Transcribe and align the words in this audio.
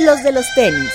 los 0.00 0.22
de 0.22 0.32
los 0.32 0.46
tenis. 0.54 0.92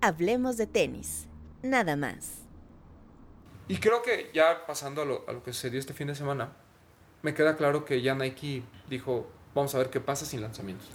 Hablemos 0.00 0.56
de 0.56 0.66
tenis, 0.66 1.26
nada 1.62 1.96
más. 1.96 2.38
Y 3.68 3.76
creo 3.76 4.02
que 4.02 4.30
ya 4.34 4.66
pasando 4.66 5.02
a 5.02 5.04
lo, 5.04 5.24
a 5.28 5.32
lo 5.32 5.42
que 5.42 5.52
sucedió 5.52 5.78
este 5.78 5.92
fin 5.92 6.08
de 6.08 6.14
semana, 6.14 6.52
me 7.22 7.34
queda 7.34 7.56
claro 7.56 7.84
que 7.84 8.00
ya 8.02 8.14
Nike 8.14 8.62
dijo, 8.88 9.30
vamos 9.54 9.74
a 9.74 9.78
ver 9.78 9.90
qué 9.90 10.00
pasa 10.00 10.24
sin 10.24 10.40
lanzamientos. 10.40 10.88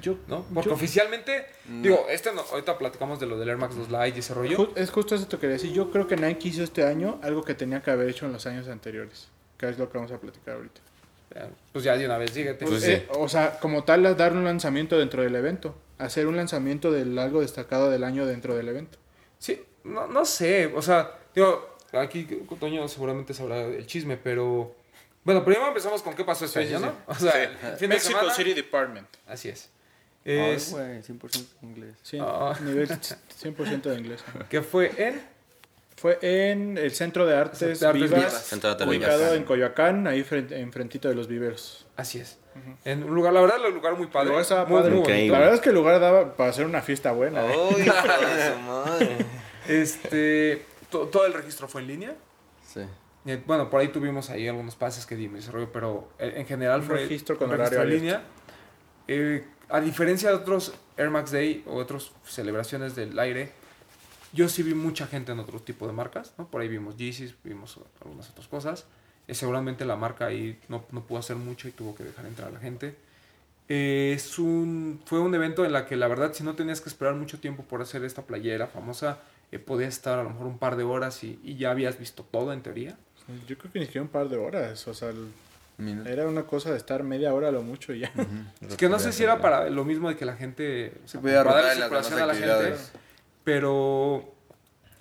Yo, 0.00 0.16
¿No? 0.28 0.44
Porque 0.52 0.68
yo- 0.70 0.74
oficialmente, 0.74 1.46
digo, 1.82 2.06
este 2.08 2.32
no- 2.32 2.42
ahorita 2.52 2.78
platicamos 2.78 3.20
de 3.20 3.26
lo 3.26 3.38
del 3.38 3.48
Air 3.50 3.58
Max 3.58 3.76
2 3.76 3.88
Lite 3.90 4.16
y 4.16 4.20
ese 4.20 4.34
rollo. 4.34 4.72
es 4.76 4.90
justo 4.90 5.14
eso 5.14 5.28
que 5.28 5.38
quería 5.38 5.54
decir. 5.54 5.72
Yo 5.72 5.90
creo 5.90 6.06
que 6.06 6.16
Nike 6.16 6.48
hizo 6.48 6.62
este 6.62 6.84
año 6.84 7.18
algo 7.22 7.42
que 7.44 7.54
tenía 7.54 7.82
que 7.82 7.90
haber 7.90 8.08
hecho 8.08 8.26
en 8.26 8.32
los 8.32 8.46
años 8.46 8.68
anteriores. 8.68 9.28
Que 9.58 9.68
es 9.68 9.78
lo 9.78 9.90
que 9.90 9.98
vamos 9.98 10.12
a 10.12 10.18
platicar 10.18 10.56
ahorita. 10.56 10.80
Pues 11.72 11.84
ya 11.84 11.96
de 11.96 12.06
una 12.06 12.16
vez, 12.18 12.30
síguete. 12.30 12.64
Pues 12.64 12.84
Eh, 12.84 13.06
o 13.10 13.28
sea, 13.28 13.58
como 13.58 13.82
tal, 13.84 14.16
dar 14.16 14.32
un 14.32 14.44
lanzamiento 14.44 14.98
dentro 14.98 15.22
del 15.22 15.34
evento. 15.34 15.74
Hacer 15.98 16.26
un 16.26 16.36
lanzamiento 16.36 16.92
del 16.92 17.18
algo 17.18 17.40
destacado 17.40 17.90
del 17.90 18.04
año 18.04 18.24
dentro 18.26 18.54
del 18.54 18.68
evento. 18.68 18.98
Sí, 19.38 19.60
no, 19.84 20.06
no 20.06 20.24
sé, 20.24 20.72
o 20.74 20.80
sea, 20.82 21.10
digo, 21.34 21.76
aquí 21.92 22.24
Toño 22.58 22.86
seguramente 22.88 23.34
sabrá 23.34 23.60
el 23.62 23.86
chisme, 23.86 24.16
pero... 24.16 24.74
Bueno, 25.24 25.44
primero 25.44 25.66
empezamos 25.68 26.02
con 26.02 26.14
qué 26.14 26.24
pasó 26.24 26.44
este 26.44 26.62
Sí, 26.62 26.68
sí, 26.68 26.74
año, 26.74 26.86
sí. 26.86 26.92
¿no? 27.08 27.12
O 27.12 27.14
sea, 27.18 27.42
el 27.42 27.50
fin 27.78 27.88
de 27.88 27.94
Mexico 27.96 28.18
semana- 28.18 28.34
City 28.34 28.54
Department. 28.54 29.08
Así 29.26 29.48
es. 29.48 29.70
Es- 30.24 30.70
güey, 30.72 31.02
100% 31.02 31.44
inglés. 31.62 31.96
Sí, 32.02 32.18
Ah. 32.20 32.54
nivel 32.62 32.88
100% 32.88 33.90
de 33.90 33.98
inglés. 33.98 34.24
que 34.48 34.62
fue 34.62 34.90
en... 34.96 35.34
Fue 35.96 36.18
en 36.22 36.76
el 36.76 36.90
Centro 36.90 37.24
de 37.24 37.36
Artes, 37.36 37.82
Artes 37.82 38.02
Vivas, 38.02 38.18
Vivas. 38.18 38.44
Centro 38.46 38.74
de 38.74 38.84
ubicado 38.84 39.34
en 39.34 39.44
Coyoacán, 39.44 40.06
ahí 40.06 40.22
frente, 40.24 40.58
enfrentito 40.60 41.08
de 41.08 41.14
los 41.14 41.28
viveros. 41.28 41.86
Así 41.96 42.18
es. 42.18 42.36
En 42.84 43.04
un 43.04 43.14
lugar, 43.14 43.32
la 43.32 43.40
verdad, 43.40 43.56
el 43.64 43.72
lugar 43.74 43.96
muy 43.96 44.08
padre. 44.08 44.26
lugar 44.28 44.42
estaba 44.42 44.64
muy, 44.66 44.80
padre. 44.80 44.96
bonito. 44.96 45.32
La 45.32 45.38
verdad 45.38 45.54
es 45.54 45.60
que 45.60 45.68
el 45.70 45.74
lugar 45.76 46.00
daba 46.00 46.36
para 46.36 46.50
hacer 46.50 46.66
una 46.66 46.82
fiesta 46.82 47.12
buena. 47.12 47.46
¿eh? 47.46 47.54
¡Ay, 47.76 47.82
hija 47.82 48.18
de 48.18 48.52
su 48.54 48.58
madre! 48.60 49.16
Este, 49.68 50.64
to- 50.90 51.06
todo 51.08 51.26
el 51.26 51.32
registro 51.32 51.68
fue 51.68 51.80
en 51.82 51.86
línea. 51.86 52.14
Sí. 52.66 52.80
Bueno, 53.46 53.70
por 53.70 53.80
ahí 53.80 53.88
tuvimos 53.88 54.28
ahí 54.30 54.46
algunos 54.48 54.74
pases 54.76 55.06
que 55.06 55.16
dimos 55.16 55.38
ese 55.40 55.50
rollo, 55.52 55.70
pero 55.72 56.10
eh, 56.18 56.34
en 56.36 56.46
general 56.46 56.82
fue 56.82 56.96
registro 56.96 57.38
con 57.38 57.50
horario 57.50 57.80
en 57.82 57.88
línea. 57.90 58.22
Eh, 59.08 59.44
a 59.76 59.80
diferencia 59.80 60.28
de 60.30 60.36
otros 60.36 60.72
Air 60.96 61.10
Max 61.10 61.32
Day 61.32 61.62
o 61.66 61.74
otras 61.76 62.12
celebraciones 62.24 62.94
del 62.94 63.18
aire, 63.18 63.50
yo 64.32 64.48
sí 64.48 64.62
vi 64.62 64.74
mucha 64.74 65.06
gente 65.06 65.32
en 65.32 65.38
otro 65.40 65.60
tipo 65.60 65.86
de 65.86 65.92
marcas, 65.92 66.32
¿no? 66.38 66.46
Por 66.48 66.60
ahí 66.60 66.68
vimos 66.68 66.96
Yeezys, 66.96 67.34
vimos 67.44 67.78
algunas 68.00 68.30
otras 68.30 68.48
cosas. 68.48 68.84
Eh, 69.26 69.34
seguramente 69.34 69.84
la 69.84 69.96
marca 69.96 70.26
ahí 70.26 70.58
no, 70.68 70.84
no 70.92 71.04
pudo 71.06 71.18
hacer 71.18 71.36
mucho 71.36 71.66
y 71.68 71.72
tuvo 71.72 71.94
que 71.94 72.04
dejar 72.04 72.26
entrar 72.26 72.48
a 72.48 72.52
la 72.52 72.60
gente. 72.60 72.94
Eh, 73.68 74.12
es 74.14 74.38
un, 74.38 75.00
fue 75.06 75.20
un 75.20 75.34
evento 75.34 75.64
en 75.64 75.72
la 75.72 75.86
que 75.86 75.96
la 75.96 76.06
verdad 76.08 76.32
si 76.34 76.44
no 76.44 76.54
tenías 76.54 76.80
que 76.80 76.88
esperar 76.90 77.14
mucho 77.14 77.40
tiempo 77.40 77.62
por 77.64 77.80
hacer 77.80 78.04
esta 78.04 78.22
playera 78.22 78.66
famosa, 78.66 79.20
eh, 79.52 79.58
podías 79.58 79.94
estar 79.94 80.18
a 80.18 80.22
lo 80.22 80.30
mejor 80.30 80.46
un 80.46 80.58
par 80.58 80.76
de 80.76 80.82
horas 80.82 81.24
y, 81.24 81.38
y 81.42 81.56
ya 81.56 81.70
habías 81.70 81.98
visto 81.98 82.22
todo 82.24 82.52
en 82.52 82.62
teoría. 82.62 82.96
Yo 83.48 83.56
creo 83.56 83.72
que 83.72 83.78
ni 83.78 83.86
siquiera 83.86 84.02
un 84.02 84.10
par 84.10 84.28
de 84.28 84.36
horas. 84.36 84.86
O 84.86 84.92
sea, 84.94 85.08
el- 85.10 85.32
Mira. 85.76 86.08
era 86.10 86.28
una 86.28 86.44
cosa 86.44 86.70
de 86.70 86.76
estar 86.76 87.02
media 87.02 87.34
hora 87.34 87.48
a 87.48 87.52
lo 87.52 87.62
mucho 87.62 87.92
y 87.92 88.00
ya. 88.00 88.12
Es 88.60 88.76
que 88.76 88.88
no 88.88 88.98
sé 88.98 89.12
si 89.12 89.24
era 89.24 89.40
para 89.40 89.68
lo 89.70 89.84
mismo 89.84 90.08
de 90.08 90.16
que 90.16 90.24
la 90.24 90.36
gente... 90.36 91.00
o 91.04 91.08
sea, 91.08 91.20
podía 91.20 91.42
las 91.42 91.76
circulación 91.76 92.18
a 92.20 92.26
la 92.26 92.34
gente, 92.34 92.76
pero 93.42 94.32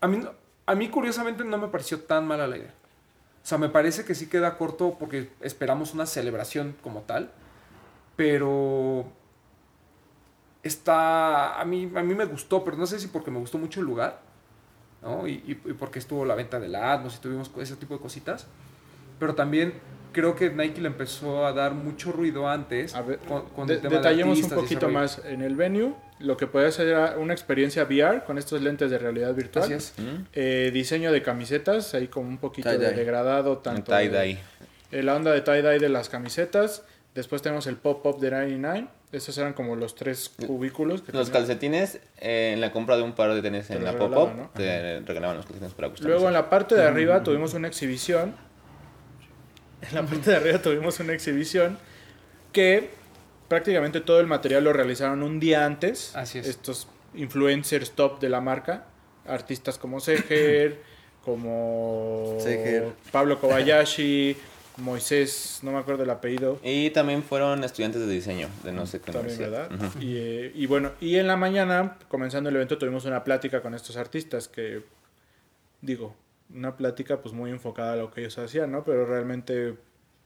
a 0.02 0.08
mí, 0.08 0.28
a 0.66 0.76
mí 0.76 0.90
curiosamente 0.90 1.44
no 1.44 1.58
me 1.58 1.68
pareció 1.68 2.00
tan 2.02 2.26
mala 2.28 2.48
la 2.48 2.58
idea. 2.58 2.74
O 3.44 3.46
sea, 3.46 3.58
me 3.58 3.70
parece 3.70 4.04
que 4.06 4.16
sí 4.16 4.28
queda 4.28 4.58
corto 4.58 4.96
porque 5.00 5.30
esperamos 5.42 5.94
una 5.94 6.06
celebración 6.06 6.76
como 6.82 7.02
tal, 7.02 7.30
pero 8.16 9.06
está... 10.64 11.60
A 11.60 11.66
mí, 11.66 11.92
a 11.96 12.02
mí 12.04 12.16
me 12.16 12.26
gustó, 12.26 12.64
pero 12.64 12.78
no 12.78 12.86
sé 12.86 13.00
si 13.00 13.08
porque 13.08 13.32
me 13.32 13.40
gustó 13.40 13.58
mucho 13.58 13.80
el 13.80 13.86
lugar, 13.86 14.22
¿no? 15.02 15.28
Y, 15.28 15.34
y- 15.46 15.70
y 15.70 15.74
porque 15.74 16.00
estuvo 16.00 16.26
la 16.26 16.36
venta 16.36 16.60
del 16.60 16.76
Atmos 16.76 17.16
y 17.16 17.20
tuvimos 17.20 17.52
ese 17.60 17.76
tipo 17.76 17.94
de 17.96 18.00
cositas. 18.00 18.48
Pero 19.20 19.36
también 19.36 19.74
creo 20.14 20.36
que 20.36 20.50
Nike 20.50 20.80
le 20.80 20.88
empezó 20.88 21.46
a 21.46 21.52
dar 21.52 21.74
mucho 21.74 22.12
ruido 22.14 22.48
antes 22.48 22.96
A 22.96 23.02
ver, 23.02 23.18
con, 23.20 23.46
con 23.50 23.68
de- 23.68 23.74
el 23.76 23.82
tema 23.82 23.92
de 23.92 23.98
detallemos 23.98 24.38
un 24.38 24.44
y 24.44 24.46
ese 24.48 24.56
poquito 24.56 24.88
más. 24.90 25.22
En 25.26 25.42
el 25.42 25.56
venue, 25.58 25.94
lo 26.20 26.38
que 26.38 26.48
podía 26.48 26.72
ser 26.72 26.88
era 26.88 27.18
una 27.18 27.34
experiencia 27.34 27.84
VR 27.84 28.24
con 28.24 28.38
estos 28.38 28.62
lentes 28.62 28.90
de 28.90 28.98
realidad 28.98 29.34
virtual. 29.34 29.66
Así 29.66 29.74
es. 29.74 29.94
¿Mm? 29.98 30.24
Eh, 30.34 30.72
diseño 30.74 31.12
de 31.12 31.22
camisetas, 31.22 31.94
ahí 31.94 32.08
como 32.08 32.30
un 32.30 32.38
poquito 32.38 32.70
de 32.70 32.92
degradado, 32.92 33.58
tanto 33.58 33.92
de- 33.94 34.10
Tie-dye. 34.10 34.38
eh, 34.92 35.04
la 35.04 35.16
onda 35.16 35.32
de 35.32 35.44
tie-dye 35.44 35.80
de 35.80 35.90
las 35.90 36.08
camisetas. 36.10 36.84
Después 37.16 37.42
tenemos 37.42 37.68
el 37.68 37.76
pop-up 37.76 38.20
de 38.20 38.32
99. 38.32 38.88
Estos 39.12 39.38
eran 39.38 39.54
como 39.54 39.76
los 39.76 39.94
tres 39.94 40.32
cubículos. 40.48 41.04
Que 41.04 41.12
Los 41.12 41.28
tenían. 41.28 41.46
calcetines, 41.46 42.00
eh, 42.20 42.52
en 42.56 42.62
la 42.62 42.72
compra 42.72 42.98
de 42.98 43.04
un 43.04 43.14
par 43.14 43.32
de 43.36 43.42
tenis 43.44 43.68
Te 43.68 43.76
en 43.76 43.84
la 43.84 43.96
pop-up, 43.96 44.36
¿no? 44.36 44.50
te 44.56 45.00
regalaban 45.02 45.38
los 45.38 45.46
calcetines 45.46 45.74
para 45.76 45.90
customizar. 45.90 46.10
Luego 46.12 46.28
en 46.30 46.34
la 46.34 46.50
parte 46.50 46.74
de 46.74 46.82
arriba 46.84 47.22
tuvimos 47.22 47.54
una 47.54 47.68
exhibición. 47.68 48.34
En 49.90 49.96
la 49.96 50.06
parte 50.06 50.32
de 50.32 50.38
arriba 50.38 50.62
tuvimos 50.62 51.00
una 51.00 51.14
exhibición 51.14 51.78
que 52.52 52.90
prácticamente 53.48 54.02
todo 54.02 54.20
el 54.20 54.28
material 54.28 54.64
lo 54.64 54.74
realizaron 54.74 55.24
un 55.24 55.40
día 55.40 55.66
antes. 55.66 56.16
Así 56.16 56.40
es. 56.40 56.48
Estos 56.48 56.88
influencers 57.14 57.92
top 57.92 58.20
de 58.20 58.30
la 58.30 58.42
marca. 58.42 58.86
Artistas 59.28 59.78
como 59.78 60.00
Seger, 60.00 60.82
como 61.26 62.38
Seger. 62.40 62.94
Pablo 63.12 63.40
Kobayashi, 63.40 64.36
Moisés, 64.78 65.60
no 65.62 65.72
me 65.72 65.78
acuerdo 65.80 66.04
el 66.04 66.10
apellido. 66.10 66.60
Y 66.64 66.90
también 66.90 67.24
fueron 67.24 67.64
estudiantes 67.64 68.02
de 68.02 68.12
diseño 68.12 68.50
de 68.64 68.72
no 68.72 68.86
sé 68.86 69.00
qué 69.00 69.12
También. 69.12 69.38
¿verdad? 69.38 69.70
Y, 70.00 70.18
eh, 70.18 70.52
y 70.56 70.66
bueno, 70.66 70.92
y 71.00 71.18
en 71.18 71.28
la 71.28 71.38
mañana, 71.38 71.98
comenzando 72.08 72.50
el 72.50 72.56
evento, 72.56 72.78
tuvimos 72.78 73.06
una 73.06 73.24
plática 73.24 73.62
con 73.62 73.74
estos 73.74 73.98
artistas 73.98 74.48
que, 74.48 74.82
digo, 75.82 76.16
una 76.54 76.78
plática 76.78 77.22
pues 77.22 77.34
muy 77.34 77.52
enfocada 77.52 77.94
a 77.94 77.96
lo 77.96 78.12
que 78.12 78.22
ellos 78.22 78.38
hacían, 78.38 78.72
¿no? 78.72 78.84
Pero 78.84 79.06
realmente 79.06 79.76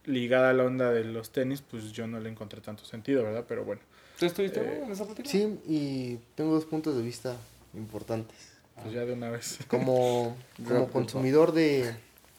ligada 0.05 0.49
a 0.49 0.53
la 0.53 0.63
onda 0.63 0.91
de 0.91 1.03
los 1.03 1.31
tenis, 1.31 1.61
pues 1.61 1.91
yo 1.91 2.07
no 2.07 2.19
le 2.19 2.29
encontré 2.29 2.61
tanto 2.61 2.85
sentido, 2.85 3.23
¿verdad? 3.23 3.45
Pero 3.47 3.65
bueno. 3.65 3.81
¿Tú 4.19 4.25
estuviste 4.25 4.59
Eh, 4.61 4.83
en 4.85 4.91
esa 4.91 5.05
plática? 5.05 5.29
Sí, 5.29 5.59
y 5.67 6.19
tengo 6.35 6.53
dos 6.53 6.65
puntos 6.65 6.95
de 6.95 7.01
vista 7.03 7.35
importantes. 7.73 8.35
Pues 8.81 8.93
ya 8.93 9.05
de 9.05 9.13
una 9.13 9.29
vez. 9.29 9.59
Como, 9.67 10.35
como 10.67 10.89
consumidor 10.89 11.51
de, 11.51 11.93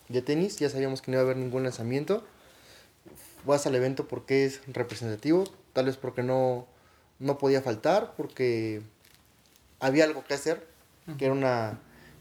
de 0.08 0.22
tenis, 0.22 0.58
ya 0.58 0.70
sabíamos 0.70 1.02
que 1.02 1.10
no 1.10 1.16
iba 1.16 1.22
a 1.22 1.24
haber 1.24 1.36
ningún 1.36 1.62
lanzamiento. 1.64 2.24
Vas 3.44 3.66
al 3.66 3.74
evento 3.74 4.08
porque 4.08 4.44
es 4.44 4.60
representativo, 4.66 5.44
tal 5.72 5.86
vez 5.86 5.96
porque 5.96 6.22
no, 6.22 6.66
no 7.18 7.38
podía 7.38 7.62
faltar, 7.62 8.14
porque 8.16 8.82
había 9.80 10.04
algo 10.04 10.24
que 10.24 10.34
hacer, 10.34 10.66
que 11.16 11.26
era 11.26 11.34
una, 11.34 11.78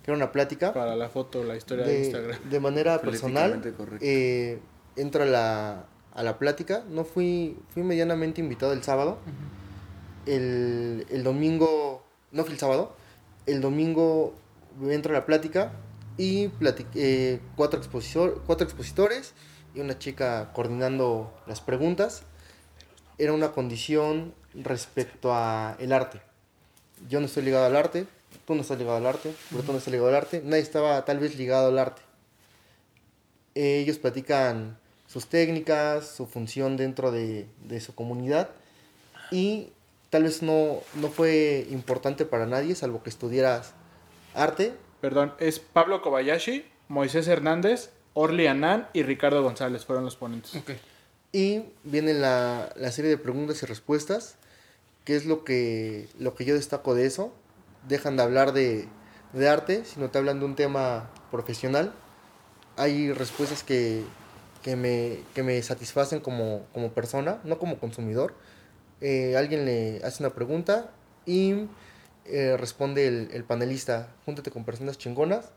que 0.07 0.11
era 0.11 0.15
una 0.17 0.31
plática. 0.31 0.71
Para 0.73 0.95
la 0.95 1.09
foto, 1.09 1.43
la 1.43 1.57
historia 1.57 1.83
de, 1.85 1.91
de, 1.91 1.99
Instagram. 2.05 2.49
de 2.49 2.59
manera 2.61 3.01
personal, 3.01 3.61
eh, 3.99 4.59
entro 4.95 5.23
a 5.23 5.25
la, 5.25 5.85
a 6.13 6.23
la 6.23 6.39
plática. 6.39 6.85
No 6.89 7.03
fui, 7.03 7.57
fui 7.73 7.83
medianamente 7.83 8.39
invitado 8.39 8.71
el 8.71 8.83
sábado. 8.83 9.17
el, 10.25 11.05
el 11.09 11.23
domingo, 11.23 12.05
no 12.31 12.43
fui 12.45 12.53
el 12.53 12.59
sábado, 12.59 12.95
el 13.47 13.59
domingo 13.59 14.33
entro 14.89 15.13
a 15.13 15.19
la 15.19 15.25
plática 15.25 15.73
y 16.17 16.47
platic- 16.47 16.87
eh, 16.95 17.41
cuatro, 17.57 17.77
expositor, 17.77 18.43
cuatro 18.45 18.65
expositores 18.65 19.33
y 19.75 19.81
una 19.81 19.99
chica 19.99 20.51
coordinando 20.53 21.33
las 21.47 21.59
preguntas. 21.59 22.23
Era 23.17 23.33
una 23.33 23.51
condición 23.51 24.33
respecto 24.53 25.33
a 25.33 25.75
el 25.79 25.91
arte. 25.91 26.21
Yo 27.09 27.19
no 27.19 27.25
estoy 27.25 27.43
ligado 27.43 27.65
al 27.65 27.75
arte, 27.75 28.07
tú 28.45 28.55
no 28.55 28.61
estás 28.61 28.77
ligado 28.77 28.97
al 28.97 29.05
arte, 29.05 29.33
pero 29.49 29.63
tú 29.63 29.71
no 29.71 29.77
estás 29.77 29.91
ligado 29.91 30.09
al 30.09 30.15
arte, 30.15 30.41
nadie 30.43 30.63
estaba 30.63 31.03
tal 31.05 31.19
vez 31.19 31.37
ligado 31.37 31.69
al 31.69 31.79
arte. 31.79 32.01
Ellos 33.55 33.97
platican 33.97 34.77
sus 35.07 35.27
técnicas, 35.27 36.07
su 36.07 36.27
función 36.27 36.77
dentro 36.77 37.11
de, 37.11 37.47
de 37.65 37.79
su 37.79 37.95
comunidad 37.95 38.49
y 39.31 39.71
tal 40.09 40.23
vez 40.23 40.41
no, 40.41 40.79
no 40.95 41.09
fue 41.09 41.67
importante 41.69 42.25
para 42.25 42.45
nadie, 42.45 42.75
salvo 42.75 43.03
que 43.03 43.09
estudiaras 43.09 43.73
arte. 44.33 44.73
Perdón, 45.01 45.33
es 45.39 45.59
Pablo 45.59 46.01
Kobayashi, 46.01 46.65
Moisés 46.87 47.27
Hernández, 47.27 47.91
Orly 48.13 48.47
Anán 48.47 48.87
y 48.93 49.03
Ricardo 49.03 49.43
González 49.43 49.85
fueron 49.85 50.05
los 50.05 50.15
ponentes. 50.15 50.55
Ok. 50.55 50.71
Y 51.31 51.63
viene 51.83 52.13
la, 52.13 52.73
la 52.75 52.91
serie 52.91 53.11
de 53.11 53.17
preguntas 53.17 53.61
y 53.61 53.65
respuestas, 53.65 54.37
que 55.03 55.15
es 55.15 55.25
lo 55.25 55.43
que, 55.43 56.07
lo 56.17 56.33
que 56.33 56.45
yo 56.45 56.55
destaco 56.55 56.95
de 56.95 57.05
eso. 57.05 57.33
Dejan 57.87 58.17
de 58.17 58.23
hablar 58.23 58.53
de, 58.53 58.87
de 59.33 59.49
arte, 59.49 59.85
sino 59.85 60.09
te 60.09 60.17
hablan 60.17 60.39
de 60.39 60.45
un 60.45 60.55
tema 60.55 61.09
profesional. 61.31 61.93
Hay 62.75 63.11
respuestas 63.11 63.63
que, 63.63 64.03
que, 64.63 64.75
me, 64.75 65.19
que 65.33 65.43
me 65.43 65.61
satisfacen 65.61 66.19
como, 66.19 66.65
como 66.73 66.91
persona, 66.91 67.39
no 67.43 67.59
como 67.59 67.79
consumidor. 67.79 68.33
Eh, 69.01 69.35
alguien 69.37 69.65
le 69.65 70.01
hace 70.03 70.23
una 70.23 70.33
pregunta 70.33 70.91
y 71.25 71.67
eh, 72.25 72.57
responde 72.57 73.07
el, 73.07 73.29
el 73.31 73.43
panelista, 73.43 74.13
júntate 74.25 74.51
con 74.51 74.65
personas 74.65 74.97
chingonas 74.97 75.51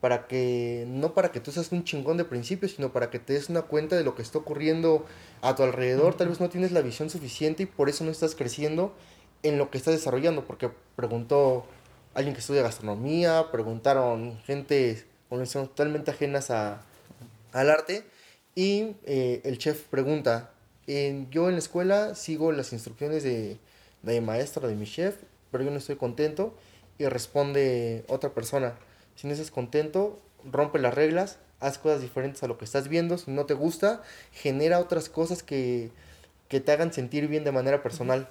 para 0.00 0.26
que, 0.26 0.84
no 0.88 1.14
para 1.14 1.32
que 1.32 1.40
tú 1.40 1.50
seas 1.52 1.72
un 1.72 1.84
chingón 1.84 2.16
de 2.16 2.24
principio, 2.24 2.68
sino 2.68 2.92
para 2.92 3.10
que 3.10 3.18
te 3.18 3.32
des 3.32 3.48
una 3.48 3.62
cuenta 3.62 3.96
de 3.96 4.04
lo 4.04 4.14
que 4.14 4.22
está 4.22 4.38
ocurriendo 4.38 5.06
a 5.42 5.54
tu 5.54 5.62
alrededor. 5.62 6.14
Tal 6.14 6.28
vez 6.28 6.40
no 6.40 6.48
tienes 6.48 6.72
la 6.72 6.82
visión 6.82 7.10
suficiente 7.10 7.62
y 7.62 7.66
por 7.66 7.88
eso 7.88 8.04
no 8.04 8.10
estás 8.10 8.34
creciendo 8.34 8.94
en 9.48 9.58
lo 9.58 9.70
que 9.70 9.78
estás 9.78 9.94
desarrollando, 9.94 10.44
porque 10.44 10.70
preguntó 10.96 11.66
alguien 12.14 12.34
que 12.34 12.40
estudia 12.40 12.62
gastronomía, 12.62 13.46
preguntaron 13.52 14.38
gente 14.46 15.04
con 15.28 15.44
totalmente 15.46 16.10
ajenas 16.12 16.50
a, 16.50 16.82
al 17.52 17.70
arte 17.70 18.04
y 18.54 18.96
eh, 19.04 19.40
el 19.44 19.58
chef 19.58 19.82
pregunta, 19.84 20.50
en- 20.86 21.30
yo 21.30 21.48
en 21.48 21.54
la 21.54 21.58
escuela 21.58 22.14
sigo 22.14 22.52
las 22.52 22.72
instrucciones 22.72 23.22
de, 23.22 23.58
de 24.02 24.20
mi 24.20 24.26
maestro, 24.26 24.68
de 24.68 24.74
mi 24.74 24.86
chef, 24.86 25.16
pero 25.50 25.64
yo 25.64 25.70
no 25.70 25.78
estoy 25.78 25.96
contento 25.96 26.54
y 26.98 27.06
responde 27.06 28.04
otra 28.08 28.30
persona, 28.34 28.74
si 29.16 29.26
no 29.26 29.32
estás 29.34 29.50
contento, 29.50 30.18
rompe 30.50 30.78
las 30.78 30.94
reglas, 30.94 31.38
haz 31.60 31.78
cosas 31.78 32.00
diferentes 32.00 32.42
a 32.42 32.46
lo 32.48 32.58
que 32.58 32.64
estás 32.64 32.88
viendo, 32.88 33.18
si 33.18 33.30
no 33.30 33.46
te 33.46 33.54
gusta, 33.54 34.02
genera 34.32 34.78
otras 34.80 35.08
cosas 35.08 35.42
que 35.42 36.60
te 36.60 36.72
hagan 36.72 36.92
sentir 36.92 37.28
bien 37.28 37.44
de 37.44 37.52
manera 37.52 37.82
personal. 37.82 38.28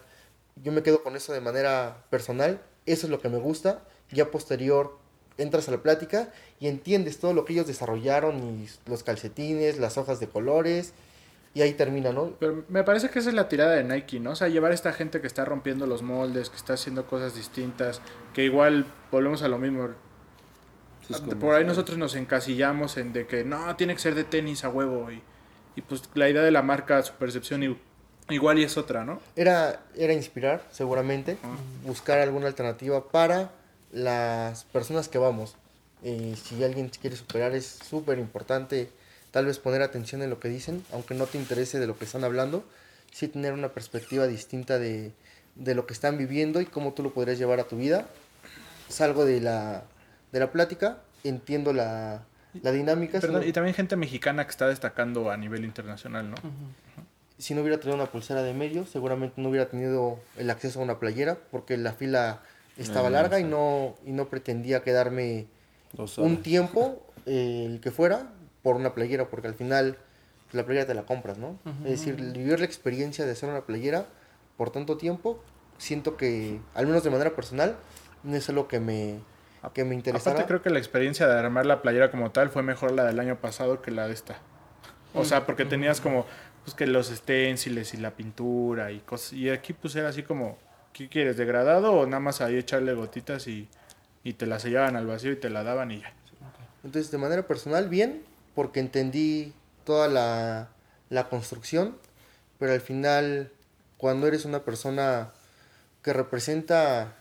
Yo 0.63 0.71
me 0.71 0.83
quedo 0.83 1.03
con 1.03 1.15
eso 1.15 1.33
de 1.33 1.41
manera 1.41 2.05
personal, 2.09 2.61
eso 2.85 3.07
es 3.07 3.11
lo 3.11 3.19
que 3.19 3.29
me 3.29 3.37
gusta, 3.37 3.83
ya 4.11 4.31
posterior 4.31 4.97
entras 5.37 5.67
a 5.67 5.71
la 5.71 5.83
plática 5.83 6.29
y 6.59 6.67
entiendes 6.67 7.19
todo 7.19 7.33
lo 7.33 7.43
que 7.43 7.53
ellos 7.53 7.67
desarrollaron 7.67 8.37
y 8.39 8.69
los 8.89 9.03
calcetines, 9.03 9.79
las 9.79 9.97
hojas 9.97 10.19
de 10.21 10.29
colores 10.29 10.93
y 11.53 11.61
ahí 11.61 11.73
termina, 11.73 12.11
¿no? 12.13 12.31
Pero 12.39 12.63
me 12.69 12.83
parece 12.83 13.09
que 13.09 13.19
esa 13.19 13.29
es 13.29 13.35
la 13.35 13.49
tirada 13.49 13.73
de 13.75 13.83
Nike, 13.83 14.19
¿no? 14.19 14.31
O 14.31 14.35
sea, 14.35 14.47
llevar 14.47 14.71
a 14.71 14.73
esta 14.75 14.93
gente 14.93 15.19
que 15.21 15.27
está 15.27 15.43
rompiendo 15.45 15.87
los 15.87 16.01
moldes, 16.03 16.49
que 16.49 16.55
está 16.57 16.73
haciendo 16.73 17.05
cosas 17.05 17.35
distintas, 17.35 18.01
que 18.33 18.43
igual 18.43 18.85
volvemos 19.11 19.41
a 19.41 19.47
lo 19.49 19.57
mismo. 19.57 19.89
Por 21.39 21.53
ahí 21.55 21.63
nosotros 21.65 21.97
nos 21.97 22.15
encasillamos 22.15 22.97
en 22.97 23.13
de 23.13 23.27
que 23.27 23.43
no, 23.43 23.75
tiene 23.75 23.93
que 23.93 23.99
ser 23.99 24.15
de 24.15 24.23
tenis 24.23 24.63
a 24.63 24.69
huevo 24.69 25.11
y, 25.11 25.21
y 25.75 25.81
pues 25.81 26.01
la 26.13 26.29
idea 26.29 26.41
de 26.41 26.51
la 26.51 26.61
marca, 26.61 27.01
su 27.03 27.13
percepción 27.13 27.61
i- 27.63 27.77
igual 28.29 28.59
y 28.59 28.63
es 28.63 28.77
otra, 28.77 29.03
¿no? 29.03 29.21
Era, 29.35 29.81
era 29.95 30.13
inspirar, 30.13 30.63
seguramente, 30.71 31.37
buscar 31.85 32.19
alguna 32.19 32.47
alternativa 32.47 33.07
para 33.07 33.51
las 33.91 34.63
personas 34.65 35.07
que 35.07 35.17
vamos. 35.17 35.55
Eh, 36.03 36.35
si 36.41 36.63
alguien 36.63 36.89
quiere 36.89 37.15
superar, 37.15 37.55
es 37.55 37.65
súper 37.65 38.19
importante 38.19 38.89
tal 39.31 39.45
vez 39.45 39.59
poner 39.59 39.81
atención 39.81 40.21
en 40.21 40.29
lo 40.29 40.39
que 40.39 40.47
dicen, 40.47 40.83
aunque 40.93 41.13
no 41.13 41.25
te 41.25 41.37
interese 41.37 41.79
de 41.79 41.87
lo 41.87 41.97
que 41.97 42.05
están 42.05 42.23
hablando, 42.23 42.63
sí 43.11 43.27
tener 43.27 43.53
una 43.53 43.69
perspectiva 43.69 44.27
distinta 44.27 44.79
de, 44.79 45.11
de 45.55 45.75
lo 45.75 45.85
que 45.85 45.93
están 45.93 46.17
viviendo 46.17 46.61
y 46.61 46.65
cómo 46.65 46.93
tú 46.93 47.03
lo 47.03 47.13
podrías 47.13 47.37
llevar 47.37 47.59
a 47.59 47.65
tu 47.65 47.77
vida. 47.77 48.07
Salgo 48.87 49.25
de 49.25 49.41
la, 49.41 49.83
de 50.31 50.39
la 50.39 50.51
plática, 50.51 50.99
entiendo 51.23 51.73
la, 51.73 52.23
la 52.61 52.71
dinámica. 52.71 53.19
Perdón, 53.19 53.43
y 53.45 53.51
también 53.51 53.75
gente 53.75 53.95
mexicana 53.95 54.45
que 54.45 54.51
está 54.51 54.67
destacando 54.67 55.31
a 55.31 55.37
nivel 55.37 55.65
internacional, 55.65 56.29
¿no? 56.29 56.37
Si 57.37 57.53
no 57.53 57.61
hubiera 57.61 57.79
tenido 57.79 57.95
una 57.95 58.11
pulsera 58.11 58.43
de 58.43 58.53
medio, 58.53 58.85
seguramente 58.85 59.41
no 59.41 59.49
hubiera 59.49 59.67
tenido 59.67 60.19
el 60.37 60.49
acceso 60.49 60.79
a 60.79 60.83
una 60.83 60.99
playera, 60.99 61.37
porque 61.51 61.77
la 61.77 61.93
fila 61.93 62.41
estaba 62.77 63.07
Ah, 63.07 63.11
larga 63.11 63.39
y 63.39 63.43
no, 63.43 63.95
y 64.05 64.11
no 64.11 64.27
pretendía 64.29 64.83
quedarme 64.83 65.47
un 66.17 66.41
tiempo, 66.41 67.05
eh, 67.25 67.65
el 67.67 67.81
que 67.81 67.91
fuera, 67.91 68.31
por 68.63 68.75
una 68.75 68.93
playera, 68.93 69.29
porque 69.29 69.47
al 69.47 69.55
final 69.55 69.97
pues, 70.45 70.55
la 70.55 70.65
playera 70.65 70.87
te 70.87 70.93
la 70.93 71.03
compras, 71.03 71.37
¿no? 71.37 71.59
Es 71.83 71.91
decir, 71.91 72.15
vivir 72.15 72.59
la 72.59 72.65
experiencia 72.65 73.25
de 73.25 73.31
hacer 73.31 73.49
una 73.49 73.61
playera 73.65 74.05
por 74.57 74.71
tanto 74.71 74.97
tiempo, 74.97 75.43
siento 75.77 76.17
que, 76.17 76.59
al 76.73 76.87
menos 76.87 77.03
de 77.03 77.09
manera 77.09 77.35
personal, 77.35 77.75
no 78.23 78.35
es 78.35 78.47
algo 78.49 78.67
que 78.67 78.79
me, 78.79 79.19
que 79.73 79.83
me 79.83 79.95
interesara. 79.95 80.31
Aparte 80.35 80.47
creo 80.47 80.61
que 80.61 80.69
la 80.69 80.79
experiencia 80.79 81.27
de 81.27 81.37
armar 81.37 81.65
la 81.65 81.81
playera 81.81 82.11
como 82.11 82.31
tal 82.31 82.49
fue 82.49 82.63
mejor 82.63 82.91
la 82.91 83.03
del 83.03 83.19
año 83.19 83.39
pasado 83.39 83.81
que 83.81 83.91
la 83.91 84.07
de 84.07 84.13
esta. 84.13 84.37
O 85.13 85.23
sea, 85.23 85.45
porque 85.45 85.63
tenías 85.63 86.01
como 86.01 86.25
pues 86.65 86.73
que 86.75 86.87
los 86.87 87.07
stenciles 87.07 87.93
y 87.93 87.97
la 87.97 88.11
pintura 88.11 88.91
y 88.91 88.99
cosas. 88.99 89.33
Y 89.33 89.51
aquí 89.51 89.73
pues 89.73 89.95
era 89.95 90.09
así 90.09 90.23
como, 90.23 90.57
¿qué 90.93 91.07
quieres? 91.07 91.37
¿Degradado 91.37 91.93
o 91.93 92.05
nada 92.07 92.19
más 92.19 92.41
ahí 92.41 92.57
echarle 92.57 92.93
gotitas 92.93 93.47
y, 93.47 93.69
y 94.23 94.33
te 94.33 94.47
la 94.47 94.59
sellaban 94.59 94.95
al 94.95 95.05
vacío 95.05 95.31
y 95.31 95.35
te 95.35 95.51
la 95.51 95.63
daban 95.63 95.91
y 95.91 96.01
ya? 96.01 96.11
Entonces, 96.83 97.11
de 97.11 97.19
manera 97.19 97.47
personal, 97.47 97.87
bien, 97.87 98.23
porque 98.55 98.79
entendí 98.79 99.53
toda 99.83 100.07
la, 100.07 100.69
la 101.09 101.29
construcción, 101.29 101.95
pero 102.57 102.73
al 102.73 102.81
final, 102.81 103.51
cuando 103.97 104.27
eres 104.27 104.45
una 104.45 104.63
persona 104.63 105.33
que 106.01 106.13
representa 106.13 107.15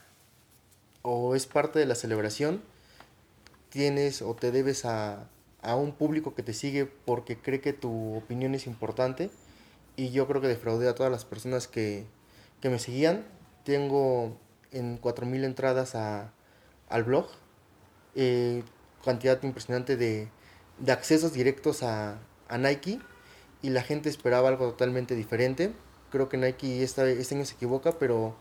o 1.03 1.35
es 1.35 1.47
parte 1.47 1.79
de 1.79 1.87
la 1.87 1.95
celebración, 1.95 2.63
tienes 3.69 4.23
o 4.23 4.35
te 4.35 4.51
debes 4.51 4.87
a, 4.87 5.27
a 5.65 5.77
un 5.77 5.93
público 5.93 6.35
que 6.35 6.43
te 6.43 6.53
sigue 6.53 6.87
porque 6.87 7.39
cree 7.39 7.61
que 7.61 7.73
tu 7.73 8.17
opinión 8.17 8.55
es 8.55 8.67
importante 8.67 9.31
y 9.97 10.11
yo 10.11 10.27
creo 10.27 10.41
que 10.41 10.49
defraudé 10.49 10.89
a 10.89 10.95
todas 10.95 11.11
las 11.11 11.25
personas 11.25 11.69
que, 11.69 12.05
que 12.61 12.69
me 12.69 12.79
seguían. 12.79 13.25
Tengo 13.65 14.37
en 14.73 15.01
4.000 15.01 15.45
entradas 15.45 15.95
a, 15.95 16.33
al 16.89 17.05
blog, 17.05 17.29
eh, 18.15 18.63
cantidad 19.05 19.43
impresionante 19.43 19.97
de, 19.97 20.29
de 20.79 20.93
accesos 20.93 21.33
directos 21.33 21.83
a, 21.83 22.19
a 22.49 22.59
Nike 22.59 23.01
y 23.63 23.71
la 23.71 23.83
gente 23.83 24.09
esperaba 24.09 24.49
algo 24.49 24.69
totalmente 24.71 25.15
diferente. 25.15 25.73
Creo 26.11 26.29
que 26.29 26.37
Nike 26.37 26.83
esta, 26.83 27.09
este 27.09 27.35
año 27.35 27.47
se 27.47 27.55
equivoca, 27.55 27.93
pero 27.99 28.37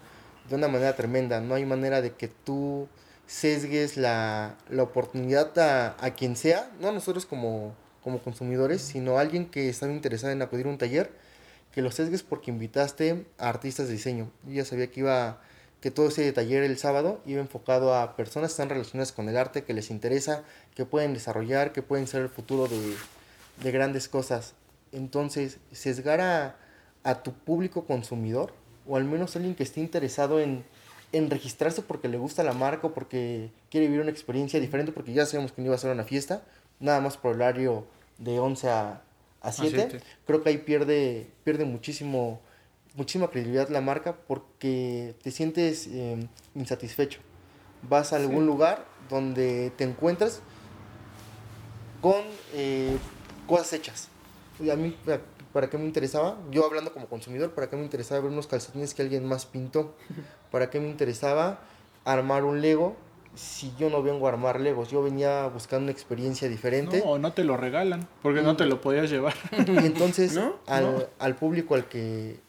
de 0.50 0.56
una 0.56 0.68
manera 0.68 0.96
tremenda. 0.96 1.40
No 1.40 1.56
hay 1.56 1.66
manera 1.66 2.02
de 2.02 2.12
que 2.12 2.28
tú 2.28 2.88
sesgues 3.28 3.98
la, 3.98 4.58
la 4.70 4.84
oportunidad 4.84 5.58
a, 5.58 5.96
a 6.00 6.12
quien 6.12 6.36
sea, 6.36 6.70
no 6.80 6.90
a 6.90 6.92
nosotros 6.92 7.26
como, 7.26 7.76
como 8.04 8.22
consumidores, 8.22 8.82
sino 8.82 9.18
a 9.18 9.22
alguien 9.22 9.46
que 9.50 9.70
está 9.70 9.90
interesado 9.90 10.34
en 10.34 10.42
acudir 10.42 10.66
a 10.66 10.70
un 10.70 10.78
taller, 10.78 11.12
que 11.72 11.82
lo 11.82 11.92
sesgues 11.92 12.22
porque 12.24 12.52
invitaste 12.52 13.26
a 13.38 13.50
artistas 13.50 13.88
de 13.88 13.94
diseño. 13.94 14.32
Yo 14.46 14.54
ya 14.54 14.66
sabía 14.66 14.92
que 14.92 15.00
iba 15.00 15.42
que 15.82 15.92
todo 15.92 16.08
ese 16.08 16.32
taller 16.32 16.64
el 16.64 16.78
sábado 16.78 17.22
iba 17.26 17.42
enfocado 17.42 17.94
a 17.94 18.16
personas 18.16 18.52
que 18.52 18.54
están 18.54 18.70
relacionadas 18.70 19.12
con 19.12 19.28
el 19.28 19.36
arte, 19.36 19.66
que 19.66 19.74
les 19.74 19.92
interesa, 19.92 20.44
que 20.76 20.86
pueden 20.86 21.14
desarrollar, 21.14 21.74
que 21.74 21.82
pueden 21.82 22.08
ser 22.08 22.22
el 22.22 22.30
futuro 22.30 22.68
de, 22.68 22.96
de 23.62 23.72
grandes 23.72 24.08
cosas. 24.08 24.54
Entonces, 24.94 25.58
sesgar 25.74 26.22
a, 26.22 26.56
a 27.04 27.24
tu 27.24 27.34
público 27.34 27.86
consumidor, 27.86 28.54
o 28.88 28.96
al 28.96 29.04
menos 29.04 29.36
alguien 29.36 29.56
que 29.56 29.64
esté 29.64 29.82
interesado 29.82 30.40
en, 30.40 30.64
en 31.14 31.30
registrarse 31.30 31.82
porque 31.82 32.10
le 32.10 32.18
gusta 32.18 32.44
la 32.44 32.52
marca 32.54 32.88
o 32.88 32.94
porque 32.94 33.52
quiere 33.70 33.88
vivir 33.88 34.02
una 34.02 34.12
experiencia 34.12 34.60
diferente, 34.60 34.92
porque 34.92 35.14
ya 35.14 35.26
sabemos 35.26 35.52
que 35.54 35.62
no 35.62 35.68
iba 35.68 35.76
a 35.76 35.78
ser 35.78 35.92
una 35.92 36.04
fiesta, 36.04 36.44
nada 36.82 37.00
más 37.00 37.16
por 37.18 37.36
horario 37.36 37.86
de 38.18 38.40
11 38.40 38.70
a, 38.70 39.02
a 39.42 39.52
7. 39.52 39.88
siete. 39.90 40.06
Creo 40.28 40.44
que 40.44 40.50
ahí 40.50 40.58
pierde, 40.58 41.30
pierde 41.44 41.64
muchísimo, 41.66 42.42
muchísima 42.96 43.30
credibilidad 43.30 43.70
la 43.70 43.82
marca 43.82 44.18
porque 44.28 45.16
te 45.24 45.32
sientes 45.32 45.88
eh, 45.88 46.28
insatisfecho. 46.56 47.20
Vas 47.84 48.12
a 48.14 48.16
algún 48.18 48.46
lugar 48.46 48.86
donde 49.10 49.72
te 49.78 49.84
encuentras 49.84 50.42
con 52.02 52.22
eh, 52.54 52.98
cosas 53.48 53.74
hechas. 53.74 54.08
Y 54.60 54.70
a 54.70 54.76
mí, 54.76 54.98
¿para- 55.06 55.22
¿para 55.52 55.70
qué 55.70 55.78
me 55.78 55.86
interesaba? 55.86 56.38
Yo 56.52 56.66
hablando 56.66 56.94
como 56.94 57.08
consumidor, 57.08 57.52
¿para 57.54 57.70
qué 57.70 57.76
me 57.76 57.84
interesaba 57.84 58.22
ver 58.22 58.32
unos 58.32 58.48
calcetines 58.48 58.94
que 58.94 59.02
alguien 59.02 59.26
más 59.26 59.46
pintó? 59.46 59.96
¿Para 60.54 60.70
qué 60.70 60.80
me 60.80 60.88
interesaba 60.88 61.62
armar 62.06 62.44
un 62.44 62.62
Lego 62.62 62.96
si 63.34 63.74
yo 63.80 63.90
no 63.90 64.04
vengo 64.04 64.28
a 64.28 64.30
armar 64.30 64.60
Legos? 64.62 64.92
Yo 64.92 65.02
venía 65.02 65.48
buscando 65.48 65.86
una 65.86 65.92
experiencia 65.92 66.48
diferente. 66.48 67.00
No, 67.00 67.06
o 67.14 67.18
no 67.18 67.34
te 67.34 67.44
lo 67.44 67.58
regalan, 67.58 68.08
porque 68.22 68.44
no 68.44 68.56
te 68.56 68.68
lo 68.68 68.80
podías 68.80 69.10
llevar. 69.10 69.34
Y 69.68 69.78
entonces 69.86 70.36
¿No? 70.36 70.58
Al, 70.68 70.84
No. 70.84 71.04
al 71.18 71.36
público 71.36 71.74
al 71.74 71.86
que, 71.90 72.40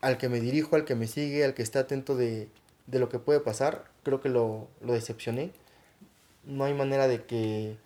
al 0.00 0.18
que 0.18 0.28
me 0.28 0.40
dirijo, 0.40 0.74
al 0.74 0.84
que 0.84 0.96
me 0.96 1.06
sigue, 1.06 1.44
al 1.44 1.54
que 1.54 1.62
está 1.62 1.78
atento 1.78 2.16
de, 2.16 2.48
de 2.88 2.98
lo 2.98 3.08
que 3.08 3.20
puede 3.20 3.38
pasar, 3.38 3.84
creo 4.02 4.20
que 4.20 4.28
lo, 4.30 4.66
lo 4.80 4.92
decepcioné. 4.94 5.52
No 6.44 6.64
hay 6.64 6.74
manera 6.74 7.06
de 7.06 7.22
que 7.24 7.76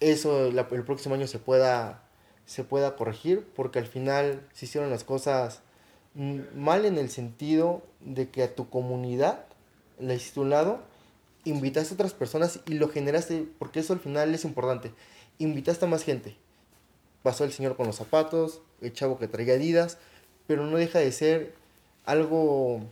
eso 0.00 0.52
la- 0.52 0.68
el 0.70 0.84
próximo 0.84 1.14
año 1.14 1.26
se 1.26 1.38
pueda, 1.38 2.02
se 2.44 2.62
pueda 2.62 2.94
corregir, 2.96 3.46
porque 3.56 3.78
al 3.78 3.86
final 3.86 4.46
se 4.52 4.66
hicieron 4.66 4.90
las 4.90 5.02
cosas 5.04 5.62
mal 6.14 6.84
en 6.84 6.98
el 6.98 7.10
sentido 7.10 7.82
de 8.00 8.28
que 8.28 8.42
a 8.42 8.54
tu 8.54 8.68
comunidad 8.68 9.44
le 9.98 10.14
hiciste 10.14 10.40
un 10.40 10.50
lado, 10.50 10.80
invitaste 11.44 11.94
a 11.94 11.96
otras 11.96 12.12
personas 12.12 12.60
y 12.66 12.74
lo 12.74 12.88
generaste, 12.88 13.46
porque 13.58 13.80
eso 13.80 13.92
al 13.92 14.00
final 14.00 14.34
es 14.34 14.44
importante. 14.44 14.92
Invitaste 15.38 15.84
a 15.84 15.88
más 15.88 16.04
gente, 16.04 16.36
pasó 17.22 17.44
el 17.44 17.52
señor 17.52 17.76
con 17.76 17.86
los 17.86 17.96
zapatos, 17.96 18.60
el 18.80 18.92
chavo 18.92 19.18
que 19.18 19.28
traía 19.28 19.54
Adidas, 19.54 19.98
pero 20.46 20.66
no 20.66 20.76
deja 20.76 20.98
de 20.98 21.12
ser 21.12 21.54
algo 22.04 22.82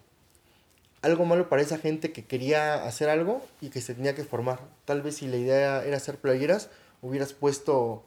algo 1.03 1.25
malo 1.25 1.49
para 1.49 1.63
esa 1.63 1.79
gente 1.79 2.13
que 2.13 2.27
quería 2.27 2.85
hacer 2.85 3.09
algo 3.09 3.43
y 3.61 3.71
que 3.71 3.81
se 3.81 3.95
tenía 3.95 4.15
que 4.15 4.25
formar. 4.25 4.61
Tal 4.85 5.01
vez 5.01 5.17
si 5.17 5.27
la 5.27 5.37
idea 5.37 5.85
era 5.85 5.97
hacer 5.97 6.19
playeras, 6.19 6.69
hubieras 7.01 7.33
puesto 7.33 8.05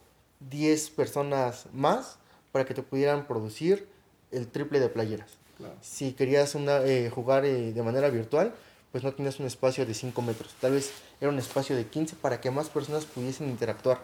10 0.50 0.90
personas 0.90 1.66
más 1.72 2.18
para 2.52 2.64
que 2.64 2.74
te 2.74 2.82
pudieran 2.82 3.26
producir 3.26 3.88
el 4.34 4.48
triple 4.48 4.80
de 4.80 4.88
playeras. 4.88 5.38
Si 5.82 6.12
querías 6.12 6.54
una, 6.54 6.82
eh, 6.84 7.10
jugar 7.10 7.44
eh, 7.44 7.72
de 7.72 7.82
manera 7.82 8.10
virtual, 8.10 8.54
pues 8.92 9.02
no 9.04 9.12
tienes 9.12 9.38
un 9.40 9.46
espacio 9.46 9.86
de 9.86 9.94
5 9.94 10.20
metros. 10.22 10.54
Tal 10.60 10.72
vez 10.72 10.92
era 11.20 11.30
un 11.30 11.38
espacio 11.38 11.74
de 11.76 11.86
15 11.86 12.16
para 12.16 12.40
que 12.40 12.50
más 12.50 12.68
personas 12.70 13.04
pudiesen 13.06 13.48
interactuar. 13.48 14.00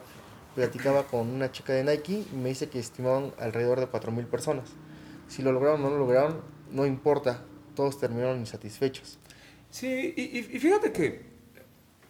Platicaba 0.55 1.07
con 1.07 1.29
una 1.29 1.53
chica 1.53 1.73
de 1.73 1.85
Nike 1.85 2.25
y 2.33 2.37
me 2.37 2.49
dice 2.49 2.69
que 2.69 2.79
estimaban 2.79 3.33
alrededor 3.39 3.79
de 3.81 3.87
4.000 3.87 4.27
personas. 4.27 4.69
Si 5.29 5.43
lo 5.43 5.53
lograron 5.53 5.81
o 5.85 5.85
no 5.85 5.91
lo 5.91 5.99
lograron, 5.99 6.41
no 6.73 6.87
importa. 6.87 7.43
Todos 7.77 7.99
terminaron 8.01 8.39
insatisfechos. 8.41 9.19
Sí, 9.71 10.13
y, 10.17 10.23
y- 10.23 10.57
y 10.57 10.59
fíjate 10.59 10.93
que 10.93 11.23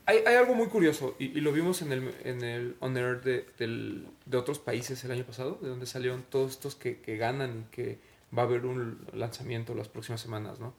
hay, 0.06 0.18
hay 0.26 0.34
algo 0.36 0.54
muy 0.54 0.66
curioso, 0.68 1.14
y, 1.18 1.26
y 1.26 1.40
lo 1.42 1.52
vimos 1.52 1.82
en 1.82 1.92
el, 1.92 2.14
en 2.24 2.42
el 2.42 2.76
On 2.80 2.96
Air 2.96 3.20
de, 3.22 3.46
del- 3.58 4.06
de 4.26 4.36
otros 4.38 4.58
países 4.58 5.04
el 5.04 5.10
año 5.12 5.24
pasado, 5.24 5.58
de 5.60 5.68
donde 5.68 5.84
salieron 5.86 6.24
todos 6.28 6.52
estos 6.52 6.74
que, 6.74 7.00
que 7.00 7.16
ganan 7.18 7.66
y 7.68 7.70
que 7.74 7.98
va 8.36 8.42
a 8.42 8.44
haber 8.46 8.66
un 8.66 9.06
lanzamiento 9.12 9.74
las 9.74 9.88
próximas 9.88 10.20
semanas, 10.20 10.60
¿no? 10.60 10.74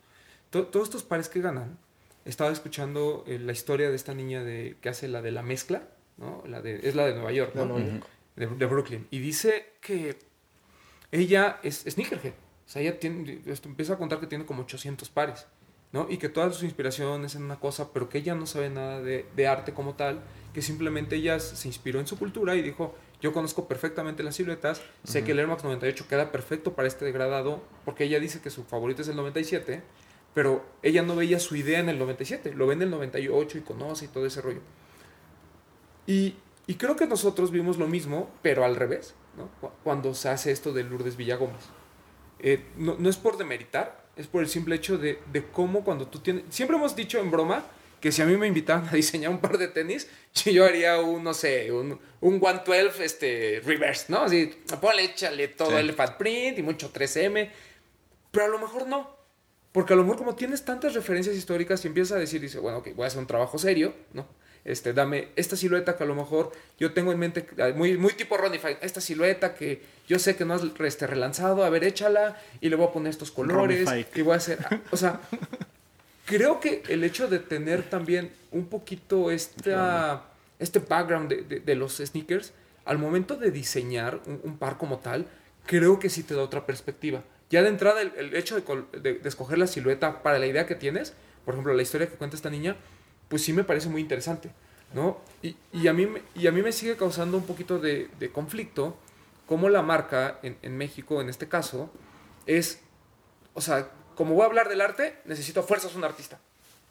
To- 0.50 0.68
todos 0.68 0.88
estos 0.88 1.04
pares 1.04 1.30
que 1.30 1.42
ganan, 1.42 1.78
estaba 2.26 2.52
escuchando 2.52 3.24
eh, 3.28 3.40
la 3.40 3.52
historia 3.52 3.90
de 3.90 3.96
esta 3.96 4.14
niña 4.14 4.44
de, 4.44 4.78
que 4.82 4.90
hace 4.90 5.08
la 5.08 5.22
de 5.22 5.32
la 5.32 5.42
mezcla, 5.42 5.88
¿no? 6.18 6.44
La 6.48 6.62
de, 6.62 6.88
es 6.88 6.96
la 6.96 7.06
de 7.06 7.14
Nueva 7.14 7.32
York, 7.32 7.54
¿no? 7.56 7.66
No, 7.66 7.80
no, 7.80 7.86
no. 7.86 8.02
de, 8.36 8.48
de 8.48 8.66
Brooklyn. 8.66 9.08
Y 9.12 9.20
dice 9.20 9.74
que 9.82 10.18
ella 11.12 11.60
es 11.64 11.84
sneakerhead. 11.90 12.34
O 12.34 12.70
sea, 12.72 12.82
ella 12.82 13.00
tiene, 13.00 13.42
esto 13.46 13.68
empieza 13.68 13.94
a 13.94 13.98
contar 13.98 14.20
que 14.20 14.28
tiene 14.28 14.46
como 14.46 14.62
800 14.64 15.10
pares, 15.10 15.46
¿no? 15.92 16.08
Y 16.10 16.18
que 16.18 16.30
toda 16.30 16.52
su 16.54 16.64
inspiración 16.66 17.26
es 17.26 17.36
en 17.36 17.44
una 17.44 17.60
cosa, 17.60 17.92
pero 17.92 18.08
que 18.08 18.20
ella 18.20 18.34
no 18.36 18.46
sabe 18.46 18.70
nada 18.70 19.02
de, 19.02 19.26
de 19.36 19.48
arte 19.48 19.74
como 19.74 19.96
tal, 19.96 20.22
que 20.54 20.62
simplemente 20.62 21.16
ella 21.18 21.40
se 21.40 21.68
inspiró 21.68 22.00
en 22.00 22.08
su 22.08 22.18
cultura 22.18 22.56
y 22.56 22.62
dijo, 22.62 22.96
yo 23.22 23.34
conozco 23.34 23.68
perfectamente 23.68 24.24
las 24.24 24.36
siluetas, 24.36 24.82
sé 25.04 25.24
que 25.24 25.32
el 25.32 25.40
Air 25.40 25.48
Max 25.48 25.64
98 25.64 26.08
queda 26.10 26.32
perfecto 26.32 26.74
para 26.74 26.88
este 26.88 27.06
degradado, 27.06 27.62
porque 27.86 28.04
ella 28.04 28.20
dice 28.20 28.42
que 28.42 28.50
su 28.50 28.64
favorito 28.64 29.04
es 29.04 29.08
el 29.08 29.16
97, 29.16 29.84
pero 30.34 30.66
ella 30.82 31.04
no 31.04 31.16
veía 31.16 31.40
su 31.40 31.56
idea 31.56 31.80
en 31.80 31.90
el 31.90 32.00
97, 32.00 32.54
lo 32.56 32.68
ve 32.68 32.74
en 32.74 32.82
el 32.82 32.90
98 32.90 33.60
y 33.60 33.62
conoce 33.62 34.06
y 34.06 34.08
todo 34.08 34.26
ese 34.26 34.42
rollo. 34.42 34.62
Y, 36.08 36.36
y 36.66 36.76
creo 36.76 36.96
que 36.96 37.06
nosotros 37.06 37.52
vimos 37.52 37.78
lo 37.78 37.88
mismo, 37.88 38.30
pero 38.42 38.66
al 38.66 38.76
revés, 38.76 39.14
Cuando 39.84 40.14
se 40.14 40.30
hace 40.30 40.52
esto 40.52 40.74
de 40.74 40.84
Lourdes 40.84 41.16
Villagómez. 41.16 41.64
Eh, 42.40 42.66
no, 42.76 42.96
no 42.98 43.10
es 43.10 43.18
por 43.18 43.38
demeritar, 43.38 44.04
es 44.16 44.28
por 44.28 44.42
el 44.42 44.50
simple 44.50 44.76
hecho 44.76 44.98
de, 44.98 45.20
de 45.32 45.46
cómo 45.46 45.84
cuando 45.84 46.08
tú 46.08 46.20
tienes... 46.20 46.44
Siempre 46.50 46.76
hemos 46.76 46.96
dicho 46.96 47.20
en 47.20 47.32
broma 47.32 47.64
que 48.02 48.12
si 48.12 48.22
a 48.22 48.26
mí 48.26 48.36
me 48.36 48.48
invitaban 48.48 48.88
a 48.90 48.92
diseñar 48.96 49.32
un 49.32 49.40
par 49.40 49.58
de 49.58 49.68
tenis, 49.68 50.08
yo 50.46 50.66
haría 50.66 51.00
un, 51.00 51.24
no 51.24 51.34
sé, 51.34 51.72
un, 51.72 52.00
un 52.20 52.40
112 52.40 53.06
este, 53.06 53.62
reverse, 53.64 54.06
¿no? 54.10 54.24
Así, 54.24 54.54
ponle, 54.82 55.06
échale 55.06 55.48
todo 55.50 55.70
Sí. 55.70 55.76
el 55.78 55.94
fat 55.94 56.18
print 56.18 56.58
y 56.60 56.64
mucho 56.64 56.92
3M, 56.92 57.50
pero 58.32 58.46
a 58.46 58.50
lo 58.50 58.60
mejor 58.60 58.88
no. 58.88 59.16
Porque 59.72 59.94
a 59.94 59.96
lo 59.96 60.04
mejor 60.04 60.18
como 60.18 60.36
tienes 60.36 60.66
tantas 60.66 60.94
referencias 60.96 61.36
históricas 61.36 61.86
y 61.86 61.88
empiezas 61.88 62.18
a 62.18 62.20
decir, 62.20 62.42
dice, 62.42 62.60
bueno, 62.60 62.80
ok, 62.80 62.90
voy 62.96 63.06
a 63.06 63.08
hacer 63.08 63.20
un 63.20 63.28
trabajo 63.28 63.58
serio, 63.58 63.94
¿no? 64.14 64.28
Este, 64.66 64.94
dame 64.94 65.30
esta 65.38 65.56
silueta 65.56 65.96
que 65.98 66.04
a 66.04 66.06
lo 66.06 66.14
mejor 66.14 66.52
yo 66.78 66.94
tengo 66.94 67.12
en 67.12 67.18
mente, 67.20 67.48
muy, 67.76 67.98
muy 67.98 68.14
tipo 68.14 68.38
Ronnie 68.38 68.60
esta 68.82 69.02
silueta 69.02 69.56
que 69.56 69.82
yo 70.08 70.20
sé 70.20 70.36
que 70.36 70.46
no 70.46 70.54
has 70.54 70.62
este, 70.82 71.08
relanzado, 71.08 71.64
a 71.64 71.70
ver, 71.70 71.84
échala 71.84 72.40
y 72.60 72.70
le 72.70 72.76
voy 72.76 72.88
a 72.88 72.92
poner 72.92 73.10
estos 73.10 73.32
colores 73.32 73.90
y 74.14 74.22
voy 74.22 74.34
a 74.34 74.38
hacer, 74.38 74.60
o 74.92 74.98
sea, 74.98 75.20
creo 76.38 76.60
que 76.60 76.84
el 76.90 77.04
hecho 77.04 77.28
de 77.28 77.40
tener 77.40 77.84
también 77.90 78.32
un 78.52 78.66
poquito 78.68 79.32
esta, 79.32 80.26
este 80.60 80.80
background 80.80 81.30
de, 81.30 81.42
de- 81.44 81.60
de 81.60 81.76
los 81.76 81.98
sneakers, 81.98 82.54
al 82.86 82.98
momento 82.98 83.36
de 83.36 83.52
diseñar 83.52 84.22
un, 84.26 84.40
un 84.44 84.58
par 84.58 84.78
como 84.78 85.00
tal, 85.00 85.28
creo 85.66 86.00
que 86.00 86.10
sí 86.10 86.24
te 86.24 86.34
da 86.34 86.42
otra 86.42 86.66
perspectiva. 86.66 87.24
Ya 87.50 87.62
de 87.64 87.70
entrada, 87.70 88.02
el, 88.02 88.14
el 88.18 88.36
hecho 88.36 88.56
de, 88.60 89.00
de- 89.00 89.14
de 89.20 89.30
escoger 89.30 89.58
la 89.58 89.68
silueta 89.68 90.24
para 90.24 90.40
la 90.40 90.48
idea 90.48 90.66
que 90.66 90.76
tienes, 90.76 91.14
por 91.46 91.54
ejemplo, 91.54 91.74
la 91.74 91.82
historia 91.82 92.08
que 92.10 92.16
cuenta 92.16 92.36
esta 92.36 92.50
niña, 92.50 92.76
pues 93.28 93.44
sí 93.44 93.54
me 93.54 93.64
parece 93.64 93.90
muy 93.90 94.02
interesante, 94.02 94.52
¿no? 94.94 95.20
Y, 95.42 95.56
y 95.74 95.88
a, 95.88 95.94
mí, 95.94 96.06
me- 96.06 96.22
y 96.36 96.48
a 96.48 96.52
mí 96.52 96.62
me 96.62 96.72
sigue 96.72 96.96
causando 96.98 97.38
un 97.38 97.46
poquito 97.46 97.78
de, 97.80 98.10
de 98.20 98.30
conflicto 98.32 98.98
cómo 99.48 99.68
la 99.70 99.82
marca, 99.82 100.40
en, 100.44 100.58
en 100.62 100.78
México 100.78 101.22
en 101.22 101.28
este 101.30 101.48
caso, 101.48 101.92
es, 102.46 102.80
o 103.54 103.60
sea, 103.62 103.90
como 104.22 104.36
voy 104.36 104.44
a 104.44 104.46
hablar 104.46 104.70
del 104.70 104.82
arte, 104.82 105.16
necesito 105.26 105.62
a 105.62 105.64
fuerzas 105.64 105.96
un 105.96 106.04
artista, 106.04 106.40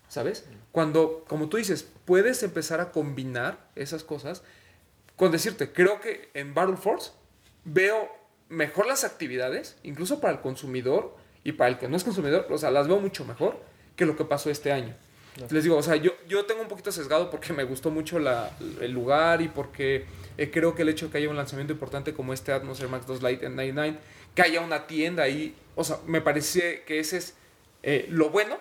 ¿sabes? 0.09 0.45
Cuando, 0.73 1.25
como 1.29 1.49
tú 1.49 1.59
dices, 1.59 1.87
puedes 2.05 2.43
empezar 2.43 2.81
a 2.81 2.91
combinar 2.91 3.69
esas 3.77 4.03
cosas, 4.03 4.43
con 5.15 5.31
decirte, 5.31 5.73
creo 5.73 6.01
que 6.01 6.29
en 6.35 6.55
Battle 6.55 6.77
Force 6.77 7.13
veo 7.65 8.09
mejor 8.49 8.87
las 8.89 9.05
actividades, 9.05 9.77
incluso 9.85 10.21
para 10.21 10.33
el 10.35 10.41
consumidor 10.41 11.15
y 11.45 11.53
para 11.53 11.71
el 11.71 11.79
que 11.79 11.87
no 11.89 11.97
es 11.97 12.03
consumidor, 12.03 12.47
o 12.51 12.59
sea, 12.59 12.73
las 12.73 12.89
veo 12.89 12.99
mucho 12.99 13.25
mejor 13.25 13.61
que 13.95 14.07
lo 14.07 14.17
que 14.17 14.25
pasó 14.25 14.51
este 14.51 14.73
año. 14.73 14.95
Les 15.51 15.63
digo, 15.63 15.77
o 15.77 15.83
sea, 15.83 15.95
yo, 15.95 16.11
yo 16.29 16.45
tengo 16.47 16.61
un 16.61 16.67
poquito 16.69 16.91
sesgado 16.91 17.31
porque 17.31 17.53
me 17.53 17.63
gustó 17.63 17.91
mucho 17.93 18.19
la- 18.19 18.51
el 18.81 18.91
lugar 18.91 19.41
y 19.41 19.47
porque 19.49 20.05
eh, 20.37 20.51
creo 20.51 20.75
que 20.75 20.83
el 20.83 20.89
hecho 20.89 21.07
de 21.07 21.13
que 21.13 21.19
haya 21.19 21.29
un 21.31 21.37
lanzamiento 21.37 21.73
importante 21.73 22.13
como 22.13 22.33
este 22.33 22.53
Atmos 22.53 22.81
Air 22.81 22.89
Max 22.89 23.07
2 23.07 23.23
Lite 23.23 23.47
en 23.47 23.55
99, 23.55 23.99
que 24.35 24.43
haya 24.43 24.61
una 24.61 24.87
tienda 24.87 25.23
ahí, 25.25 25.55
o 25.77 25.85
sea, 25.85 25.99
me 26.07 26.21
parece 26.21 26.83
que 26.87 26.99
ese 27.01 27.17
es 27.19 27.35
eh, 27.83 28.07
lo 28.11 28.31
bueno, 28.31 28.59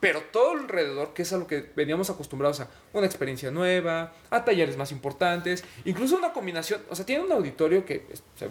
pero 0.00 0.20
todo 0.30 0.50
alrededor, 0.52 1.14
que 1.14 1.22
es 1.22 1.32
a 1.32 1.38
lo 1.38 1.46
que 1.46 1.70
veníamos 1.74 2.10
acostumbrados 2.10 2.60
a 2.60 2.68
una 2.92 3.06
experiencia 3.06 3.50
nueva, 3.50 4.12
a 4.30 4.44
talleres 4.44 4.76
más 4.76 4.92
importantes, 4.92 5.64
incluso 5.84 6.16
una 6.16 6.32
combinación, 6.32 6.80
o 6.90 6.94
sea, 6.94 7.06
tiene 7.06 7.24
un 7.24 7.32
auditorio 7.32 7.84
que, 7.84 8.04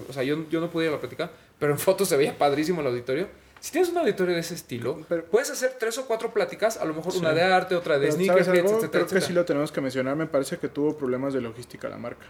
o 0.10 0.14
sea, 0.14 0.24
yo, 0.24 0.50
yo 0.50 0.60
no 0.60 0.70
pude 0.72 0.86
ir 0.86 0.90
a 0.90 0.94
la 0.94 1.00
plática, 1.00 1.30
pero 1.60 1.72
en 1.72 1.80
fotos 1.80 2.10
se 2.10 2.18
veía 2.18 2.38
padrísimo 2.38 2.82
el 2.82 2.88
auditorio. 2.88 3.28
Si 3.60 3.72
tienes 3.72 3.90
un 3.90 3.98
auditorio 3.98 4.34
de 4.36 4.42
ese 4.42 4.54
estilo, 4.54 5.04
Pero- 5.10 5.26
puedes 5.26 5.50
hacer 5.50 5.76
tres 5.80 5.98
o 5.98 6.06
cuatro 6.06 6.32
pláticas, 6.34 6.78
a 6.78 6.86
lo 6.86 6.94
mejor 6.94 7.14
Sí. 7.14 7.20
una 7.20 7.32
de 7.34 7.42
arte, 7.44 7.76
otra 7.76 7.96
de 7.98 8.08
Pero, 8.08 8.12
¿sabes 8.14 8.26
sneakerheads, 8.46 8.58
algo? 8.66 8.78
etcétera, 8.80 9.06
Creo 9.06 9.20
que 9.22 9.26
sí 9.26 9.34
lo 9.34 9.46
tenemos 9.46 9.72
que 9.72 9.82
mencionar. 9.82 10.16
Me 10.16 10.28
parece 10.28 10.58
que 10.58 10.68
tuvo 10.68 10.96
problemas 10.98 11.34
de 11.34 11.42
logística 11.42 11.90
la 11.90 11.98
marca. 11.98 12.26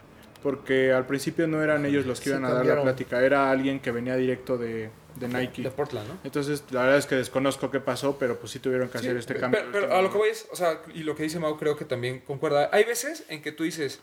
Porque 0.46 0.94
al 0.94 1.08
principio 1.08 1.48
no 1.48 1.64
eran 1.64 1.88
ellos 1.88 2.06
los 2.06 2.20
que 2.20 2.26
Sí, 2.26 2.30
iban 2.30 2.46
a 2.46 2.54
dar 2.54 2.64
la 2.68 2.80
plática, 2.84 3.20
era 3.26 3.50
alguien 3.50 3.80
que 3.80 3.90
venía 3.90 4.16
directo 4.16 4.60
de, 4.60 4.92
de 5.16 5.28
Nike. 5.28 5.64
De 5.64 5.72
Portland, 5.72 6.08
¿no? 6.08 6.18
Entonces, 6.24 6.64
la 6.70 6.84
verdad 6.84 7.00
es 7.00 7.08
que 7.08 7.16
desconozco 7.16 7.72
qué 7.72 7.80
pasó, 7.80 8.20
pero 8.20 8.38
pues 8.38 8.52
sí 8.52 8.60
tuvieron 8.60 8.90
que 8.90 9.00
Sí, 9.00 9.08
hacer 9.08 9.18
este 9.18 9.34
cambio. 9.38 9.60
Pero, 9.72 9.72
pero 9.88 9.96
a 9.96 10.04
lo 10.04 10.12
que 10.12 10.20
voy 10.20 10.30
es, 10.30 10.48
o 10.52 10.56
sea, 10.56 10.82
y 10.94 11.00
lo 11.02 11.16
que 11.16 11.24
dice 11.24 11.40
Mau 11.40 11.58
creo 11.58 11.76
que 11.76 11.84
también 11.84 12.20
concuerda. 12.20 12.70
Hay 12.72 12.84
veces 12.84 13.24
en 13.30 13.42
que 13.42 13.52
tú 13.52 13.64
dices, 13.64 14.02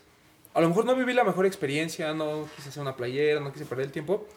a 0.53 0.59
lo 0.59 0.67
mejor 0.67 0.83
no 0.83 0.97
viví 0.97 1.13
la 1.13 1.23
mejor 1.23 1.45
experiencia, 1.45 2.13
no 2.13 2.45
quise 2.57 2.67
hacer 2.67 2.81
una 2.81 2.97
playera, 2.97 3.39
no 3.39 3.53
quise 3.53 3.63
perder 3.65 3.85
el 3.85 3.91
tiempo, 3.93 4.27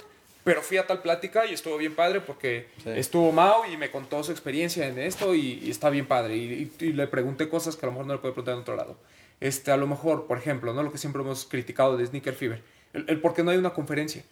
pero 0.44 0.62
fui 0.62 0.76
a 0.76 0.86
tal 0.86 1.02
plática 1.02 1.44
y 1.44 1.54
estuvo 1.54 1.76
bien 1.76 1.96
padre 1.96 2.20
porque 2.20 2.68
Sí. 2.84 2.90
estuvo 2.94 3.32
Mau 3.32 3.64
y 3.68 3.76
me 3.76 3.90
contó 3.90 4.22
su 4.22 4.30
experiencia 4.30 4.86
en 4.86 5.00
esto 5.00 5.34
y, 5.34 5.54
y 5.60 5.70
está 5.72 5.90
bien 5.90 6.06
padre. 6.06 6.36
Y, 6.36 6.72
y- 6.80 6.84
y 6.84 6.92
le 6.92 7.08
pregunté 7.08 7.48
cosas 7.48 7.74
que 7.74 7.84
a 7.84 7.88
lo 7.88 7.94
mejor 7.94 8.06
no 8.06 8.12
le 8.12 8.20
puedo 8.20 8.32
preguntar 8.32 8.54
en 8.54 8.60
otro 8.60 8.76
lado. 8.76 8.96
Este, 9.40 9.70
a 9.70 9.76
lo 9.76 9.86
mejor, 9.86 10.26
por 10.26 10.38
ejemplo, 10.38 10.72
¿no? 10.72 10.82
lo 10.82 10.90
que 10.92 10.98
siempre 10.98 11.22
hemos 11.22 11.44
criticado 11.44 11.96
de 11.96 12.06
Sneaker 12.06 12.34
Fever, 12.34 12.62
el, 12.92 13.04
el 13.08 13.20
por 13.20 13.34
qué 13.34 13.42
no 13.42 13.50
hay 13.50 13.58
una 13.58 13.70
conferencia. 13.70 14.24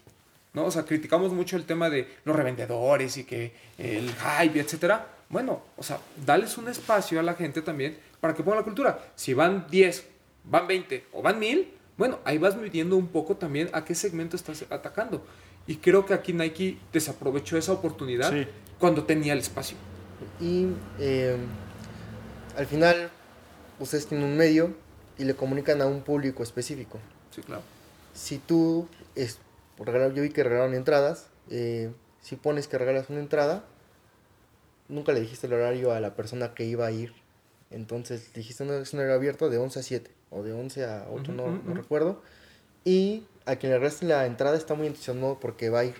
¿no? 0.55 0.65
O 0.65 0.71
sea, 0.71 0.85
criticamos 0.85 1.33
mucho 1.33 1.57
el 1.57 1.65
tema 1.65 1.91
de 1.91 2.09
los 2.25 2.35
revendedores 2.37 3.17
y 3.17 3.25
que 3.25 3.53
el 3.77 4.11
hype, 4.15 4.61
etcétera. 4.61 5.09
Bueno, 5.29 5.63
o 5.77 5.83
sea, 5.83 5.99
dales 6.25 6.57
un 6.59 6.69
espacio 6.69 7.19
a 7.19 7.23
la 7.23 7.35
gente 7.35 7.61
también 7.61 7.99
para 8.21 8.35
que 8.35 8.43
ponga 8.43 8.59
la 8.59 8.63
cultura. 8.63 9.05
Si 9.17 9.35
van 9.35 9.67
10, 9.69 10.07
van 10.45 10.67
20 10.69 11.07
o 11.13 11.23
van 11.23 11.39
1000, 11.41 11.73
bueno, 11.97 12.21
ahí 12.25 12.39
vas 12.39 12.57
midiendo 12.57 12.97
un 12.97 13.09
poco 13.09 13.37
también 13.37 13.69
a 13.73 13.85
qué 13.85 13.95
segmento 13.95 14.37
estás 14.37 14.65
atacando. 14.71 15.27
Y 15.67 15.77
creo 15.77 16.07
que 16.07 16.15
aquí 16.15 16.33
Nike 16.33 16.79
desaprovechó 16.93 17.57
esa 17.57 17.73
oportunidad 17.73 18.31
Sí. 18.33 18.47
cuando 18.79 19.05
tenía 19.05 19.33
el 19.33 19.41
espacio. 19.41 19.77
Y 20.41 20.69
eh, 21.01 21.37
al 22.57 22.67
final, 22.67 23.11
ustedes 23.81 24.07
tienen 24.07 24.27
un 24.29 24.37
medio 24.37 24.73
y 25.19 25.25
le 25.25 25.35
comunican 25.35 25.81
a 25.83 25.87
un 25.87 26.03
público 26.03 26.43
específico. 26.43 26.99
Sí, 27.31 27.43
claro. 27.43 27.63
Si 28.15 28.39
tú, 28.39 28.89
es, 29.15 29.39
yo 29.79 30.23
vi 30.23 30.31
que 30.31 30.45
regalaron 30.45 30.75
entradas, 30.75 31.29
eh, 31.51 31.91
si 32.21 32.37
pones 32.37 32.69
que 32.69 32.79
regalas 32.79 33.11
una 33.11 33.21
entrada, 33.21 33.65
nunca 34.89 35.13
le 35.13 35.21
dijiste 35.21 35.47
el 35.47 35.55
horario 35.55 35.93
a 35.93 36.01
la 36.01 36.15
persona 36.15 36.55
que 36.55 36.65
iba 36.65 36.87
a 36.87 36.91
ir. 36.91 37.13
Entonces 37.71 38.33
dijiste, 38.33 38.65
no, 38.65 38.75
es 38.75 38.93
un 38.93 39.01
horario 39.01 39.17
abierto 39.17 39.51
de 39.51 39.59
11 39.59 39.81
a 39.81 39.83
7 39.83 40.11
o 40.31 40.43
de 40.43 40.53
11 40.53 40.85
a 40.85 41.07
8, 41.11 41.33
Ujú, 41.33 41.33
no, 41.33 41.45
ujú, 41.45 41.63
no 41.65 41.73
ujú. 41.73 41.75
recuerdo. 41.75 42.23
Y 42.85 43.25
a 43.47 43.57
quien 43.57 43.73
le 43.73 43.79
reste 43.79 44.07
la 44.07 44.27
entrada 44.27 44.57
está 44.57 44.75
muy 44.75 44.87
entusiasmado 44.87 45.39
porque 45.41 45.71
va 45.71 45.81
a 45.81 45.85
ir. 45.85 45.95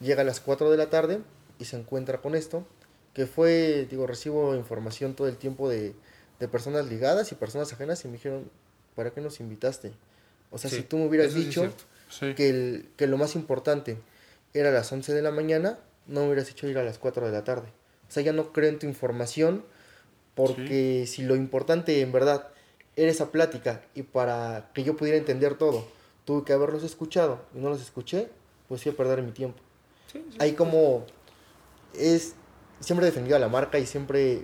Llega 0.00 0.22
a 0.22 0.24
las 0.24 0.40
4 0.40 0.70
de 0.70 0.76
la 0.76 0.90
tarde 0.90 1.20
y 1.58 1.66
se 1.66 1.76
encuentra 1.76 2.18
con 2.18 2.34
esto, 2.34 2.66
que 3.14 3.26
fue, 3.26 3.86
digo, 3.90 4.06
recibo 4.06 4.54
información 4.54 5.14
todo 5.14 5.28
el 5.28 5.36
tiempo 5.36 5.68
de, 5.68 5.94
de 6.40 6.48
personas 6.48 6.86
ligadas 6.86 7.30
y 7.30 7.34
personas 7.36 7.72
ajenas 7.72 8.04
y 8.04 8.08
me 8.08 8.14
dijeron, 8.14 8.50
¿para 8.96 9.10
qué 9.10 9.20
nos 9.20 9.38
invitaste? 9.40 9.92
O 10.50 10.58
sea, 10.58 10.70
Sí, 10.70 10.76
si 10.76 10.82
tú 10.82 10.96
me 10.98 11.06
hubieras 11.06 11.34
dicho. 11.34 11.72
Sí. 12.08 12.34
que, 12.34 12.48
el, 12.48 12.88
que 12.96 13.06
lo 13.06 13.18
más 13.18 13.36
importante 13.36 13.96
era 14.52 14.70
a 14.70 14.72
las 14.72 14.90
11 14.90 15.14
de 15.14 15.22
la 15.22 15.30
mañana, 15.30 15.78
no 16.08 16.22
me 16.22 16.26
hubieras 16.26 16.50
hecho 16.50 16.66
ir 16.66 16.76
a 16.76 16.82
las 16.82 16.98
4 16.98 17.24
de 17.26 17.30
la 17.30 17.44
tarde. 17.44 17.68
O 18.08 18.12
sea, 18.12 18.24
ya 18.24 18.32
no 18.32 18.52
creo 18.52 18.68
en 18.68 18.80
tu 18.80 18.86
información 18.86 19.64
porque 20.34 21.06
si 21.06 21.22
lo 21.22 21.36
importante 21.36 22.00
en 22.00 22.10
verdad 22.10 22.48
era 22.96 23.10
esa 23.10 23.30
plática 23.30 23.82
y 23.94 24.02
para 24.02 24.70
que 24.74 24.82
yo 24.82 24.96
pudiera 24.96 25.18
entender 25.18 25.56
todo, 25.56 25.86
tuve 26.24 26.44
que 26.44 26.52
haberlos 26.52 26.82
escuchado 26.82 27.40
y 27.54 27.58
no 27.58 27.68
los 27.68 27.80
escuché, 27.80 28.28
pues 28.68 28.84
iba 28.86 28.94
a 28.94 28.96
perder 28.96 29.22
mi 29.22 29.30
tiempo. 29.32 29.60
Ahí 30.40 30.54
como 30.54 31.06
es, 31.94 32.34
siempre 32.80 33.06
he 33.06 33.10
defendido 33.10 33.36
a 33.36 33.38
la 33.38 33.48
marca 33.48 33.78
y 33.78 33.86
siempre 33.86 34.42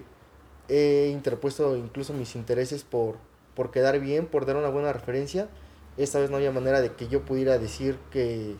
he 0.68 1.10
interpuesto 1.12 1.76
incluso 1.76 2.12
mis 2.12 2.34
intereses 2.36 2.84
por, 2.84 3.16
por 3.54 3.70
quedar 3.70 3.98
bien, 4.00 4.26
por 4.26 4.46
dar 4.46 4.56
una 4.56 4.68
buena 4.68 4.92
referencia. 4.92 5.48
Esta 5.96 6.18
vez 6.18 6.30
no 6.30 6.36
había 6.36 6.52
manera 6.52 6.80
de 6.80 6.92
que 6.92 7.08
yo 7.08 7.24
pudiera 7.24 7.58
decir 7.58 7.98
que 8.10 8.56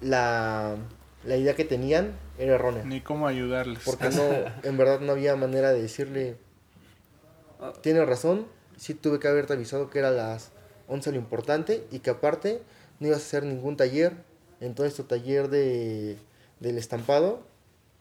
la, 0.00 0.76
la 1.24 1.36
idea 1.36 1.54
que 1.54 1.64
tenían 1.64 2.16
era 2.38 2.54
errónea. 2.54 2.84
Ni 2.84 3.00
cómo 3.00 3.26
ayudarles. 3.26 3.82
Porque 3.84 4.08
no, 4.10 4.22
en 4.62 4.76
verdad 4.76 5.00
no 5.00 5.12
había 5.12 5.36
manera 5.36 5.72
de 5.72 5.82
decirle, 5.82 6.36
tiene 7.82 8.04
razón, 8.04 8.46
sí 8.76 8.94
tuve 8.94 9.18
que 9.18 9.28
haberte 9.28 9.52
avisado 9.52 9.90
que 9.90 9.98
era 9.98 10.10
las 10.10 10.50
11 10.88 11.12
lo 11.12 11.18
importante 11.18 11.86
y 11.90 11.98
que 11.98 12.10
aparte 12.10 12.62
no 13.00 13.08
ibas 13.08 13.20
a 13.20 13.22
hacer 13.22 13.44
ningún 13.44 13.76
taller, 13.76 14.14
entonces 14.60 14.94
tu 14.94 15.04
taller 15.04 15.48
de, 15.48 16.16
del 16.60 16.78
estampado 16.78 17.42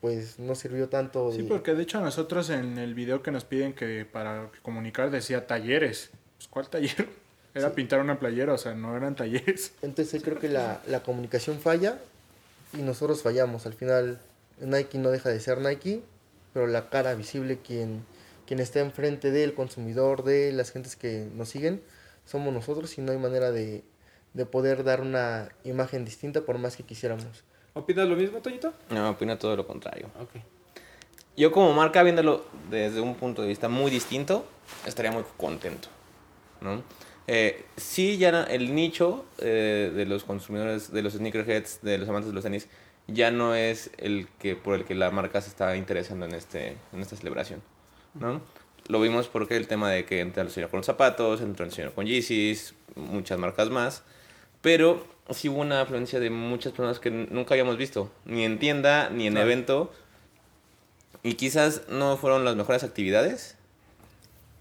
pues 0.02 0.40
no 0.40 0.56
sirvió 0.56 0.90
tanto. 0.90 1.32
Sí, 1.32 1.44
de- 1.44 1.48
porque 1.48 1.74
de 1.74 1.84
hecho 1.84 2.00
nosotros 2.02 2.50
en 2.50 2.78
el 2.78 2.94
video 2.94 3.24
que 3.24 3.32
nos 3.32 3.46
piden 3.46 3.74
que 3.74 4.06
para 4.06 4.50
comunicar 4.62 5.10
decía 5.12 5.48
talleres. 5.48 6.12
Pues, 6.38 6.48
¿Cuál 6.48 6.70
taller? 6.70 7.08
Era 7.56 7.72
pintar 7.74 8.00
una 8.02 8.20
playera, 8.20 8.54
o 8.54 8.58
sea, 8.60 8.76
no 8.76 8.96
eran 8.96 9.16
talleres. 9.16 9.72
Entonces 9.82 10.22
creo 10.24 10.38
que 10.40 10.48
la, 10.50 10.80
la 10.88 11.02
comunicación 11.02 11.60
falla 11.60 11.98
y 12.74 12.84
nosotros 12.84 13.24
fallamos. 13.24 13.66
Al 13.66 13.74
final 13.74 14.20
Nike 14.60 15.00
no 15.00 15.10
deja 15.10 15.30
de 15.30 15.40
ser 15.40 15.60
Nike, 15.60 16.04
pero 16.54 16.68
la 16.68 16.90
cara 16.92 17.16
visible 17.16 17.58
quien, 17.58 18.04
quien 18.46 18.60
está 18.60 18.80
enfrente 18.82 19.32
del 19.32 19.56
consumidor, 19.56 20.24
de 20.24 20.52
las 20.52 20.72
gentes 20.72 20.96
que 20.96 21.28
nos 21.36 21.50
siguen, 21.50 21.82
somos 22.26 22.54
nosotros 22.54 22.96
y 23.00 23.02
no 23.02 23.12
hay 23.12 23.18
manera 23.18 23.52
de, 23.52 23.84
de 24.36 24.46
poder 24.46 24.84
dar 24.84 25.02
una 25.02 25.50
imagen 25.64 26.06
distinta 26.06 26.42
por 26.42 26.60
más 26.60 26.76
que 26.76 26.84
quisiéramos. 26.84 27.26
¿Opinas 27.78 28.08
lo 28.08 28.16
mismo, 28.16 28.40
Toñito? 28.40 28.74
No, 28.90 29.12
opino 29.12 29.38
todo 29.38 29.56
lo 29.56 29.68
contrario. 29.68 30.08
Ok. 30.20 30.42
Yo 31.36 31.52
como 31.52 31.72
marca, 31.74 32.02
viéndolo 32.02 32.46
desde 32.70 33.00
un 33.00 33.14
punto 33.16 33.44
de 33.44 33.50
vista 33.50 33.70
muy 33.70 33.92
distinto, 33.92 34.46
estaría 34.88 35.12
muy 35.12 35.24
contento, 35.38 35.88
¿no? 36.62 36.82
Eh, 37.28 37.66
sí, 37.76 38.18
ya 38.18 38.44
el 38.44 38.74
nicho 38.74 39.26
eh, 39.38 39.92
de 39.94 40.06
los 40.06 40.24
consumidores, 40.24 40.92
de 40.92 41.04
los 41.04 41.14
sneakerheads, 41.14 41.82
de 41.84 42.00
los 42.00 42.10
amantes 42.10 42.30
de 42.30 42.34
los 42.34 42.44
tenis, 42.44 42.68
ya 43.06 43.30
no 43.30 43.54
es 43.54 43.92
el 43.98 44.28
que 44.40 44.56
por 44.56 44.76
el 44.76 44.86
que 44.86 44.96
la 44.96 45.12
marca 45.12 45.40
se 45.42 45.50
está 45.50 45.76
interesando 45.76 46.26
en, 46.26 46.34
este, 46.34 46.78
en 46.92 47.02
esta 47.02 47.16
celebración, 47.16 47.62
¿no? 48.16 48.42
Lo 48.88 49.00
vimos 49.00 49.28
porque 49.28 49.58
el 49.58 49.68
tema 49.68 49.92
de 49.92 50.06
que 50.06 50.22
entra 50.22 50.42
el 50.42 50.50
señor 50.50 50.70
con 50.72 50.78
los 50.78 50.86
zapatos, 50.86 51.42
entró 51.42 51.66
el 51.66 51.72
señor 51.72 51.94
con 51.94 52.06
Yeezys, 52.06 52.74
muchas 52.96 53.38
marcas 53.38 53.70
más, 53.70 54.04
pero 54.62 55.06
sí 55.32 55.50
hubo 55.50 55.62
una 55.62 55.82
afluencia 55.82 56.20
de 56.20 56.30
muchas 56.30 56.72
personas 56.74 57.00
que 57.00 57.10
nunca 57.12 57.54
habíamos 57.54 57.78
visto, 57.78 58.12
ni 58.26 58.44
en 58.44 58.60
tienda, 58.60 59.10
ni 59.10 59.28
en 59.28 59.34
Claro. 59.34 59.48
evento, 59.50 59.94
y 61.24 61.34
quizás 61.34 61.84
no 61.90 62.18
fueron 62.18 62.46
las 62.46 62.56
mejores 62.56 62.84
actividades, 62.84 63.56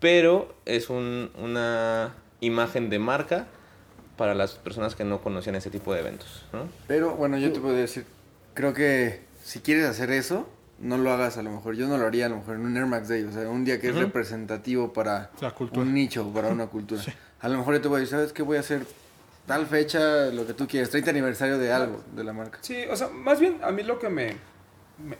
pero 0.00 0.54
es 0.64 0.90
un- 0.90 1.30
una 1.38 2.14
imagen 2.40 2.90
de 2.90 2.98
marca 2.98 3.46
para 4.16 4.34
las 4.34 4.52
personas 4.52 4.94
que 4.94 5.04
no 5.04 5.20
conocían 5.20 5.54
ese 5.56 5.70
tipo 5.70 5.92
de 5.94 6.00
eventos. 6.00 6.44
¿no? 6.52 6.68
Pero 6.86 7.14
bueno, 7.16 7.38
yo 7.38 7.52
te 7.52 7.60
puedo 7.60 7.74
decir, 7.74 8.04
creo 8.54 8.72
que 8.74 9.20
si 9.42 9.60
quieres 9.60 9.86
hacer 9.86 10.10
eso, 10.10 10.48
no 10.78 10.98
lo 10.98 11.10
hagas 11.12 11.38
a 11.38 11.42
lo 11.42 11.50
mejor. 11.50 11.74
Yo 11.76 11.86
no 11.86 11.96
lo 11.96 12.06
haría 12.06 12.26
a 12.26 12.28
lo 12.28 12.36
mejor 12.36 12.56
en 12.56 12.62
un 12.62 12.76
Air 12.76 12.86
Max 12.86 13.08
Day, 13.08 13.22
o 13.24 13.32
sea, 13.32 13.48
un 13.48 13.64
día 13.64 13.80
que 13.80 13.88
es 13.88 13.94
Ujú. 13.94 14.02
representativo 14.04 14.92
para 14.92 15.30
La 15.40 15.50
cultura. 15.52 15.80
un 15.82 15.94
nicho, 15.94 16.28
para 16.34 16.48
una 16.48 16.66
cultura. 16.66 17.02
A 17.40 17.48
lo 17.48 17.58
mejor 17.58 17.74
yo 17.74 17.80
te 17.80 17.88
voy 17.88 17.96
a 17.98 18.00
decir, 18.00 18.16
¿sabes 18.16 18.32
qué? 18.32 18.42
Voy 18.42 18.56
a 18.56 18.60
hacer 18.60 18.86
tal 19.46 19.66
fecha, 19.66 20.26
lo 20.26 20.46
que 20.46 20.54
tú 20.54 20.66
quieras, 20.66 20.90
30 20.90 21.10
aniversario 21.10 21.58
de 21.58 21.72
algo, 21.72 22.02
de 22.14 22.24
la 22.24 22.32
marca. 22.32 22.58
Sí, 22.62 22.84
o 22.90 22.96
sea, 22.96 23.08
más 23.08 23.38
bien 23.40 23.58
a 23.62 23.70
mí 23.70 23.82
lo 23.82 23.98
que 23.98 24.08
me, 24.08 24.36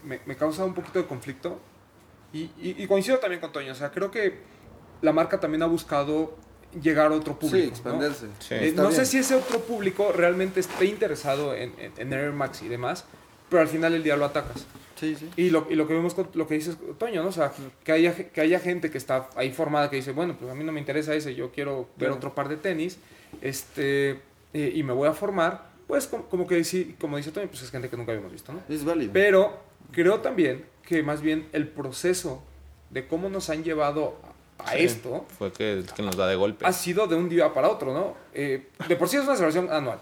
me, 0.05 0.21
me- 0.27 0.37
causa 0.37 0.65
un 0.65 0.75
poquito 0.75 0.99
de 1.01 1.07
conflicto, 1.07 1.61
y, 2.33 2.43
y- 2.61 2.75
y 2.79 2.87
coincido 2.87 3.19
también 3.19 3.41
con 3.41 3.53
Toño, 3.53 3.73
o 3.73 3.75
sea, 3.75 3.91
creo 3.91 4.11
que 4.11 4.41
la 5.03 5.13
marca 5.13 5.39
también 5.39 5.63
ha 5.63 5.67
buscado 5.67 6.37
llegar 6.83 7.13
a 7.13 7.15
otro 7.15 7.39
público. 7.39 7.57
Sí, 7.77 7.83
¿no? 7.85 7.91
expandirse. 7.93 8.27
Sí. 8.41 8.55
Eh, 8.55 8.73
no 8.77 8.91
sé 8.91 9.07
si 9.07 9.19
ese 9.19 9.35
otro 9.35 9.61
público 9.61 10.13
realmente 10.13 10.61
esté 10.61 10.87
interesado 10.87 11.55
en, 11.55 11.73
en, 11.79 11.93
en 11.97 12.13
Air 12.13 12.33
Max 12.33 12.63
y 12.63 12.69
demás, 12.69 13.05
pero 13.49 13.63
al 13.63 13.69
final 13.69 13.93
del 13.93 14.03
día 14.03 14.17
lo 14.17 14.25
atacas. 14.25 14.67
Sí, 14.97 15.15
sí. 15.15 15.31
Y 15.37 15.51
lo, 15.51 15.67
y 15.71 15.75
lo 15.75 15.87
que 15.87 15.93
vemos 15.95 16.15
con 16.15 16.29
lo 16.35 16.47
que 16.49 16.55
dices, 16.55 16.77
Toño, 16.99 17.23
¿no? 17.23 17.29
O 17.29 17.33
sea, 17.33 17.53
que 17.85 17.93
haya, 17.93 18.15
que 18.15 18.41
haya 18.41 18.59
gente 18.59 18.91
que 18.91 18.99
está 18.99 19.29
ahí 19.37 19.53
formada 19.53 19.89
que 19.91 19.97
dice, 19.97 20.13
bueno, 20.13 20.37
pues 20.39 20.51
a 20.51 20.55
mí 20.55 20.65
no 20.65 20.73
me 20.73 20.81
interesa 20.81 21.15
ese, 21.15 21.35
yo 21.35 21.53
quiero 21.53 21.89
ver 21.97 22.11
otro 22.11 22.35
par 22.35 22.49
de 22.49 22.57
tenis, 22.57 22.99
este, 23.41 24.21
eh, 24.55 24.73
y 24.75 24.83
me 24.83 24.93
voy 24.93 25.09
a 25.09 25.13
formar, 25.13 25.67
pues 25.87 26.07
como, 26.07 26.25
como 26.25 26.47
que 26.47 26.57
dice, 26.57 26.95
como 27.01 27.17
dice 27.17 27.31
Toño, 27.33 27.49
pues 27.49 27.63
es 27.63 27.71
gente 27.71 27.89
que 27.89 27.97
nunca 27.97 28.13
habíamos 28.13 28.33
visto, 28.33 28.53
¿no? 28.53 28.61
Es 28.69 28.85
válido. 28.85 29.13
Pero 29.13 29.59
creo 29.93 30.21
también 30.21 30.65
que 30.85 31.03
más 31.03 31.21
bien 31.21 31.49
el 31.53 31.69
proceso 31.69 32.43
de 32.91 33.07
cómo 33.07 33.29
nos 33.29 33.51
han 33.51 33.63
llevado 33.65 34.17
a 34.59 34.73
Sí. 34.73 34.85
esto 34.85 35.27
Fue 35.39 35.53
que, 35.53 35.85
que 35.95 36.03
nos 36.03 36.17
da 36.17 36.27
de 36.27 36.35
golpe. 36.35 36.65
ha 36.67 36.73
sido 36.73 37.07
de 37.07 37.15
un 37.15 37.29
día 37.29 37.53
para 37.53 37.69
otro, 37.69 37.93
¿no? 37.93 38.17
Eh, 38.33 38.69
de 38.89 38.97
por 38.97 39.09
sí 39.09 39.17
es 39.17 39.25
una 39.25 39.35
celebración 39.35 39.71
anual. 39.71 39.99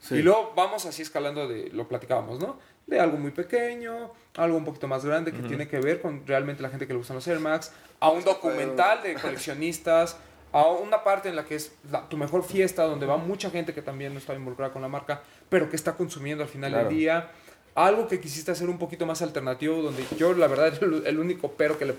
Sí. 0.00 0.16
Y 0.16 0.22
luego 0.22 0.52
vamos 0.54 0.86
así 0.86 1.02
escalando 1.02 1.48
de, 1.48 1.70
lo 1.70 1.88
platicábamos, 1.88 2.38
¿no? 2.38 2.58
De 2.86 3.00
algo 3.00 3.18
muy 3.18 3.32
pequeño, 3.32 4.12
algo 4.36 4.56
un 4.56 4.64
poquito 4.64 4.86
más 4.86 5.04
grande 5.04 5.32
que 5.32 5.40
tiene 5.42 5.66
que 5.66 5.80
ver 5.80 6.00
con 6.00 6.24
realmente 6.24 6.62
la 6.62 6.68
gente 6.68 6.86
que 6.86 6.92
le 6.92 6.98
gustan 6.98 7.16
los 7.16 7.26
Air 7.26 7.40
Max, 7.40 7.72
a 7.98 8.10
un 8.10 8.22
documental 8.22 9.02
de 9.02 9.14
coleccionistas, 9.14 10.16
a 10.58 10.66
una 10.68 11.04
parte 11.04 11.28
en 11.28 11.36
la 11.36 11.44
que 11.44 11.54
es 11.56 11.72
la- 11.90 12.08
tu 12.08 12.16
mejor 12.16 12.42
fiesta, 12.44 12.84
donde 12.84 13.04
va 13.06 13.16
mucha 13.18 13.50
gente 13.50 13.74
que 13.74 13.82
también 13.82 14.12
no 14.14 14.18
está 14.18 14.34
involucrada 14.34 14.72
con 14.72 14.80
la 14.82 14.88
marca, 14.88 15.22
pero 15.48 15.68
que 15.68 15.76
está 15.76 15.94
consumiendo 15.94 16.42
al 16.44 16.48
final 16.48 16.70
Claro. 16.72 16.88
del 16.88 16.96
día. 16.96 17.30
Algo 17.74 18.08
que 18.08 18.20
quisiste 18.20 18.50
hacer 18.52 18.68
un 18.70 18.78
poquito 18.78 19.04
más 19.04 19.20
alternativo, 19.20 19.82
donde 19.82 20.02
yo 20.16 20.32
la 20.32 20.46
verdad 20.46 20.72
el, 20.82 21.06
el 21.06 21.18
único 21.18 21.52
pero 21.52 21.78
que 21.78 21.84
le 21.84 21.92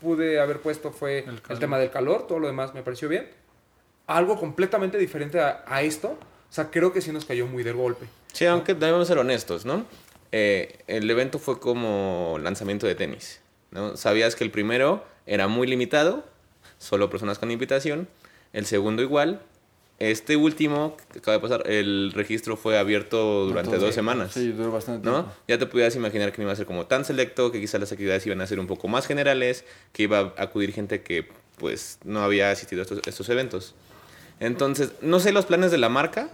pude 0.00 0.40
haber 0.40 0.60
puesto 0.60 0.90
fue 0.92 1.24
El 1.48 1.58
tema 1.58 1.78
del 1.78 1.90
calor, 1.90 2.26
todo 2.26 2.38
lo 2.38 2.46
demás 2.46 2.74
me 2.74 2.82
pareció 2.82 3.08
bien. 3.08 3.28
Algo 4.06 4.38
completamente 4.38 4.98
diferente 4.98 5.40
a, 5.40 5.64
a 5.66 5.82
esto, 5.82 6.10
o 6.10 6.52
sea, 6.52 6.70
creo 6.70 6.92
que 6.92 7.00
sí 7.00 7.10
nos 7.12 7.24
cayó 7.24 7.46
muy 7.46 7.62
de 7.64 7.72
golpe. 7.72 8.06
Sí, 8.32 8.44
aunque 8.46 8.74
debemos 8.74 9.08
ser 9.08 9.18
honestos, 9.18 9.64
¿no? 9.64 9.84
Eh, 10.32 10.78
el 10.86 11.10
evento 11.10 11.38
fue 11.38 11.58
como 11.58 12.38
lanzamiento 12.42 12.86
de 12.86 12.94
tenis, 12.94 13.40
¿no? 13.70 13.96
Sabías 13.96 14.36
que 14.36 14.44
el 14.44 14.50
primero 14.50 15.02
era 15.24 15.48
muy 15.48 15.66
limitado, 15.66 16.24
solo 16.78 17.10
personas 17.10 17.38
con 17.38 17.50
invitación, 17.50 18.08
el 18.52 18.66
segundo 18.66 19.02
igual, 19.02 19.42
este 19.98 20.36
último, 20.36 20.96
que 21.12 21.20
acaba 21.20 21.38
de 21.38 21.40
pasar, 21.40 21.70
el 21.70 22.12
registro 22.14 22.56
fue 22.56 22.78
abierto 22.78 23.46
durante 23.46 23.70
Entonces, 23.70 23.80
dos 23.80 23.94
semanas. 23.94 24.32
Sí, 24.32 24.52
duró 24.52 24.70
bastante 24.70 25.06
¿no? 25.06 25.14
tiempo. 25.14 25.32
Ya 25.48 25.58
te 25.58 25.66
podías 25.66 25.96
imaginar 25.96 26.32
que 26.32 26.38
no 26.38 26.44
iba 26.44 26.52
a 26.52 26.56
ser 26.56 26.66
como 26.66 26.86
tan 26.86 27.04
selecto, 27.04 27.50
que 27.50 27.60
quizás 27.60 27.80
las 27.80 27.92
actividades 27.92 28.26
iban 28.26 28.40
a 28.42 28.46
ser 28.46 28.60
un 28.60 28.66
poco 28.66 28.88
más 28.88 29.06
generales, 29.06 29.64
que 29.92 30.02
iba 30.02 30.18
a 30.18 30.42
acudir 30.42 30.72
gente 30.72 31.02
que 31.02 31.28
pues 31.56 31.98
no 32.04 32.22
había 32.22 32.50
asistido 32.50 32.82
a 32.82 32.84
estos, 32.84 33.00
estos 33.06 33.28
eventos. 33.30 33.74
Entonces, 34.38 34.92
no 35.00 35.18
sé 35.18 35.32
los 35.32 35.46
planes 35.46 35.70
de 35.70 35.78
la 35.78 35.88
marca, 35.88 36.28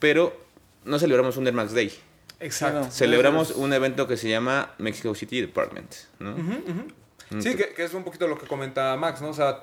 pero 0.00 0.36
no 0.84 0.98
celebramos 0.98 1.36
un 1.36 1.46
Air 1.46 1.54
Max 1.54 1.72
Day. 1.72 1.92
Exacto. 2.40 2.90
Celebramos 2.90 3.52
un 3.52 3.72
evento 3.72 4.08
que 4.08 4.16
se 4.16 4.28
llama 4.28 4.72
Mexico 4.78 5.14
City 5.14 5.40
Department, 5.40 5.94
¿no? 6.18 6.34
Sí, 7.38 7.54
que, 7.54 7.72
que 7.74 7.84
es 7.84 7.94
un 7.94 8.02
poquito 8.04 8.26
lo 8.26 8.36
que 8.38 8.46
comenta 8.46 8.96
Max, 8.96 9.20
¿no? 9.22 9.28
O 9.28 9.34
sea, 9.34 9.62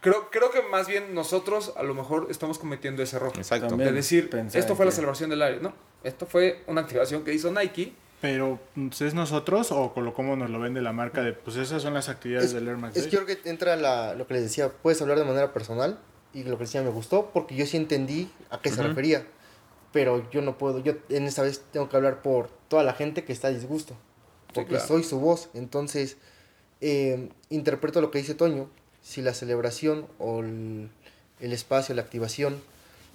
creo, 0.00 0.30
creo 0.30 0.50
que 0.50 0.62
más 0.62 0.86
bien 0.88 1.14
nosotros 1.14 1.72
a 1.76 1.82
lo 1.82 1.94
mejor 1.94 2.28
estamos 2.30 2.58
cometiendo 2.58 3.02
ese 3.02 3.16
error. 3.16 3.32
Exacto. 3.36 3.68
También. 3.68 3.90
De 3.90 3.96
decir, 3.96 4.30
esto 4.54 4.74
fue 4.76 4.84
la 4.86 4.90
que- 4.90 4.96
celebración 4.96 5.30
del 5.30 5.42
aire. 5.42 5.60
No, 5.60 5.74
esto 6.02 6.26
fue 6.26 6.62
una 6.66 6.80
activación 6.82 7.24
que 7.24 7.34
hizo 7.34 7.50
Nike. 7.52 7.92
Pero, 8.20 8.60
pues, 8.74 9.00
¿es 9.00 9.14
nosotros 9.14 9.72
o 9.72 9.92
con 9.92 10.04
lo 10.04 10.14
cómo 10.14 10.36
nos 10.36 10.48
lo 10.48 10.60
vende 10.60 10.80
la 10.80 10.92
marca 10.92 11.22
de, 11.22 11.32
pues 11.32 11.56
esas 11.56 11.82
son 11.82 11.92
las 11.94 12.08
actividades 12.08 12.46
Es, 12.48 12.52
del 12.54 12.68
Air 12.68 12.76
Max 12.76 12.96
es 12.96 13.02
Day? 13.02 13.10
que 13.10 13.16
yo 13.16 13.24
creo 13.24 13.42
que 13.42 13.50
entra 13.50 13.74
la, 13.74 14.14
lo 14.14 14.28
que 14.28 14.34
les 14.34 14.44
decía, 14.44 14.70
puedes 14.70 15.02
hablar 15.02 15.18
de 15.18 15.24
manera 15.24 15.52
personal 15.52 15.98
y 16.32 16.44
lo 16.44 16.56
que 16.56 16.64
decía 16.64 16.82
me 16.82 16.90
gustó 16.90 17.30
porque 17.32 17.56
yo 17.56 17.66
sí 17.66 17.76
entendí 17.76 18.30
a 18.48 18.60
qué 18.60 18.68
se 18.70 18.76
Ujú. 18.78 18.90
refería, 18.90 19.26
pero 19.92 20.30
yo 20.30 20.40
no 20.40 20.56
puedo, 20.56 20.78
yo 20.78 20.94
en 21.08 21.24
esta 21.26 21.42
vez 21.42 21.62
tengo 21.72 21.88
que 21.88 21.96
hablar 21.96 22.22
por 22.22 22.48
toda 22.68 22.84
la 22.84 22.92
gente 22.94 23.24
que 23.24 23.32
está 23.32 23.48
a 23.48 23.50
disgusto, 23.50 23.96
porque 24.54 24.70
claro. 24.70 24.86
soy 24.86 25.02
su 25.02 25.18
voz, 25.18 25.50
entonces 25.52 26.16
eh, 26.82 27.28
interpreto 27.48 28.00
lo 28.00 28.10
que 28.10 28.18
dice 28.18 28.34
Toño, 28.34 28.68
si 29.02 29.22
la 29.22 29.34
celebración 29.34 30.06
o 30.18 30.40
el, 30.40 30.90
el 31.40 31.52
espacio, 31.52 31.94
la 31.94 32.02
activación 32.02 32.60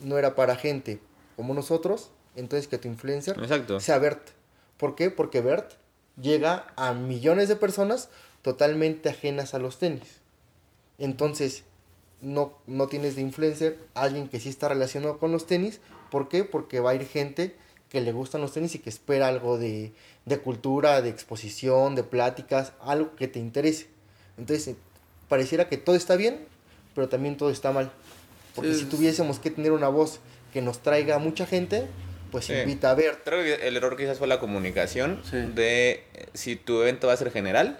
no 0.01 0.17
era 0.17 0.35
para 0.35 0.55
gente 0.55 0.99
como 1.35 1.53
nosotros, 1.53 2.09
entonces 2.35 2.67
que 2.67 2.77
tu 2.77 2.87
influencer 2.87 3.37
Exacto. 3.37 3.79
sea 3.79 3.99
Bert. 3.99 4.29
¿Por 4.77 4.95
qué? 4.95 5.11
Porque 5.11 5.41
Bert 5.41 5.73
llega 6.19 6.67
a 6.77 6.93
millones 6.93 7.49
de 7.49 7.57
personas 7.57 8.09
totalmente 8.41 9.09
ajenas 9.09 9.53
a 9.53 9.59
los 9.59 9.77
tenis. 9.79 10.21
Entonces, 10.97 11.63
no, 12.21 12.57
no 12.67 12.87
tienes 12.87 13.15
de 13.15 13.21
influencer 13.21 13.77
a 13.93 14.03
alguien 14.03 14.29
que 14.29 14.39
sí 14.39 14.49
está 14.49 14.69
relacionado 14.69 15.19
con 15.19 15.31
los 15.31 15.45
tenis. 15.45 15.81
¿Por 16.09 16.29
qué? 16.29 16.43
Porque 16.43 16.79
va 16.79 16.91
a 16.91 16.95
ir 16.95 17.05
gente 17.05 17.55
que 17.89 18.01
le 18.01 18.11
gustan 18.13 18.41
los 18.41 18.53
tenis 18.53 18.75
y 18.75 18.79
que 18.79 18.89
espera 18.89 19.27
algo 19.27 19.57
de, 19.57 19.91
de 20.27 20.37
cultura, 20.39 21.01
de 21.01 21.09
exposición, 21.09 21.95
de 21.95 22.03
pláticas, 22.03 22.73
algo 22.81 23.15
que 23.15 23.27
te 23.27 23.39
interese. 23.39 23.87
Entonces, 24.37 24.75
pareciera 25.29 25.69
que 25.69 25.77
todo 25.77 25.95
está 25.95 26.15
bien, 26.17 26.45
pero 26.93 27.07
también 27.09 27.37
todo 27.37 27.49
está 27.49 27.71
mal. 27.71 27.91
Porque 28.53 28.73
Sí, 28.73 28.81
si 28.81 28.85
tuviésemos 28.85 29.39
que 29.39 29.49
tener 29.51 29.71
una 29.71 29.87
voz 29.87 30.19
que 30.51 30.61
nos 30.61 30.79
traiga 30.83 31.15
a 31.15 31.19
mucha 31.19 31.45
gente, 31.45 31.87
pues 32.31 32.45
Sí. 32.45 32.53
invita 32.53 32.91
a 32.91 32.93
Bert. 32.95 33.21
Creo 33.23 33.41
que 33.41 33.67
el 33.67 33.77
error 33.77 33.95
quizás 33.95 34.17
fue 34.17 34.27
la 34.27 34.39
comunicación 34.39 35.21
Sí. 35.29 35.37
de 35.55 36.03
eh, 36.13 36.25
si 36.33 36.55
tu 36.57 36.81
evento 36.81 37.07
va 37.07 37.13
a 37.13 37.17
ser 37.17 37.31
general, 37.31 37.79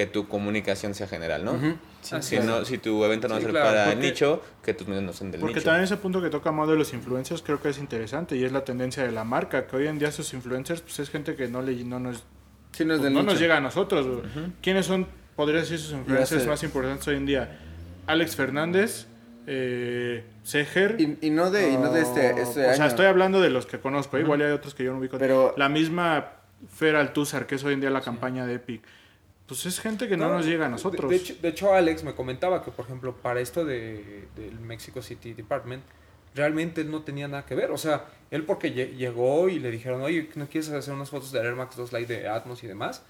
que 0.00 0.06
tu 0.06 0.26
comunicación 0.28 0.94
sea 0.94 1.06
general, 1.06 1.44
¿no? 1.44 1.58
Si, 2.00 2.38
no 2.38 2.64
si 2.64 2.78
tu 2.78 3.04
evento 3.04 3.28
no 3.28 3.34
va 3.34 3.38
a 3.38 3.40
Sí, 3.40 3.44
ser 3.44 3.52
claro, 3.52 3.66
para 3.68 3.84
el 3.88 3.92
porque- 3.94 4.06
nicho, 4.08 4.42
que 4.64 4.72
tus 4.72 4.88
medios 4.88 5.04
no 5.04 5.12
sean 5.12 5.30
del 5.30 5.40
Porque 5.42 5.56
nicho. 5.56 5.66
también 5.66 5.84
ese 5.84 5.98
punto 5.98 6.22
que 6.22 6.30
toca 6.30 6.50
Mau 6.52 6.66
de 6.66 6.74
los 6.76 6.94
influencers 6.94 7.42
creo 7.42 7.60
que 7.60 7.68
es 7.68 7.76
interesante 7.78 8.34
y 8.34 8.44
es 8.44 8.50
la 8.52 8.64
tendencia 8.64 9.02
de 9.04 9.12
la 9.12 9.24
marca, 9.24 9.66
que 9.66 9.76
hoy 9.76 9.86
en 9.88 9.98
día 9.98 10.10
sus 10.10 10.32
influencers 10.32 10.80
pues 10.80 10.98
es 11.00 11.10
gente 11.10 11.36
que 11.36 11.48
no, 11.48 11.60
le, 11.60 11.84
no 11.84 11.98
nos 12.00 12.24
Sí, 12.72 12.84
no 12.86 12.96
pues, 12.96 13.12
nos 13.12 13.38
llega 13.38 13.58
a 13.58 13.60
nosotros. 13.60 14.22
¿Quiénes 14.62 14.86
son, 14.86 15.06
podría 15.36 15.60
decir, 15.60 15.78
sus 15.78 15.92
influencers 15.92 16.46
más 16.46 16.62
importantes 16.62 17.06
hoy 17.08 17.16
en 17.16 17.26
día? 17.26 17.58
Alex 18.06 18.36
Fernández, 18.36 19.06
eh, 19.46 20.24
Seger. 20.44 20.96
Y, 20.98 21.18
y 21.26 21.30
no 21.30 21.50
de, 21.50 21.70
y 21.72 21.76
no 21.76 21.92
de 21.92 22.00
este, 22.02 22.40
este 22.40 22.60
o 22.64 22.68
año. 22.68 22.76
sea, 22.76 22.86
estoy 22.86 23.06
hablando 23.06 23.40
de 23.40 23.50
los 23.50 23.66
que 23.66 23.78
conozco. 23.80 24.18
Igual 24.18 24.40
hay 24.42 24.52
otros 24.52 24.74
que 24.74 24.84
yo 24.84 24.92
no 24.92 24.98
ubico. 24.98 25.18
Pero- 25.18 25.52
La 25.58 25.68
misma 25.68 26.28
Fer 26.74 26.96
Altúzar, 26.96 27.46
que 27.46 27.56
es 27.56 27.64
hoy 27.64 27.74
en 27.74 27.80
día 27.80 27.90
la 27.90 28.00
campaña 28.00 28.46
de 28.46 28.54
Epic. 28.54 28.82
Pues 29.50 29.66
es 29.66 29.80
gente 29.80 30.08
que 30.08 30.16
no, 30.16 30.28
nos 30.30 30.46
llega 30.46 30.64
a 30.64 30.68
de- 30.68 30.72
nosotros. 30.72 31.10
De, 31.10 31.16
hecho, 31.16 31.34
de 31.42 31.48
hecho, 31.48 31.74
Alex 31.74 32.04
me 32.04 32.14
comentaba 32.14 32.62
que, 32.64 32.70
por 32.70 32.84
ejemplo, 32.86 33.14
para 33.16 33.40
esto 33.40 33.64
de, 33.64 34.28
del 34.36 34.58
Mexico 34.60 35.02
City 35.02 35.34
Department, 35.34 35.82
realmente 36.34 36.80
él 36.80 36.90
no 36.90 37.02
tenía 37.02 37.26
nada 37.28 37.44
que 37.44 37.54
ver. 37.54 37.70
O 37.72 37.76
sea, 37.78 38.06
él 38.30 38.44
porque 38.44 38.74
lle- 38.74 38.94
llegó 38.96 39.48
y 39.48 39.58
le 39.58 39.70
dijeron, 39.70 40.00
oye, 40.02 40.30
¿no 40.36 40.48
quieres 40.48 40.70
hacer 40.70 40.94
unas 40.94 41.10
fotos 41.10 41.32
del 41.32 41.44
Air 41.44 41.56
Max 41.56 41.76
2 41.76 41.92
Lite 41.92 42.20
de 42.20 42.28
Atmos 42.28 42.62
y 42.64 42.66
demás? 42.68 43.02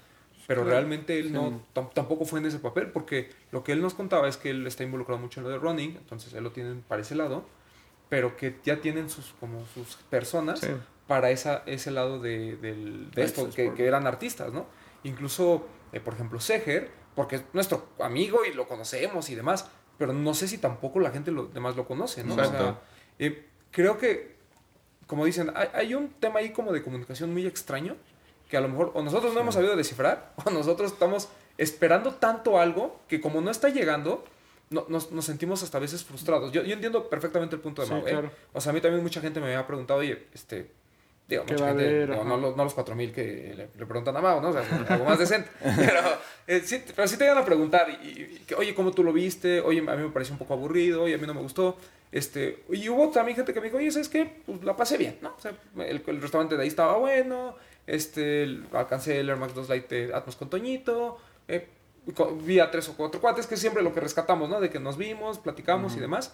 Pero 0.47 0.63
realmente 0.65 1.17
él 1.19 1.31
no 1.31 1.61
tam- 1.73 1.93
tampoco 1.93 2.25
fue 2.25 2.39
en 2.39 2.47
ese 2.47 2.57
papel, 2.59 2.87
porque 2.87 3.29
lo 3.51 3.63
que 3.63 3.71
él 3.71 3.81
nos 3.81 3.93
contaba 3.93 4.27
es 4.27 4.35
que 4.37 4.49
él 4.49 4.65
está 4.67 4.83
involucrado 4.83 5.21
mucho 5.21 5.39
en 5.39 5.45
lo 5.45 5.49
de 5.51 5.57
running, 5.59 5.95
entonces 5.97 6.33
él 6.33 6.43
lo 6.43 6.51
tienen 6.51 6.81
para 6.81 7.03
ese 7.03 7.15
lado, 7.15 7.45
pero 8.09 8.35
que 8.35 8.55
ya 8.65 8.81
tienen 8.81 9.09
sus 9.09 9.33
como 9.39 9.63
sus 9.73 9.95
personas 10.09 10.59
Sí. 10.59 10.67
para 11.07 11.29
esa, 11.29 11.63
ese 11.67 11.91
lado 11.91 12.19
de, 12.19 12.57
del, 12.57 13.11
de 13.11 13.23
esto, 13.23 13.49
que, 13.51 13.73
que 13.73 13.85
eran 13.85 14.07
artistas, 14.07 14.51
¿no? 14.51 14.65
Incluso, 15.03 15.65
eh, 15.93 15.99
por 15.99 16.13
ejemplo, 16.13 16.39
Seger, 16.39 16.89
porque 17.15 17.37
es 17.37 17.43
nuestro 17.53 17.87
amigo 17.99 18.45
y 18.45 18.53
lo 18.53 18.67
conocemos 18.67 19.29
y 19.29 19.35
demás, 19.35 19.69
pero 19.97 20.13
no 20.13 20.33
sé 20.33 20.47
si 20.47 20.57
tampoco 20.57 20.99
la 20.99 21.11
gente 21.11 21.31
lo 21.31 21.45
demás 21.45 21.75
lo 21.75 21.85
conoce, 21.85 22.23
¿no? 22.23 22.33
O 22.35 22.37
sea, 22.45 22.79
eh, 23.19 23.47
creo 23.71 23.97
que, 23.97 24.35
como 25.07 25.25
dicen, 25.25 25.51
hay, 25.55 25.67
hay 25.73 25.93
un 25.93 26.09
tema 26.09 26.39
ahí 26.39 26.51
como 26.51 26.71
de 26.71 26.81
comunicación 26.81 27.31
muy 27.33 27.45
extraño, 27.45 27.95
que 28.49 28.57
a 28.57 28.61
lo 28.61 28.67
mejor 28.69 28.91
o 28.95 29.01
nosotros 29.03 29.33
no 29.33 29.39
hemos 29.41 29.53
sabido 29.55 29.75
descifrar, 29.75 30.33
o 30.45 30.49
nosotros 30.49 30.91
estamos 30.91 31.29
esperando 31.57 32.15
tanto 32.15 32.59
algo 32.59 32.99
que 33.07 33.21
como 33.21 33.41
no 33.41 33.51
está 33.51 33.69
llegando, 33.69 34.23
no- 34.69 34.85
nos, 34.89 35.11
nos 35.11 35.25
sentimos 35.25 35.61
hasta 35.63 35.77
a 35.77 35.81
veces 35.81 36.03
frustrados. 36.03 36.51
Yo, 36.51 36.63
yo 36.63 36.73
entiendo 36.73 37.09
perfectamente 37.09 37.55
el 37.55 37.61
punto 37.61 37.81
de 37.81 37.87
Sí, 37.89 37.93
Mau, 37.93 38.07
¿eh? 38.07 38.09
claro. 38.11 38.31
O 38.53 38.61
sea, 38.61 38.71
a 38.71 38.73
mí 38.73 38.81
también 38.81 39.03
mucha 39.03 39.21
gente 39.21 39.39
me 39.39 39.47
había 39.47 39.67
preguntado, 39.67 39.99
oye, 39.99 40.27
este... 40.33 40.71
Digo, 41.31 41.45
¿Qué 41.45 41.53
mucha 41.53 41.67
gente, 41.67 42.07
no, 42.07 42.23
no, 42.23 42.37
los- 42.37 42.55
no 42.57 42.63
los 42.63 42.73
4000 42.73 43.11
que 43.13 43.53
le, 43.55 43.69
le 43.77 43.85
preguntan 43.85 44.15
a 44.17 44.21
Mau, 44.21 44.41
¿no? 44.41 44.49
O 44.49 44.53
sea, 44.53 44.63
algo 44.89 45.05
más 45.05 45.17
decente. 45.19 45.49
Pero, 45.77 45.99
eh, 46.47 46.61
sí, 46.65 46.83
pero 46.95 47.07
sí 47.07 47.17
te 47.17 47.23
llegan 47.23 47.37
a 47.39 47.45
preguntar, 47.45 47.87
y, 48.03 48.41
que, 48.45 48.55
oye, 48.55 48.73
¿cómo 48.75 48.91
tú 48.91 49.03
lo 49.03 49.13
viste? 49.13 49.61
Oye, 49.61 49.79
a 49.79 49.95
mí 49.95 50.03
me 50.03 50.09
pareció 50.09 50.33
un 50.33 50.39
poco 50.39 50.53
aburrido, 50.53 51.03
oye, 51.03 51.15
a 51.15 51.17
mí 51.17 51.25
no 51.27 51.33
me 51.33 51.41
gustó. 51.41 51.77
Este, 52.11 52.63
y 52.69 52.89
hubo 52.89 53.09
también 53.09 53.35
gente 53.37 53.53
que 53.53 53.61
me 53.61 53.67
dijo, 53.67 53.77
oye, 53.77 53.89
¿sabes 53.91 54.09
qué? 54.09 54.41
Pues 54.45 54.63
la 54.63 54.75
pasé 54.75 54.97
bien, 54.97 55.17
¿no? 55.21 55.33
O 55.37 55.39
sea, 55.39 55.53
el, 55.85 56.03
el 56.05 56.21
restaurante 56.21 56.57
de 56.57 56.63
ahí 56.63 56.67
estaba 56.67 56.97
bueno, 56.97 57.55
este, 57.87 58.59
alcancé 58.73 59.19
el 59.21 59.29
Air 59.29 59.37
Max 59.37 59.53
2 59.55 59.69
Lite 59.69 60.07
de 60.07 60.13
Atmos 60.13 60.35
con 60.35 60.49
Toñito, 60.49 61.17
eh, 61.47 61.67
vi 62.43 62.59
a 62.59 62.69
tres 62.69 62.89
o 62.89 62.97
cuatro 62.97 63.21
cuates, 63.21 63.47
que 63.47 63.53
es 63.55 63.61
siempre 63.61 63.81
lo 63.83 63.93
que 63.93 64.01
rescatamos, 64.01 64.49
¿no? 64.49 64.59
De 64.59 64.69
que 64.69 64.79
nos 64.79 64.97
vimos, 64.97 65.39
platicamos 65.39 65.95
y 65.95 65.99
demás, 66.01 66.33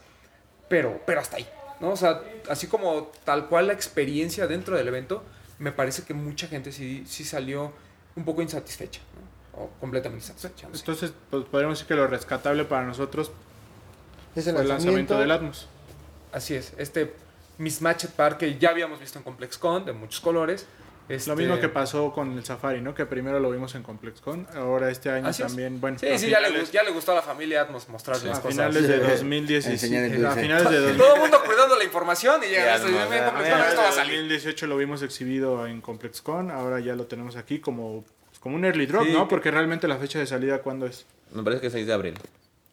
pero, 0.69 0.99
pero 1.05 1.19
hasta 1.21 1.37
ahí, 1.37 1.47
¿no? 1.79 1.89
O 1.91 1.97
sea, 1.97 2.21
así 2.49 2.67
como 2.67 3.11
tal 3.23 3.47
cual 3.47 3.67
la 3.67 3.73
experiencia 3.73 4.47
dentro 4.47 4.75
del 4.77 4.87
evento, 4.87 5.23
me 5.59 5.71
parece 5.71 6.03
que 6.03 6.13
mucha 6.13 6.47
gente 6.47 6.71
sí, 6.71 7.03
sí 7.07 7.23
salió 7.23 7.71
un 8.15 8.25
poco 8.25 8.41
insatisfecha, 8.41 9.01
¿no? 9.53 9.63
O 9.63 9.69
completamente 9.79 10.23
insatisfecha. 10.25 10.67
no 10.67 10.73
sé. 10.75 10.79
Entonces, 10.81 11.11
pues 11.29 11.45
podríamos 11.45 11.77
decir 11.77 11.87
que 11.87 11.95
lo 11.95 12.07
rescatable 12.07 12.63
para 12.65 12.85
nosotros 12.85 13.31
Es 14.35 14.43
fue 14.43 14.53
el 14.53 14.67
lanzamiento 14.67 15.15
lanzamiento. 15.15 15.19
del 15.19 15.31
Atmos. 15.31 15.67
Así 16.31 16.55
es, 16.55 16.73
este 16.77 17.13
Mismatched 17.57 18.09
Park 18.09 18.37
que 18.37 18.57
ya 18.59 18.69
habíamos 18.69 18.99
visto 18.99 19.17
en 19.17 19.23
ComplexCon, 19.23 19.85
de 19.85 19.93
muchos 19.93 20.19
colores. 20.21 20.67
Este, 21.09 21.29
Lo 21.29 21.35
mismo 21.37 21.57
que 21.59 21.69
pasó 21.69 22.11
con 22.11 22.37
el 22.37 22.43
Safari, 22.43 22.81
¿no? 22.81 22.93
Que 22.93 23.05
primero 23.05 23.39
lo 23.39 23.49
vimos 23.49 23.73
en 23.75 23.83
ComplexCon, 23.83 24.45
ahora 24.55 24.91
este 24.91 25.09
año 25.09 25.27
Así 25.27 25.41
es. 25.41 25.47
también, 25.47 25.79
bueno. 25.79 25.97
Sí, 25.97 26.07
sí, 26.17 26.29
ya 26.29 26.41
le, 26.41 26.47
finales- 26.47 26.71
ya 26.71 26.83
le 26.83 26.91
gustó 26.91 27.13
a 27.13 27.15
la 27.15 27.21
familia 27.21 27.61
Atmos 27.61 27.87
mostrar 27.87 28.17
las 28.17 28.39
a 28.39 28.41
cosas. 28.41 28.51
finales 28.51 28.87
de 28.87 28.95
Sí. 28.95 29.09
2017. 29.11 29.73
Enseñar 29.73 30.03
el 30.03 30.25
A 30.25 30.31
finales 30.31 30.69
de 30.69 30.93
Todo 30.95 31.15
el 31.15 31.21
mundo 31.21 31.37
cuidando 31.45 31.77
la 31.77 31.83
información 31.85 32.41
y 32.43 32.51
Ya, 32.51 32.59
llega 32.59 32.75
esto 32.75 32.89
y 32.89 32.91
no, 32.91 32.97
dice, 32.97 33.09
ya, 33.09 33.15
"Ven, 33.15 33.23
ComplexCon, 33.25 33.57
finales 33.61 33.79
va 33.79 33.87
a 33.87 33.91
salir. 33.93 34.15
2018 34.17 34.67
lo 34.67 34.77
vimos 34.77 35.01
exhibido 35.01 35.65
en 35.65 35.79
ComplexCon, 35.81 36.51
ahora 36.51 36.79
ya 36.81 36.95
lo 36.95 37.05
tenemos 37.05 37.35
aquí 37.37 37.59
como, 37.59 38.03
como 38.41 38.55
un 38.57 38.65
early 38.65 38.85
drop, 38.85 39.05
Sí. 39.05 39.13
¿no? 39.13 39.27
Porque 39.29 39.49
realmente 39.49 39.87
la 39.87 39.97
fecha 39.97 40.19
de 40.19 40.25
salida, 40.27 40.61
¿cuándo 40.61 40.85
es? 40.87 41.05
Me 41.31 41.41
parece 41.43 41.61
que 41.61 41.67
es 41.67 41.73
6 41.73 41.87
de 41.87 41.93
abril. 41.93 42.13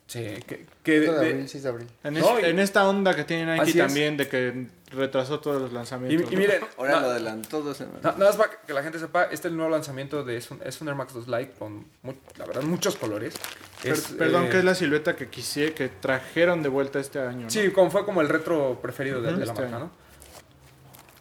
Sí, 0.07 0.21
que, 0.47 0.67
que 0.83 0.93
de- 0.93 1.01
de 1.01 1.13
de- 1.13 1.19
abril, 1.31 1.49
6 1.49 1.63
de 1.63 1.69
abril. 1.71 1.89
En, 2.05 2.15
No, 2.15 2.39
es- 2.39 2.45
y- 2.45 2.51
en 2.51 2.59
esta 2.59 2.87
onda 2.87 3.17
que 3.17 3.25
tiene 3.25 3.47
Nike 3.53 3.63
Así 3.63 3.71
es. 3.81 3.87
también, 3.87 4.17
de 4.19 4.29
que 4.29 4.67
retrasó 4.91 5.41
todos 5.41 5.63
los 5.63 5.71
y, 5.71 5.75
lanzamientos. 5.75 6.31
y 6.31 6.35
¿no? 6.35 6.41
miren, 6.41 6.63
Ahora 6.79 7.01
lo 7.01 7.07
adelantó 7.09 7.63
dos 7.63 7.81
na- 7.81 7.87
semanas. 7.87 8.03
nada 8.19 8.31
más 8.31 8.37
para 8.37 8.51
que 8.61 8.73
la 8.75 8.83
gente 8.83 8.99
sepa, 8.99 9.25
este 9.25 9.35
es 9.35 9.45
el 9.47 9.57
nuevo 9.57 9.71
lanzamiento 9.73 10.23
de 10.23 10.37
es 10.37 10.51
un, 10.51 10.61
es 10.63 10.79
un 10.83 10.89
Air 10.89 10.97
Max 10.97 11.15
2 11.15 11.27
Lite 11.27 11.53
con, 11.59 11.87
mu- 12.03 12.13
la 12.37 12.45
verdad, 12.45 12.63
muchos 12.63 12.97
colores. 12.97 13.35
Per- 13.83 13.93
Es, 13.93 14.03
perdón, 14.09 14.45
eh, 14.45 14.49
que 14.51 14.59
es 14.59 14.65
la 14.65 14.75
silueta 14.75 15.17
que 15.17 15.29
quise, 15.29 15.73
que 15.73 15.89
trajeron 15.89 16.63
de 16.63 16.69
vuelta 16.69 17.01
este 17.01 17.19
año, 17.21 17.45
¿no? 17.45 17.51
Sí, 17.51 17.71
como 17.71 17.91
fue 17.91 18.05
como 18.05 18.21
el 18.21 18.29
retro 18.29 18.79
preferido 18.83 19.23
de, 19.23 19.33
la 19.33 19.39
Este 19.45 19.47
marca, 19.63 19.65
año. 19.77 19.79
¿no? 19.87 19.91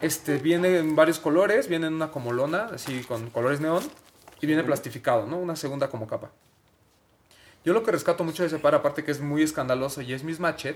Este, 0.01 0.37
viene 0.39 0.79
en 0.79 0.95
varios 0.97 1.19
colores, 1.19 1.69
viene 1.69 1.87
en 1.87 1.93
una 1.93 2.11
como 2.11 2.33
lona, 2.33 2.69
así 2.73 3.01
con 3.05 3.29
colores 3.29 3.61
neón, 3.61 3.81
y 4.41 4.45
viene 4.45 4.61
plastificado, 4.65 5.25
¿no? 5.25 5.37
Una 5.37 5.55
segunda 5.55 5.87
como 5.89 6.05
capa. 6.07 6.31
Yo 7.65 7.73
lo 7.73 7.83
que 7.83 7.91
rescato 7.91 8.23
mucho 8.23 8.43
de 8.43 8.47
ese 8.47 8.59
par, 8.59 8.75
aparte 8.75 9.03
que 9.03 9.11
es 9.11 9.21
muy 9.21 9.41
escandaloso 9.43 10.01
y 10.01 10.13
es 10.13 10.23
mismatched, 10.23 10.75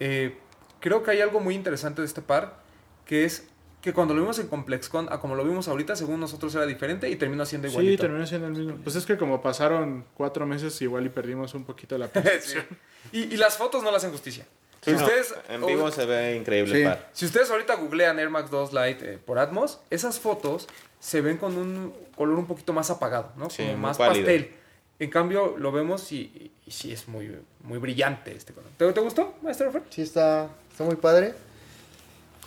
eh, 0.00 0.36
creo 0.80 1.02
que 1.02 1.10
hay 1.10 1.20
algo 1.20 1.40
muy 1.40 1.54
interesante 1.54 2.00
de 2.02 2.06
este 2.06 2.22
par, 2.22 2.58
que 3.04 3.24
es 3.24 3.48
que 3.82 3.92
cuando 3.92 4.14
lo 4.14 4.20
vimos 4.20 4.38
en 4.40 4.48
ComplexCon, 4.48 5.08
a 5.12 5.20
como 5.20 5.36
lo 5.36 5.44
vimos 5.44 5.68
ahorita, 5.68 5.94
según 5.94 6.18
nosotros 6.18 6.54
era 6.56 6.66
diferente 6.66 7.08
y 7.08 7.16
terminó 7.16 7.46
siendo 7.46 7.68
Sí, 7.68 7.72
igualito. 7.74 8.02
terminó 8.02 8.26
siendo 8.26 8.46
el 8.48 8.52
mismo. 8.54 8.76
Pues 8.82 8.96
es 8.96 9.06
que 9.06 9.16
como 9.16 9.40
pasaron 9.42 10.04
cuatro 10.14 10.44
meses, 10.46 10.80
igual 10.82 11.06
y 11.06 11.08
perdimos 11.08 11.54
un 11.54 11.64
poquito 11.64 11.96
la 11.96 12.06
Sí. 12.12 12.12
percepción. 12.14 12.64
y, 13.12 13.20
y 13.34 13.36
las 13.36 13.56
fotos 13.56 13.82
no 13.84 13.90
le 13.90 13.96
hacen 13.96 14.10
justicia. 14.10 14.44
Si 14.82 14.90
No, 14.92 14.98
ustedes, 14.98 15.34
en 15.48 15.64
vivo 15.66 15.90
se 15.90 16.04
ve 16.04 16.36
increíble 16.36 16.72
Sí. 16.74 16.82
el 16.82 16.88
par. 16.88 17.10
Si 17.12 17.26
ustedes 17.26 17.50
ahorita 17.50 17.74
googlean 17.76 18.18
Air 18.18 18.30
Max 18.30 18.50
2 18.50 18.72
Lite 18.72 19.14
eh, 19.14 19.18
por 19.18 19.38
Atmos, 19.38 19.80
esas 19.90 20.18
fotos 20.20 20.68
se 21.00 21.20
ven 21.20 21.36
con 21.38 21.56
un 21.56 21.92
color 22.16 22.38
un 22.38 22.46
poquito 22.46 22.72
más 22.72 22.90
apagado, 22.90 23.32
¿no? 23.36 23.50
Sí, 23.50 23.64
Como 23.64 23.78
más 23.78 23.98
pálido. 23.98 24.26
pastel. 24.26 24.54
En 24.98 25.10
cambio, 25.10 25.56
lo 25.58 25.72
vemos 25.72 26.10
y, 26.12 26.50
sí 26.68 26.92
es 26.92 27.06
muy, 27.08 27.38
muy 27.62 27.78
brillante 27.78 28.34
este 28.34 28.52
color. 28.52 28.70
¿Te, 28.78 28.90
te 28.92 29.00
gustó, 29.00 29.34
maestro 29.42 29.66
Alfred? 29.66 29.82
Sí, 29.90 30.02
está, 30.02 30.48
está 30.70 30.84
muy 30.84 30.96
padre. 30.96 31.34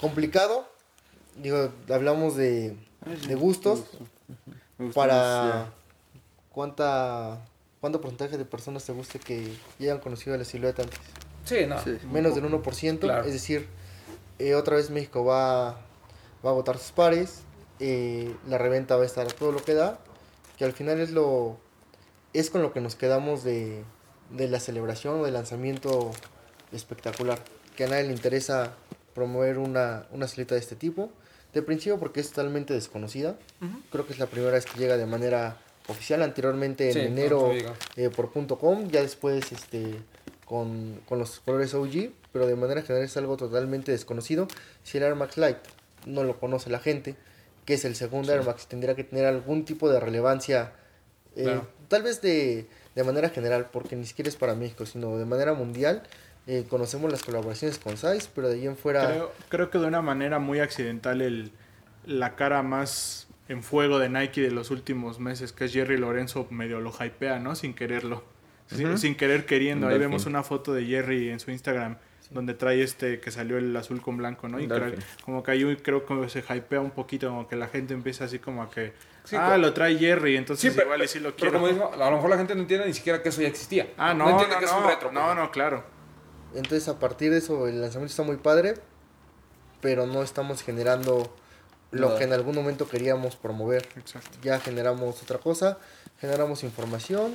Complicado. 0.01 0.67
Digo, 1.35 1.69
hablamos 1.89 2.35
de, 2.35 2.75
de 3.27 3.35
gustos. 3.35 3.83
Me 4.77 4.91
Para 4.91 5.71
cuánta 6.51 7.45
cuánto 7.79 8.01
porcentaje 8.01 8.37
de 8.37 8.45
personas 8.45 8.83
te 8.83 8.91
guste 8.91 9.19
que 9.19 9.45
ya 9.77 9.91
hayan 9.91 9.99
conocido 9.99 10.35
la 10.37 10.43
silueta 10.43 10.83
antes. 10.83 10.99
Sí, 11.45 11.65
no. 11.67 11.81
Sí. 11.83 11.97
Menos 12.11 12.35
del 12.35 12.45
1%. 12.45 12.99
Claro. 12.99 13.25
Es 13.25 13.33
decir, 13.33 13.67
eh, 14.37 14.55
otra 14.55 14.75
vez 14.75 14.89
México 14.89 15.23
va, 15.23 15.71
va 16.45 16.49
a 16.49 16.53
votar 16.53 16.77
sus 16.77 16.91
pares. 16.91 17.41
eh, 17.79 18.33
la 18.47 18.57
reventa 18.57 18.97
va 18.97 19.03
a 19.03 19.05
estar 19.05 19.25
a 19.27 19.29
todo 19.29 19.51
lo 19.51 19.63
que 19.63 19.73
da. 19.73 19.99
Que 20.57 20.65
al 20.65 20.73
final 20.73 20.99
es 20.99 21.11
lo 21.11 21.57
es 22.33 22.49
con 22.49 22.61
lo 22.61 22.73
que 22.73 22.81
nos 22.81 22.95
quedamos 22.95 23.43
de, 23.43 23.83
de 24.31 24.47
la 24.47 24.59
celebración 24.59 25.21
o 25.21 25.25
del 25.25 25.33
lanzamiento 25.33 26.11
espectacular. 26.71 27.39
Que 27.75 27.85
a 27.85 27.87
nadie 27.87 28.03
le 28.03 28.13
interesa 28.13 28.73
promover 29.13 29.57
una, 29.57 30.05
una 30.11 30.27
silueta 30.27 30.55
de 30.55 30.61
este 30.61 30.75
tipo. 30.75 31.09
De 31.53 31.61
principio 31.63 31.97
porque 31.97 32.19
es 32.19 32.29
totalmente 32.29 32.73
desconocida. 32.73 33.37
Creo 33.91 34.05
que 34.05 34.13
es 34.13 34.19
la 34.19 34.27
primera 34.27 34.51
vez 34.53 34.65
que 34.65 34.77
llega 34.79 34.97
de 34.97 35.05
manera 35.07 35.57
oficial. 35.87 36.21
Anteriormente 36.21 36.87
en 36.89 36.93
Sí, 36.93 36.99
enero 36.99 37.51
eh, 37.95 38.09
por 38.15 38.31
punto 38.31 38.59
.com, 38.59 38.87
ya 38.89 39.01
después 39.01 39.51
este, 39.51 39.95
con, 40.45 41.01
con 41.07 41.17
los 41.17 41.39
colores 41.39 41.73
OG, 41.73 42.11
pero 42.31 42.45
de 42.45 42.55
manera 42.55 42.83
general 42.83 43.05
es 43.05 43.17
algo 43.17 43.35
totalmente 43.35 43.91
desconocido. 43.91 44.47
Si 44.83 44.97
el 44.99 45.03
Air 45.05 45.15
Max 45.15 45.37
Lite 45.37 45.61
no 46.05 46.23
lo 46.23 46.39
conoce 46.39 46.69
la 46.69 46.79
gente, 46.79 47.15
que 47.65 47.73
es 47.73 47.85
el 47.85 47.95
segundo 47.95 48.31
Air 48.31 48.43
Max, 48.43 48.67
tendría 48.67 48.95
que 48.95 49.03
tener 49.03 49.25
algún 49.25 49.65
tipo 49.65 49.89
de 49.89 49.99
relevancia, 49.99 50.73
eh, 51.35 51.43
Claro. 51.43 51.67
Tal 51.89 52.03
vez 52.03 52.21
de, 52.21 52.67
de 52.95 53.03
manera 53.03 53.29
general, 53.29 53.67
porque 53.71 53.95
ni 53.97 54.05
siquiera 54.05 54.29
es 54.29 54.37
para 54.37 54.55
México, 54.55 54.85
sino 54.85 55.17
de 55.17 55.25
manera 55.25 55.53
mundial. 55.53 56.03
Eh, 56.47 56.65
conocemos 56.69 57.11
las 57.11 57.21
colaboraciones 57.23 57.77
con 57.77 57.97
Size, 57.97 58.29
pero 58.33 58.47
de 58.47 58.55
ahí 58.55 58.65
en 58.65 58.77
fuera... 58.77 59.05
Creo, 59.07 59.31
creo 59.49 59.69
que 59.69 59.77
de 59.77 59.85
una 59.85 60.01
manera 60.01 60.39
muy 60.39 60.59
accidental 60.59 61.21
el, 61.21 61.51
la 62.05 62.35
cara 62.35 62.63
más 62.63 63.27
en 63.49 63.61
fuego 63.61 63.99
de 63.99 64.09
Nike 64.09 64.41
de 64.41 64.51
los 64.51 64.71
últimos 64.71 65.19
meses, 65.19 65.51
que 65.51 65.65
es 65.65 65.73
Jerry 65.73 65.97
Lorenzo, 65.97 66.47
medio 66.49 66.79
lo 66.79 66.91
hypea, 66.91 67.39
¿no? 67.39 67.55
Sin 67.55 67.73
quererlo. 67.73 68.23
Sin, 68.97 69.15
querer 69.15 69.45
queriendo. 69.47 69.87
Ahí 69.87 69.97
vemos 69.97 70.27
una 70.27 70.43
foto 70.43 70.73
de 70.73 70.85
Jerry 70.85 71.29
en 71.29 71.39
su 71.39 71.49
Instagram 71.51 71.97
donde 72.29 72.53
trae 72.53 72.83
este 72.83 73.19
que 73.19 73.31
salió 73.31 73.57
el 73.57 73.75
azul 73.75 74.01
con 74.01 74.17
blanco, 74.17 74.47
¿no? 74.47 74.59
Y 74.59 74.67
creo- 74.67 74.93
como 75.25 75.41
que 75.41 75.49
ahí 75.49 75.75
creo 75.77 76.05
que 76.05 76.29
se 76.29 76.39
hypea 76.47 76.79
un 76.79 76.91
poquito, 76.91 77.27
como 77.29 77.47
que 77.47 77.55
la 77.55 77.67
gente 77.67 77.95
empieza 77.95 78.25
así 78.25 78.37
como 78.37 78.61
a 78.61 78.69
que, 78.69 78.93
Sí, 79.29 79.35
ah, 79.37 79.57
lo 79.59 79.73
trae 79.73 79.95
Jerry, 79.95 80.37
entonces 80.37 80.71
Sí, 80.71 80.75
pero, 80.75 80.87
igual 80.87 81.03
y 81.03 81.07
sí 81.07 81.19
lo 81.19 81.35
pero 81.35 81.51
quiero. 81.61 81.77
como 81.91 82.03
a 82.03 82.09
lo 82.09 82.15
mejor 82.15 82.29
la 82.31 82.37
gente 82.37 82.55
no 82.55 82.61
entiende 82.61 82.87
ni 82.87 82.93
siquiera 82.93 83.21
que 83.21 83.29
eso 83.29 83.41
ya 83.41 83.47
existía. 83.47 83.93
ah, 83.95 84.13
no, 84.15 84.25
no, 84.25 84.31
entiende 84.31 84.55
no, 84.55 84.59
que 84.59 84.65
es 84.65 84.71
un 84.71 84.83
retro. 84.87 85.11
no, 85.11 85.23
pues. 85.25 85.35
no, 85.35 85.51
claro. 85.51 85.83
Entonces 86.55 86.87
a 86.87 86.97
partir 86.97 87.29
de 87.29 87.37
eso 87.37 87.67
el 87.67 87.79
lanzamiento 87.79 88.09
está 88.11 88.23
muy 88.23 88.37
padre, 88.37 88.73
pero 89.81 90.07
no 90.07 90.23
estamos 90.23 90.63
generando 90.63 91.31
lo 91.91 92.17
que 92.17 92.23
en 92.23 92.33
algún 92.33 92.55
momento 92.55 92.89
queríamos 92.89 93.35
promover. 93.35 93.87
Exacto. 93.97 94.39
Ya 94.41 94.59
generamos 94.59 95.21
otra 95.21 95.37
cosa, 95.37 95.77
generamos 96.19 96.63
información, 96.63 97.33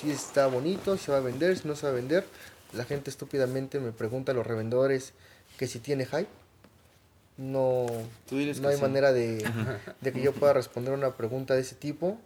si 0.00 0.10
está 0.10 0.46
bonito, 0.46 0.96
si 0.96 1.04
se 1.04 1.12
va 1.12 1.18
a 1.18 1.20
vender, 1.20 1.58
si 1.58 1.68
no 1.68 1.76
se 1.76 1.86
va 1.86 1.92
a 1.92 1.94
vender. 1.94 2.24
La 2.72 2.84
gente 2.84 3.10
estúpidamente 3.10 3.80
me 3.80 3.92
pregunta 3.92 4.32
a 4.32 4.34
los 4.34 4.46
revendedores 4.46 5.12
que 5.58 5.66
si 5.66 5.78
tiene 5.78 6.06
hype. 6.06 6.26
No, 7.36 7.86
Tú 8.28 8.36
diles 8.38 8.58
no 8.60 8.68
que 8.68 8.74
hay 8.74 8.76
sí. 8.76 8.82
manera 8.82 9.12
de, 9.12 9.44
de 10.00 10.12
que 10.12 10.22
yo 10.22 10.32
pueda 10.32 10.52
responder 10.52 10.92
una 10.94 11.10
pregunta 11.16 11.54
de 11.54 11.60
ese 11.62 11.74
tipo. 11.74 12.18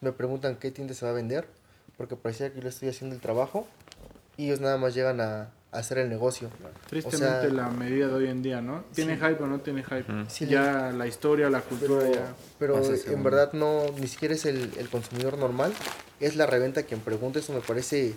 Me 0.00 0.12
preguntan 0.12 0.56
qué 0.56 0.70
tienda 0.70 0.94
se 0.94 1.04
va 1.04 1.12
a 1.12 1.14
vender, 1.14 1.46
porque 1.96 2.16
parecía 2.16 2.52
que 2.52 2.60
yo 2.60 2.68
estoy 2.68 2.88
haciendo 2.88 3.14
el 3.14 3.20
trabajo 3.22 3.66
y 4.36 4.46
ellos 4.46 4.60
nada 4.60 4.76
más 4.78 4.94
llegan 4.94 5.20
a, 5.20 5.50
a 5.72 5.78
hacer 5.78 5.98
el 5.98 6.08
negocio. 6.08 6.48
Tristemente 6.88 7.26
O 7.26 7.40
sea- 7.40 7.48
la 7.50 7.68
medida 7.68 8.08
de 8.08 8.14
hoy 8.14 8.28
en 8.28 8.42
día, 8.42 8.60
¿no? 8.62 8.84
¿Tiene 8.94 9.16
Sí. 9.18 9.20
hype 9.26 9.42
o 9.42 9.46
no 9.46 9.60
tiene 9.60 9.82
hype? 9.82 10.04
Sí, 10.28 10.46
ya 10.46 10.90
la 10.96 11.06
historia, 11.06 11.48
la 11.50 11.60
cultura, 11.60 12.00
Pero, 12.04 12.14
ya... 12.14 12.34
pero 12.58 12.94
en 13.14 13.22
verdad 13.24 13.52
no, 13.52 13.84
ni 13.98 14.06
siquiera 14.08 14.34
es 14.34 14.44
el, 14.46 14.72
el 14.78 14.88
consumidor 14.88 15.36
normal, 15.38 15.72
es 16.18 16.36
la 16.36 16.46
reventa 16.46 16.82
quien 16.84 17.00
pregunta, 17.00 17.38
eso 17.38 17.52
me 17.52 17.60
parece 17.60 18.14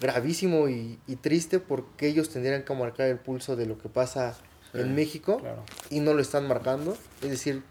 gravísimo 0.00 0.68
y, 0.68 0.98
y 1.06 1.16
triste 1.16 1.58
porque 1.60 2.08
ellos 2.08 2.30
tendrían 2.30 2.64
que 2.64 2.74
marcar 2.74 3.08
el 3.08 3.18
pulso 3.18 3.54
de 3.56 3.66
lo 3.66 3.78
que 3.78 3.88
pasa 3.88 4.36
en 4.74 4.94
México 4.94 5.38
Claro. 5.38 5.62
y 5.90 6.00
no 6.00 6.14
lo 6.14 6.20
están 6.22 6.46
marcando, 6.48 6.96
es 7.22 7.30
decir, 7.30 7.62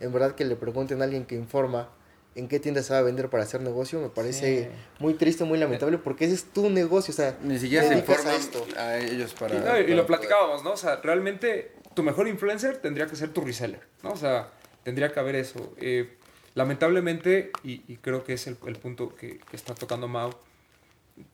en 0.00 0.12
verdad 0.12 0.34
que 0.34 0.44
le 0.44 0.56
pregunten 0.56 1.00
a 1.00 1.04
alguien 1.04 1.24
que 1.26 1.34
informa 1.34 1.88
en 2.34 2.48
qué 2.48 2.60
tienda 2.60 2.82
se 2.82 2.92
va 2.92 2.98
a 2.98 3.02
vender 3.02 3.30
para 3.30 3.44
hacer 3.44 3.62
negocio, 3.62 3.98
me 4.00 4.10
parece 4.10 4.64
Sí. 4.64 4.68
muy 4.98 5.14
triste, 5.14 5.44
muy 5.44 5.58
lamentable 5.58 5.96
porque 5.96 6.26
ese 6.26 6.34
es 6.34 6.44
tu 6.44 6.68
negocio, 6.68 7.12
o 7.12 7.16
sea, 7.16 7.38
Ni 7.42 7.58
siquiera 7.58 7.88
se 7.88 7.94
informan 7.96 8.26
a 8.28 8.36
esto. 8.36 8.66
a 8.76 8.98
ellos 8.98 9.32
para... 9.32 9.54
Y, 9.54 9.58
no, 9.58 9.78
y 9.78 9.82
para 9.84 9.94
lo 9.94 10.06
platicábamos, 10.06 10.62
¿no? 10.62 10.72
O 10.72 10.76
sea, 10.76 10.96
realmente 10.96 11.72
tu 11.94 12.02
mejor 12.02 12.28
influencer 12.28 12.76
tendría 12.76 13.06
que 13.06 13.16
ser 13.16 13.30
tu 13.30 13.40
reseller, 13.40 13.80
¿no? 14.02 14.10
O 14.10 14.16
sea, 14.16 14.50
tendría 14.82 15.10
que 15.12 15.18
haber 15.20 15.34
eso. 15.36 15.72
Eh, 15.78 16.18
lamentablemente, 16.54 17.52
y, 17.64 17.82
y 17.88 17.96
creo 17.96 18.22
que 18.24 18.34
es 18.34 18.46
el, 18.46 18.56
el 18.66 18.76
punto 18.76 19.14
que, 19.14 19.38
que 19.38 19.56
está 19.56 19.74
tocando 19.74 20.06
Mau, 20.08 20.30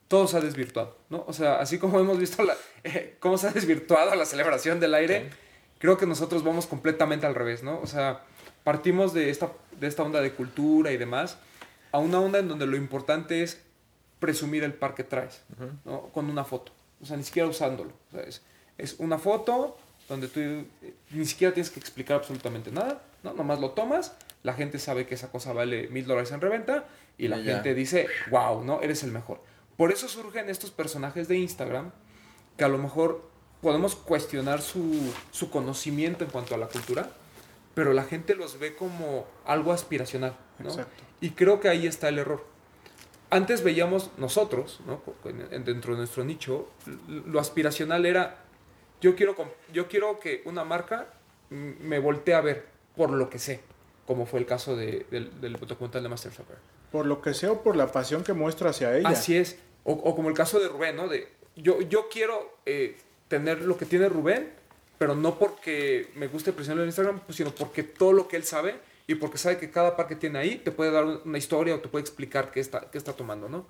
todo 0.08 0.26
se 0.28 0.36
ha 0.36 0.40
desvirtuado, 0.40 0.96
¿no? 1.08 1.24
O 1.26 1.32
sea, 1.32 1.56
así 1.56 1.78
como 1.78 1.98
hemos 2.00 2.18
visto 2.18 2.42
la, 2.42 2.56
eh, 2.84 3.16
cómo 3.20 3.38
se 3.38 3.48
ha 3.48 3.52
desvirtuado 3.52 4.14
la 4.14 4.26
celebración 4.26 4.80
del 4.80 4.94
aire, 4.94 5.30
creo 5.78 5.96
que 5.96 6.06
nosotros 6.06 6.44
vamos 6.44 6.66
completamente 6.66 7.26
al 7.26 7.34
revés, 7.34 7.62
¿no? 7.62 7.80
O 7.80 7.86
sea, 7.86 8.22
partimos 8.64 9.12
de 9.14 9.30
esta, 9.30 9.52
de 9.78 9.86
esta 9.86 10.02
onda 10.02 10.20
de 10.20 10.32
cultura 10.32 10.92
y 10.92 10.96
demás 10.96 11.38
a 11.92 11.98
una 11.98 12.20
onda 12.20 12.38
en 12.38 12.48
donde 12.48 12.66
lo 12.66 12.76
importante 12.76 13.42
es 13.42 13.60
presumir 14.18 14.64
el 14.64 14.72
par 14.72 14.94
que 14.94 15.04
traes, 15.04 15.42
¿no? 15.84 16.02
Con 16.08 16.30
una 16.30 16.44
foto. 16.44 16.72
O 17.00 17.06
sea, 17.06 17.16
ni 17.16 17.24
siquiera 17.24 17.48
usándolo. 17.48 17.92
O 18.08 18.16
sea, 18.16 18.22
es, 18.22 18.42
es 18.78 18.94
una 18.98 19.18
foto 19.18 19.76
donde 20.08 20.28
tú 20.28 20.40
eh, 20.40 20.66
ni 21.10 21.26
siquiera 21.26 21.52
tienes 21.52 21.70
que 21.70 21.80
explicar 21.80 22.16
absolutamente 22.16 22.70
nada, 22.70 23.02
¿no? 23.22 23.34
Nomás 23.34 23.60
lo 23.60 23.70
tomas, 23.70 24.14
la 24.42 24.54
gente 24.54 24.78
sabe 24.78 25.06
que 25.06 25.14
esa 25.14 25.30
cosa 25.30 25.52
vale 25.52 25.88
mil 25.88 26.06
dólares 26.06 26.32
en 26.32 26.40
reventa 26.40 26.84
y 27.18 27.28
la 27.28 27.38
Y 27.38 27.44
gente 27.44 27.74
dice, 27.74 28.06
wow, 28.30 28.64
¿no? 28.64 28.80
Eres 28.80 29.02
el 29.02 29.12
mejor. 29.12 29.40
Por 29.76 29.90
eso 29.92 30.08
surgen 30.08 30.48
estos 30.50 30.70
personajes 30.70 31.28
de 31.28 31.36
Instagram 31.38 31.90
que 32.56 32.64
a 32.64 32.68
lo 32.68 32.78
mejor 32.78 33.28
podemos 33.60 33.94
cuestionar 33.96 34.60
su, 34.60 35.12
su 35.30 35.50
conocimiento 35.50 36.24
en 36.24 36.30
cuanto 36.30 36.54
a 36.54 36.58
la 36.58 36.66
cultura, 36.68 37.10
pero 37.74 37.92
la 37.92 38.04
gente 38.04 38.34
los 38.34 38.58
ve 38.58 38.74
como 38.74 39.26
algo 39.46 39.72
aspiracional, 39.72 40.36
¿no? 40.58 40.68
Exacto. 40.70 41.02
Y 41.20 41.30
creo 41.30 41.60
que 41.60 41.68
ahí 41.68 41.86
está 41.86 42.08
el 42.08 42.18
error. 42.18 42.44
Antes 43.30 43.62
veíamos 43.62 44.10
nosotros, 44.18 44.80
¿no? 44.86 45.00
En- 45.24 45.48
en- 45.50 45.64
dentro 45.64 45.92
de 45.94 45.98
nuestro 46.00 46.22
nicho, 46.24 46.68
lo 47.06 47.40
aspiracional 47.40 48.04
era, 48.04 48.44
yo 49.00 49.16
quiero, 49.16 49.34
yo 49.72 49.88
quiero 49.88 50.20
que 50.20 50.42
una 50.44 50.64
marca 50.64 51.06
me 51.50 51.98
voltee 51.98 52.34
a 52.34 52.40
ver 52.42 52.66
por 52.94 53.10
lo 53.10 53.30
que 53.30 53.38
sé, 53.38 53.60
como 54.06 54.26
fue 54.26 54.40
el 54.40 54.46
caso 54.46 54.76
de- 54.76 55.06
del, 55.10 55.40
del 55.40 55.54
documental 55.54 56.02
de 56.02 56.08
Master 56.10 56.32
Shopper. 56.32 56.58
Por 56.92 57.06
lo 57.06 57.20
que 57.20 57.34
sea 57.34 57.52
o 57.52 57.62
por 57.62 57.74
la 57.74 57.90
pasión 57.90 58.22
que 58.22 58.34
muestra 58.34 58.70
hacia 58.70 58.96
ella. 58.96 59.08
Así 59.08 59.36
es. 59.36 59.58
O, 59.84 59.92
o 59.92 60.14
como 60.14 60.28
el 60.28 60.34
caso 60.34 60.60
de 60.60 60.68
Rubén, 60.68 60.94
¿no? 60.94 61.08
De, 61.08 61.26
yo, 61.56 61.80
yo 61.80 62.08
quiero 62.08 62.58
eh, 62.66 62.96
tener 63.28 63.62
lo 63.62 63.76
que 63.76 63.86
tiene 63.86 64.08
Rubén, 64.08 64.52
pero 64.98 65.14
no 65.14 65.38
porque 65.38 66.10
me 66.14 66.28
guste 66.28 66.52
presionarlo 66.52 66.84
en 66.84 66.88
Instagram, 66.88 67.20
pues, 67.20 67.36
sino 67.36 67.54
porque 67.54 67.82
todo 67.82 68.12
lo 68.12 68.28
que 68.28 68.36
él 68.36 68.44
sabe 68.44 68.76
y 69.06 69.16
porque 69.16 69.38
sabe 69.38 69.58
que 69.58 69.70
cada 69.70 69.96
par 69.96 70.06
que 70.06 70.16
tiene 70.16 70.38
ahí 70.38 70.56
te 70.56 70.70
puede 70.70 70.90
dar 70.90 71.04
una 71.24 71.38
historia 71.38 71.74
o 71.74 71.80
te 71.80 71.88
puede 71.88 72.02
explicar 72.02 72.50
qué 72.52 72.60
está, 72.60 72.90
qué 72.90 72.98
está 72.98 73.12
tomando, 73.12 73.48
¿no? 73.48 73.66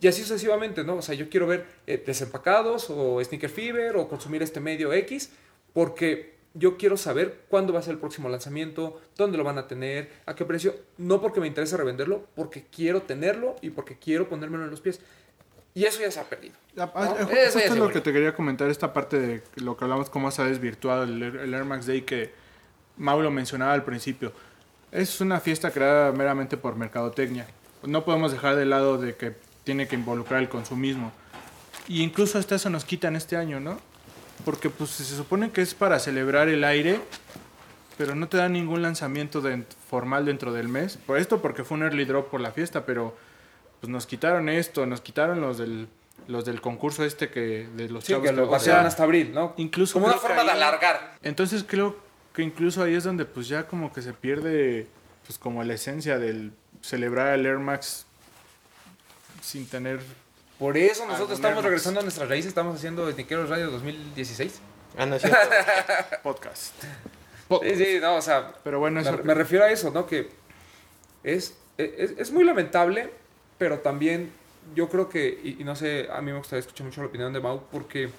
Y 0.00 0.08
así 0.08 0.22
sucesivamente, 0.22 0.82
¿no? 0.82 0.96
O 0.96 1.02
sea, 1.02 1.14
yo 1.14 1.28
quiero 1.28 1.46
ver 1.46 1.66
eh, 1.86 2.02
desempacados 2.04 2.88
o 2.88 3.22
Sneaker 3.22 3.50
Fever 3.50 3.96
o 3.96 4.08
consumir 4.08 4.42
este 4.42 4.58
medio 4.58 4.92
X 4.92 5.30
porque 5.74 6.39
yo 6.54 6.76
quiero 6.76 6.96
saber 6.96 7.42
cuándo 7.48 7.72
va 7.72 7.78
a 7.78 7.82
ser 7.82 7.92
el 7.94 7.98
próximo 8.00 8.28
lanzamiento, 8.28 9.00
dónde 9.16 9.38
lo 9.38 9.44
van 9.44 9.58
a 9.58 9.68
tener, 9.68 10.10
a 10.26 10.34
qué 10.34 10.44
precio. 10.44 10.74
No 10.98 11.20
porque 11.20 11.40
me 11.40 11.46
interese 11.46 11.76
revenderlo, 11.76 12.26
porque 12.34 12.66
quiero 12.74 13.02
tenerlo 13.02 13.56
y 13.62 13.70
porque 13.70 13.96
quiero 13.98 14.28
ponérmelo 14.28 14.64
en 14.64 14.70
los 14.70 14.80
pies. 14.80 15.00
Y 15.74 15.84
eso 15.84 16.00
ya 16.00 16.10
se 16.10 16.18
ha 16.18 16.24
perdido. 16.24 16.54
Ah, 16.76 16.90
ah, 16.94 17.04
¿no? 17.20 17.28
ju- 17.28 17.32
Eso 17.36 17.58
es 17.60 17.76
lo 17.76 17.90
que 17.90 18.00
te 18.00 18.12
quería 18.12 18.34
comentar, 18.34 18.68
esta 18.68 18.92
parte 18.92 19.20
de 19.20 19.42
lo 19.56 19.76
que 19.76 19.84
hablamos, 19.84 20.10
cómo 20.10 20.30
se 20.32 20.42
ha 20.42 20.46
desvirtuado 20.46 21.04
el, 21.04 21.22
el 21.22 21.54
Air 21.54 21.64
Max 21.64 21.86
Day 21.86 22.02
que 22.02 22.32
Mau 22.96 23.22
lo 23.22 23.30
mencionaba 23.30 23.72
al 23.72 23.84
principio. 23.84 24.32
Es 24.90 25.20
una 25.20 25.38
fiesta 25.38 25.70
creada 25.70 26.10
meramente 26.10 26.56
por 26.56 26.74
mercadotecnia. 26.74 27.46
No 27.84 28.04
podemos 28.04 28.32
dejar 28.32 28.56
de 28.56 28.64
lado 28.66 28.98
de 28.98 29.14
que 29.14 29.36
tiene 29.62 29.86
que 29.86 29.94
involucrar 29.94 30.40
el 30.40 30.48
consumismo. 30.48 31.12
Y 31.86 32.02
incluso 32.02 32.38
hasta 32.38 32.56
eso 32.56 32.68
nos 32.70 32.84
quitan 32.84 33.14
este 33.14 33.36
año, 33.36 33.60
¿no? 33.60 33.78
Porque 34.44 34.70
pues 34.70 34.90
se 34.90 35.04
supone 35.04 35.50
que 35.50 35.62
es 35.62 35.74
para 35.74 35.98
celebrar 35.98 36.48
el 36.48 36.64
aire, 36.64 37.00
pero 37.98 38.14
no 38.14 38.28
te 38.28 38.36
dan 38.38 38.52
ningún 38.52 38.82
lanzamiento 38.82 39.40
de- 39.40 39.64
formal 39.88 40.24
dentro 40.24 40.52
del 40.52 40.68
mes. 40.68 40.96
Por 41.06 41.18
esto 41.18 41.42
porque 41.42 41.64
fue 41.64 41.76
un 41.76 41.82
early 41.84 42.04
drop 42.04 42.30
por 42.30 42.40
la 42.40 42.52
fiesta, 42.52 42.86
pero 42.86 43.16
pues 43.80 43.90
nos 43.90 44.06
quitaron 44.06 44.48
esto, 44.48 44.86
nos 44.86 45.00
quitaron 45.00 45.40
los 45.40 45.58
del 45.58 45.88
los 46.28 46.44
del 46.44 46.60
concurso 46.60 47.02
este 47.04 47.30
que 47.30 47.66
de 47.74 47.88
los 47.88 48.04
Sí, 48.04 48.12
chavos 48.12 48.26
que 48.28 48.32
lo 48.32 48.60
sea, 48.60 48.82
hasta 48.86 49.02
abril, 49.02 49.32
¿no? 49.34 49.54
incluso 49.56 49.94
Como 49.94 50.06
una 50.06 50.16
forma 50.16 50.44
de 50.44 50.50
alargar. 50.50 51.16
Entonces 51.22 51.64
creo 51.66 51.96
que 52.34 52.42
incluso 52.42 52.82
ahí 52.84 52.94
es 52.94 53.04
donde 53.04 53.24
pues 53.24 53.48
ya 53.48 53.66
como 53.66 53.92
que 53.92 54.00
se 54.02 54.12
pierde 54.12 54.86
pues 55.26 55.38
como 55.38 55.64
la 55.64 55.74
esencia 55.74 56.18
del 56.18 56.52
celebrar 56.82 57.34
el 57.36 57.46
Air 57.46 57.58
Max 57.58 58.04
sin 59.42 59.66
tener 59.66 60.00
Por 60.60 60.76
eso 60.76 61.06
nosotros 61.06 61.38
estamos 61.38 61.64
regresando 61.64 61.98
a 61.98 62.02
nuestras 62.04 62.28
raíces, 62.28 62.48
estamos 62.50 62.76
haciendo 62.76 63.10
Sniqueros 63.10 63.48
Radio 63.48 63.70
2016. 63.72 64.60
Ah, 64.96 65.06
no 65.06 65.16
es 65.16 65.22
cierto. 65.22 65.38
podcast. 66.22 66.74
Sí, 67.62 67.76
sí, 67.76 67.98
no, 68.00 68.14
o 68.16 68.22
sea, 68.22 68.52
Pero 68.62 68.78
bueno, 68.78 69.00
eso 69.00 69.16
me, 69.16 69.22
me 69.24 69.34
refiero 69.34 69.64
a 69.64 69.70
eso, 69.70 69.90
¿no? 69.90 70.06
Que 70.06 70.28
es, 71.24 71.56
es, 71.78 72.12
es 72.16 72.30
muy 72.30 72.44
lamentable, 72.44 73.10
pero 73.58 73.78
también 73.80 74.30
yo 74.74 74.88
creo 74.88 75.08
que, 75.08 75.40
y, 75.42 75.56
y 75.60 75.64
no 75.64 75.74
sé, 75.74 76.08
a 76.12 76.20
mí 76.20 76.30
me 76.30 76.38
gustaría 76.38 76.60
escuchar 76.60 76.86
mucho 76.86 77.00
la 77.00 77.08
opinión 77.08 77.32
de 77.32 77.40
Mau, 77.40 77.62
porque 77.72 78.10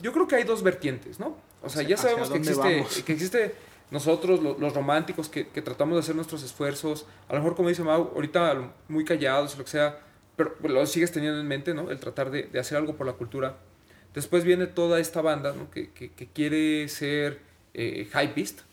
yo 0.00 0.12
creo 0.12 0.28
que 0.28 0.36
hay 0.36 0.44
dos 0.44 0.62
vertientes, 0.62 1.18
¿no? 1.18 1.36
O 1.62 1.68
sea, 1.68 1.82
ya 1.82 1.94
¿Hacia 1.96 2.10
sabemos 2.10 2.30
que 2.30 2.38
existe, 2.38 2.76
vamos? 2.76 3.02
que 3.02 3.12
existe 3.12 3.54
nosotros, 3.90 4.40
lo- 4.42 4.56
los 4.58 4.74
románticos, 4.74 5.28
que, 5.28 5.48
que 5.48 5.62
tratamos 5.62 5.94
de 5.96 6.00
hacer 6.00 6.14
nuestros 6.14 6.42
esfuerzos, 6.42 7.06
a 7.28 7.32
lo 7.34 7.40
mejor 7.40 7.56
como 7.56 7.68
dice 7.70 7.82
Mau, 7.82 8.12
ahorita 8.14 8.70
muy 8.88 9.04
callados, 9.04 9.56
lo 9.58 9.64
que 9.64 9.70
sea, 9.70 9.98
pero 10.40 10.74
lo 10.74 10.86
sigues 10.86 11.12
teniendo 11.12 11.40
en 11.40 11.46
mente, 11.46 11.74
¿no? 11.74 11.90
El 11.90 11.98
tratar 11.98 12.30
de, 12.30 12.48
hacer 12.58 12.78
algo 12.78 12.96
por 12.96 13.06
la 13.06 13.14
cultura. 13.14 13.56
Después 14.14 14.44
viene 14.44 14.66
toda 14.66 14.98
esta 14.98 15.20
banda, 15.20 15.52
¿no? 15.52 15.70
Que, 15.70 15.90
que, 15.90 16.10
quiere 16.32 16.88
ser 16.88 17.40
eh, 17.74 18.08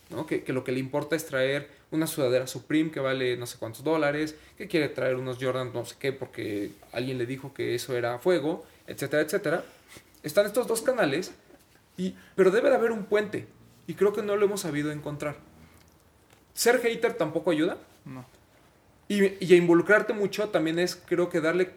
¿no? 0.10 0.25
Que, 0.25 0.43
que 0.43 0.53
lo 0.53 0.63
que 0.63 0.71
le 0.71 0.80
importa 0.80 1.15
es 1.15 1.25
traer 1.25 1.69
una 1.91 2.08
sudadera 2.08 2.47
Supreme 2.47 2.91
que 2.91 2.99
vale 2.99 3.38
no 3.38 3.45
sé 3.45 3.58
cuántos 3.58 3.84
dólares, 3.84 4.36
que 4.58 4.67
quiere 4.67 4.89
traer 4.89 5.15
unos 5.15 5.38
Jordan 5.39 5.71
no 5.73 5.86
sé 5.86 5.95
qué 5.99 6.12
porque 6.12 6.71
alguien 6.91 7.17
le 7.17 7.25
dijo 7.25 7.53
que 7.53 7.75
eso 7.75 7.95
era 7.95 8.19
fuego, 8.19 8.65
etcétera, 8.88 9.21
etcétera. 9.21 9.63
Están 10.23 10.45
estos 10.45 10.67
dos 10.67 10.82
canales, 10.82 11.32
y, 11.97 12.15
pero 12.36 12.51
debe 12.51 12.69
de 12.69 12.75
haber 12.75 12.91
un 12.91 13.06
puente, 13.06 13.47
y 13.86 13.93
creo 13.93 14.13
que 14.13 14.21
no 14.21 14.36
lo 14.36 14.45
hemos 14.45 14.62
sabido 14.62 14.91
encontrar. 14.91 15.38
Ser 16.53 16.80
hater 16.82 17.13
tampoco 17.13 17.51
ayuda. 17.51 17.77
No. 18.03 18.25
Y, 19.08 19.43
y 19.43 19.56
involucrarte 19.56 20.13
mucho 20.13 20.50
también 20.50 20.80
es, 20.80 20.96
creo 20.96 21.30
que 21.30 21.41
darle... 21.41 21.72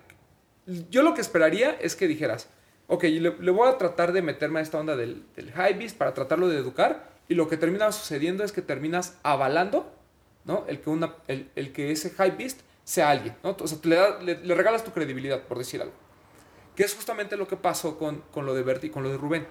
Yo 0.90 1.02
lo 1.02 1.14
que 1.14 1.20
esperaría 1.20 1.72
es 1.80 1.96
que 1.96 2.06
dijeras, 2.08 2.48
ok, 2.86 3.04
le, 3.04 3.36
le 3.38 3.50
voy 3.50 3.68
a 3.68 3.78
tratar 3.78 4.12
de 4.12 4.22
meterme 4.22 4.60
a 4.60 4.62
esta 4.62 4.78
onda 4.78 4.96
del, 4.96 5.24
del 5.36 5.48
hypebeast 5.50 5.96
para 5.96 6.14
tratarlo 6.14 6.48
de 6.48 6.58
educar, 6.58 7.10
y 7.28 7.34
lo 7.34 7.48
que 7.48 7.56
termina 7.56 7.90
sucediendo 7.92 8.42
es 8.42 8.52
que 8.52 8.62
terminas 8.62 9.16
avalando, 9.22 9.92
¿no? 10.44 10.64
El 10.66 10.80
que, 10.80 10.90
una, 10.90 11.14
el, 11.28 11.50
el 11.54 11.72
que 11.72 11.92
ese 11.92 12.10
hypebeast 12.10 12.60
sea 12.84 13.10
alguien, 13.10 13.36
¿no? 13.44 13.56
O 13.60 13.66
sea, 13.68 13.78
le, 13.84 13.94
da- 13.96 14.20
le 14.20 14.54
regalas 14.54 14.82
tu 14.82 14.90
credibilidad, 14.90 15.42
por 15.44 15.58
decir 15.58 15.80
algo. 15.80 15.94
Que 16.74 16.82
es 16.82 16.94
justamente 16.94 17.36
lo 17.36 17.46
que 17.46 17.56
pasó 17.56 17.98
con, 17.98 18.22
con 18.32 18.46
lo 18.46 18.54
de 18.54 18.62
Berti 18.62 18.88
y 18.88 18.90
con 18.90 19.02
lo 19.04 19.10
de 19.10 19.18
Rubén. 19.18 19.46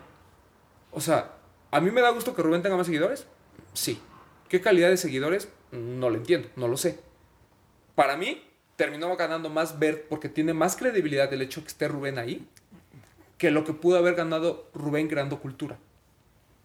O 0.91 0.99
sea, 0.99 1.35
¿a 1.71 1.79
mí 1.79 1.91
me 1.91 2.01
da 2.01 2.09
gusto 2.09 2.35
que 2.35 2.41
Rubén 2.41 2.61
tenga 2.61 2.75
más 2.75 2.87
seguidores? 2.87 3.27
Sí. 3.73 4.01
¿Qué 4.49 4.61
calidad 4.61 4.89
de 4.89 4.97
seguidores? 4.97 5.47
No 5.71 6.09
lo 6.09 6.15
entiendo, 6.17 6.49
no 6.55 6.67
lo 6.67 6.75
sé. 6.75 6.99
Para 7.99 8.15
mí, 8.15 8.41
terminó 8.77 9.13
ganando 9.17 9.49
más 9.49 9.77
Bert 9.77 10.05
porque 10.07 10.29
tiene 10.29 10.53
más 10.53 10.77
credibilidad 10.77 11.33
el 11.33 11.41
hecho 11.41 11.59
que 11.63 11.67
esté 11.67 11.89
Rubén 11.89 12.17
ahí 12.17 12.47
que 13.37 13.51
lo 13.51 13.65
que 13.65 13.73
pudo 13.73 13.97
haber 13.97 14.15
ganado 14.15 14.69
Rubén 14.73 15.09
creando 15.09 15.41
cultura. 15.41 15.77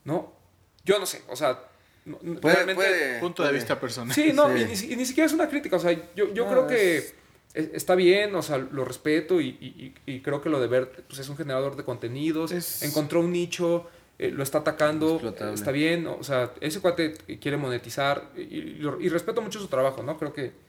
¿No? 0.05 0.33
Yo 0.85 1.01
no 1.01 1.07
sé, 1.07 1.23
o 1.29 1.35
sea, 1.35 1.59
no- 2.05 2.19
Puede- 2.19 2.55
realmente... 2.55 2.75
puede- 2.77 3.19
Punto 3.19 3.43
de 3.43 3.49
puede. 3.49 3.59
vista 3.59 3.81
personal. 3.81 4.15
Sí, 4.15 4.33
no, 4.33 4.47
Sí. 4.55 4.61
Y, 4.63 4.65
ni, 4.67 4.77
si- 4.77 4.93
y 4.93 4.97
ni 4.97 5.05
siquiera 5.07 5.27
es 5.27 5.33
una 5.33 5.49
crítica, 5.49 5.75
o 5.75 5.81
sea, 5.81 5.91
yo, 6.15 6.33
yo 6.33 6.45
No, 6.45 6.51
creo 6.53 6.67
que 6.69 6.99
es- 6.99 7.15
es- 7.55 7.71
está 7.73 7.97
bien, 7.97 8.33
o 8.37 8.43
sea, 8.43 8.59
lo 8.59 8.85
respeto 8.85 9.41
y, 9.41 9.93
y- 10.07 10.21
creo 10.21 10.41
que 10.41 10.51
lo 10.51 10.61
de 10.61 10.69
Bert 10.69 11.01
pues, 11.09 11.19
es 11.19 11.29
un 11.29 11.37
generador 11.37 11.75
de 11.75 11.83
contenidos, 11.83 12.53
Es- 12.53 12.85
encontró 12.85 13.19
un 13.19 13.33
nicho, 13.33 13.89
eh, 14.21 14.31
lo 14.31 14.45
está 14.45 14.59
atacando, 14.59 15.15
Explotable. 15.15 15.55
está 15.55 15.73
bien, 15.73 16.07
o 16.07 16.23
sea, 16.23 16.53
ese 16.61 16.81
cuate 16.81 17.15
quiere 17.41 17.57
monetizar 17.57 18.31
y, 18.37 18.41
y 18.43 18.61
lo- 18.77 19.01
y 19.01 19.09
respeto 19.09 19.43
mucho 19.43 19.59
su 19.59 19.67
trabajo, 19.67 20.05
¿no? 20.05 20.17
Creo 20.17 20.33
que 20.33 20.63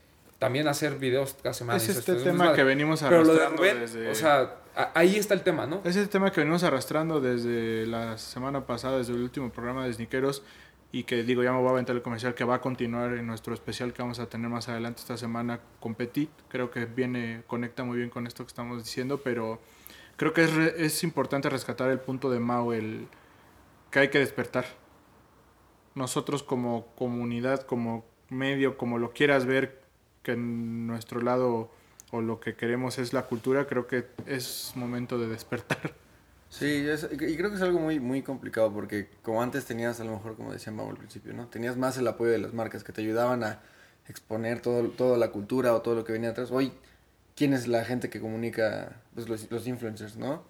también 0.45 0.67
hacer 0.67 0.97
videos 0.97 1.35
cada 1.43 1.53
semana. 1.53 1.77
Es 1.77 1.89
este 1.89 2.13
es 2.13 2.17
un 2.19 2.23
tema 2.23 2.53
que 2.53 2.63
venimos 2.63 3.01
Pero 3.01 3.23
lo 3.23 3.33
de 3.33 3.43
arrastrando 3.43 3.79
desde... 3.79 4.09
o 4.09 4.15
sea, 4.15 4.55
ahí 4.93 5.15
está 5.17 5.33
el 5.33 5.41
tema, 5.41 5.65
¿no? 5.67 5.81
Es 5.83 5.95
el 5.95 6.09
tema 6.09 6.31
que 6.31 6.39
venimos 6.41 6.63
arrastrando 6.63 7.19
desde 7.19 7.85
la 7.85 8.17
semana 8.17 8.65
pasada, 8.65 8.97
desde 8.97 9.13
el 9.13 9.21
último 9.21 9.51
programa 9.51 9.85
de 9.85 9.93
Sniqueros. 9.93 10.43
Y 10.91 11.03
que 11.03 11.23
digo, 11.23 11.43
ya 11.43 11.51
me 11.51 11.59
voy 11.59 11.67
a 11.67 11.71
aventar 11.71 11.93
el 11.93 12.01
comercial 12.01 12.35
que 12.35 12.45
va 12.45 12.55
a 12.55 12.61
continuar 12.61 13.11
en 13.17 13.27
nuestro 13.27 13.53
especial 13.53 13.91
que 13.91 14.01
vamos 14.01 14.19
a 14.19 14.27
tener 14.27 14.49
más 14.49 14.69
adelante 14.69 15.01
esta 15.01 15.17
semana 15.17 15.59
con 15.81 15.93
Petit. 15.93 16.29
Creo 16.47 16.71
que 16.71 16.85
viene, 16.85 17.43
conecta 17.47 17.83
muy 17.83 17.97
bien 17.97 18.09
con 18.09 18.27
esto 18.27 18.45
que 18.45 18.49
estamos 18.49 18.81
diciendo, 18.81 19.19
pero 19.21 19.59
creo 20.15 20.31
que 20.31 20.45
es, 20.45 20.53
re- 20.53 20.73
es 20.77 21.03
importante 21.03 21.49
rescatar 21.49 21.89
el 21.89 21.99
punto 21.99 22.29
de 22.29 22.39
Mao, 22.39 22.71
el 22.71 23.07
que 23.91 23.99
hay 23.99 24.07
que 24.07 24.19
despertar. 24.19 24.65
Nosotros 25.95 26.43
como 26.43 26.87
comunidad, 26.95 27.63
como 27.63 28.05
medio, 28.29 28.77
como 28.77 28.97
lo 28.97 29.11
quieras 29.11 29.45
ver, 29.45 29.81
que 30.25 30.33
en 30.33 30.87
nuestro 30.87 31.21
lado 31.21 31.69
o 32.11 32.19
lo 32.21 32.39
que 32.39 32.55
queremos 32.55 32.97
es 32.97 33.13
la 33.13 33.23
cultura, 33.27 33.67
creo 33.67 33.87
que 33.87 34.05
es 34.25 34.73
momento 34.75 35.17
de 35.17 35.27
despertar. 35.27 35.93
Sí, 36.49 36.65
es- 36.87 37.07
y 37.11 37.35
creo 37.37 37.49
que 37.49 37.55
es 37.57 37.61
algo 37.61 37.79
muy, 37.79 37.99
muy 37.99 38.21
complicado 38.21 38.71
porque 38.73 39.09
como 39.23 39.41
antes 39.41 39.65
tenías, 39.65 39.99
a 39.99 40.03
lo 40.05 40.11
mejor, 40.13 40.35
como 40.35 40.53
decía 40.53 40.71
Mau 40.71 40.89
al 40.89 40.95
principio, 40.97 41.33
¿no? 41.33 41.47
Tenías 41.47 41.75
más 41.77 41.97
el 41.97 42.07
apoyo 42.07 42.31
de 42.31 42.37
las 42.37 42.53
marcas 42.53 42.83
que 42.83 42.93
te 42.93 43.01
ayudaban 43.01 43.43
a 43.43 43.59
exponer 44.07 44.61
todo, 44.61 44.89
toda 44.89 45.17
la 45.17 45.31
cultura 45.31 45.73
o 45.73 45.81
todo 45.81 45.95
lo 45.95 46.03
que 46.05 46.13
venía 46.13 46.29
atrás. 46.29 46.51
Hoy, 46.51 46.71
¿quién 47.35 47.53
es 47.53 47.67
la 47.67 47.83
gente 47.83 48.09
que 48.09 48.21
comunica? 48.21 49.01
Pues 49.15 49.27
los, 49.27 49.49
los 49.51 49.67
influencers, 49.67 50.15
¿no? 50.17 50.43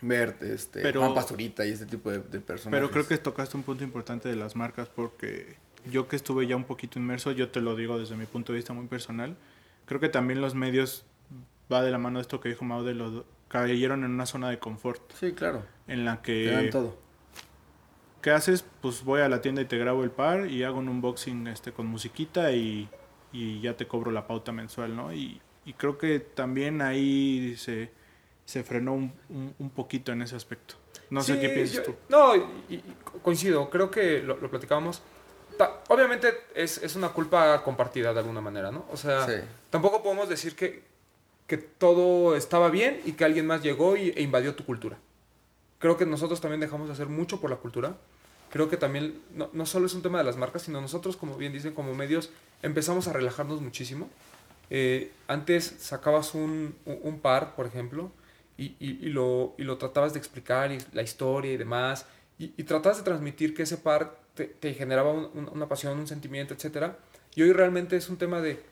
Bert, 0.00 0.42
este, 0.42 0.80
Pero- 0.82 1.00
Juan 1.00 1.14
Pasturita 1.14 1.64
y 1.66 1.70
este 1.72 1.86
tipo 1.86 2.10
de, 2.10 2.18
de 2.18 2.40
personajes. 2.40 2.78
Pero 2.78 2.90
creo 2.92 3.06
que 3.08 3.18
tocaste 3.18 3.56
un 3.56 3.62
punto 3.62 3.82
importante 3.84 4.28
de 4.28 4.36
las 4.36 4.54
marcas 4.54 4.88
porque 4.88 5.56
yo 5.90 6.08
que 6.08 6.16
estuve 6.16 6.46
ya 6.46 6.56
un 6.56 6.64
poquito 6.64 6.98
inmerso, 6.98 7.32
yo 7.32 7.48
te 7.50 7.60
lo 7.60 7.74
digo 7.76 7.98
desde 7.98 8.16
mi 8.16 8.26
punto 8.26 8.52
de 8.52 8.58
vista 8.58 8.72
muy 8.72 8.86
personal, 8.86 9.36
creo 9.86 10.00
que 10.00 10.08
también 10.08 10.40
los 10.40 10.54
medios 10.54 11.04
va 11.72 11.82
de 11.82 11.90
la 11.90 11.98
mano 11.98 12.18
de 12.18 12.22
esto 12.22 12.40
que 12.40 12.48
dijo 12.50 12.64
Mau 12.64 12.82
de 12.82 12.94
los 12.94 13.24
cayeron 13.48 14.04
en 14.04 14.10
una 14.12 14.24
zona 14.26 14.48
de 14.50 14.58
confort 14.58 15.12
Sí, 15.12 15.32
claro. 15.32 15.64
en 15.86 16.04
la 16.04 16.22
Te 16.22 16.46
dan 16.46 16.64
que 16.64 16.70
todo. 16.70 16.96
¿qué 18.22 18.30
haces? 18.30 18.64
Pues 18.80 19.04
voy 19.04 19.20
a 19.20 19.28
la 19.28 19.40
tienda 19.40 19.62
y 19.62 19.64
te 19.66 19.76
grabo 19.78 20.04
el 20.04 20.10
par 20.10 20.46
y 20.48 20.62
hago 20.64 20.78
un 20.78 20.88
unboxing 20.88 21.46
este 21.48 21.72
con 21.72 21.86
musiquita 21.86 22.52
y, 22.52 22.88
y 23.32 23.60
ya 23.60 23.76
te 23.76 23.86
cobro 23.86 24.10
la 24.10 24.26
pauta 24.26 24.52
mensual, 24.52 24.94
¿no? 24.96 25.12
Y, 25.12 25.40
y 25.64 25.72
creo 25.74 25.98
que 25.98 26.20
también 26.20 26.80
ahí 26.82 27.54
se, 27.56 27.90
se 28.44 28.62
frenó 28.64 28.94
un, 28.94 29.12
un, 29.28 29.54
un 29.58 29.70
poquito 29.70 30.12
en 30.12 30.22
ese 30.22 30.36
aspecto. 30.36 30.76
No 31.10 31.20
sé 31.20 31.38
qué 31.40 31.48
piensas 31.50 31.76
yo- 31.78 31.82
tú. 31.82 31.94
No, 32.08 32.34
y- 32.36 32.44
y 32.76 32.82
coincido, 33.22 33.68
creo 33.68 33.90
que 33.90 34.22
lo, 34.22 34.36
lo 34.38 34.48
platicábamos. 34.50 35.02
Obviamente 35.88 36.32
es, 36.54 36.78
es 36.78 36.96
una 36.96 37.10
culpa 37.10 37.62
compartida 37.64 38.12
de 38.12 38.20
alguna 38.20 38.40
manera, 38.40 38.70
¿no? 38.70 38.84
O 38.92 38.96
sea, 38.96 39.26
Sí. 39.26 39.34
tampoco 39.70 40.02
podemos 40.02 40.28
decir 40.28 40.54
que, 40.56 40.82
que 41.46 41.58
todo 41.58 42.36
estaba 42.36 42.70
bien 42.70 43.00
y 43.04 43.12
que 43.12 43.24
alguien 43.24 43.46
más 43.46 43.62
llegó 43.62 43.96
y, 43.96 44.10
e 44.10 44.22
invadió 44.22 44.54
tu 44.54 44.64
cultura. 44.64 44.98
Creo 45.78 45.96
que 45.96 46.06
nosotros 46.06 46.40
también 46.40 46.60
dejamos 46.60 46.86
de 46.88 46.94
hacer 46.94 47.08
mucho 47.08 47.40
por 47.40 47.50
la 47.50 47.56
cultura. 47.56 47.96
Creo 48.50 48.68
que 48.68 48.76
también 48.76 49.20
no, 49.34 49.48
no 49.52 49.66
solo 49.66 49.86
es 49.86 49.94
un 49.94 50.02
tema 50.02 50.18
de 50.18 50.24
las 50.24 50.36
marcas, 50.36 50.62
sino 50.62 50.80
nosotros, 50.80 51.16
como 51.16 51.36
bien 51.36 51.52
dicen, 51.52 51.74
como 51.74 51.94
medios, 51.94 52.30
empezamos 52.62 53.08
a 53.08 53.12
relajarnos 53.12 53.60
muchísimo. 53.60 54.08
Eh, 54.70 55.10
antes 55.28 55.74
sacabas 55.80 56.34
un, 56.34 56.74
un- 56.86 56.98
un 57.02 57.20
par, 57.20 57.54
por 57.56 57.66
ejemplo, 57.66 58.10
y, 58.56 58.76
y- 58.78 58.98
y 59.02 59.08
lo, 59.08 59.54
y 59.58 59.64
lo 59.64 59.76
tratabas 59.78 60.12
de 60.12 60.18
explicar, 60.18 60.70
y 60.70 60.78
la 60.92 61.02
historia 61.02 61.52
y 61.52 61.56
demás, 61.56 62.06
y, 62.38 62.52
y 62.56 62.62
tratabas 62.64 62.98
de 62.98 63.04
transmitir 63.04 63.54
que 63.54 63.62
ese 63.64 63.76
par 63.78 64.16
te, 64.34 64.44
te 64.46 64.74
generaba 64.74 65.10
un- 65.12 65.30
un- 65.34 65.50
una 65.52 65.68
pasión, 65.68 65.98
un 65.98 66.06
sentimiento, 66.06 66.54
etc. 66.54 66.92
Y 67.34 67.42
hoy 67.42 67.52
realmente 67.52 67.96
es 67.96 68.08
un 68.08 68.16
tema 68.16 68.40
de, 68.40 68.62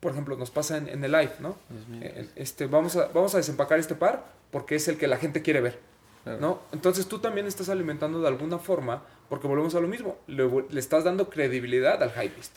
por 0.00 0.12
ejemplo, 0.12 0.36
nos 0.36 0.50
pasa 0.50 0.76
en, 0.76 0.88
en 0.88 1.04
el 1.04 1.12
live, 1.12 1.32
¿no? 1.40 1.56
Eh, 2.00 2.28
Este, 2.36 2.66
vamos, 2.66 2.96
a, 2.96 3.08
vamos 3.08 3.34
a 3.34 3.38
desempacar 3.38 3.78
este 3.78 3.94
par 3.94 4.24
porque 4.50 4.74
es 4.76 4.88
el 4.88 4.96
que 4.96 5.06
la 5.06 5.16
gente 5.18 5.42
quiere 5.42 5.60
ver. 5.60 5.78
Claro. 6.24 6.38
¿no? 6.40 6.60
Entonces 6.72 7.06
tú 7.06 7.18
también 7.18 7.46
estás 7.46 7.68
alimentando 7.70 8.20
de 8.20 8.28
alguna 8.28 8.58
forma, 8.58 9.02
porque 9.30 9.46
volvemos 9.46 9.74
a 9.74 9.80
lo 9.80 9.88
mismo, 9.88 10.18
le, 10.26 10.46
le 10.68 10.78
estás 10.80 11.04
dando 11.04 11.30
credibilidad 11.30 12.02
al 12.02 12.10
hypebeast. 12.10 12.56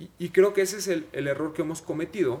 Y, 0.00 0.10
y 0.18 0.28
creo 0.30 0.52
que 0.52 0.62
ese 0.62 0.78
es 0.78 0.88
el, 0.88 1.06
el 1.12 1.28
error 1.28 1.54
que 1.54 1.62
hemos 1.62 1.80
cometido, 1.80 2.40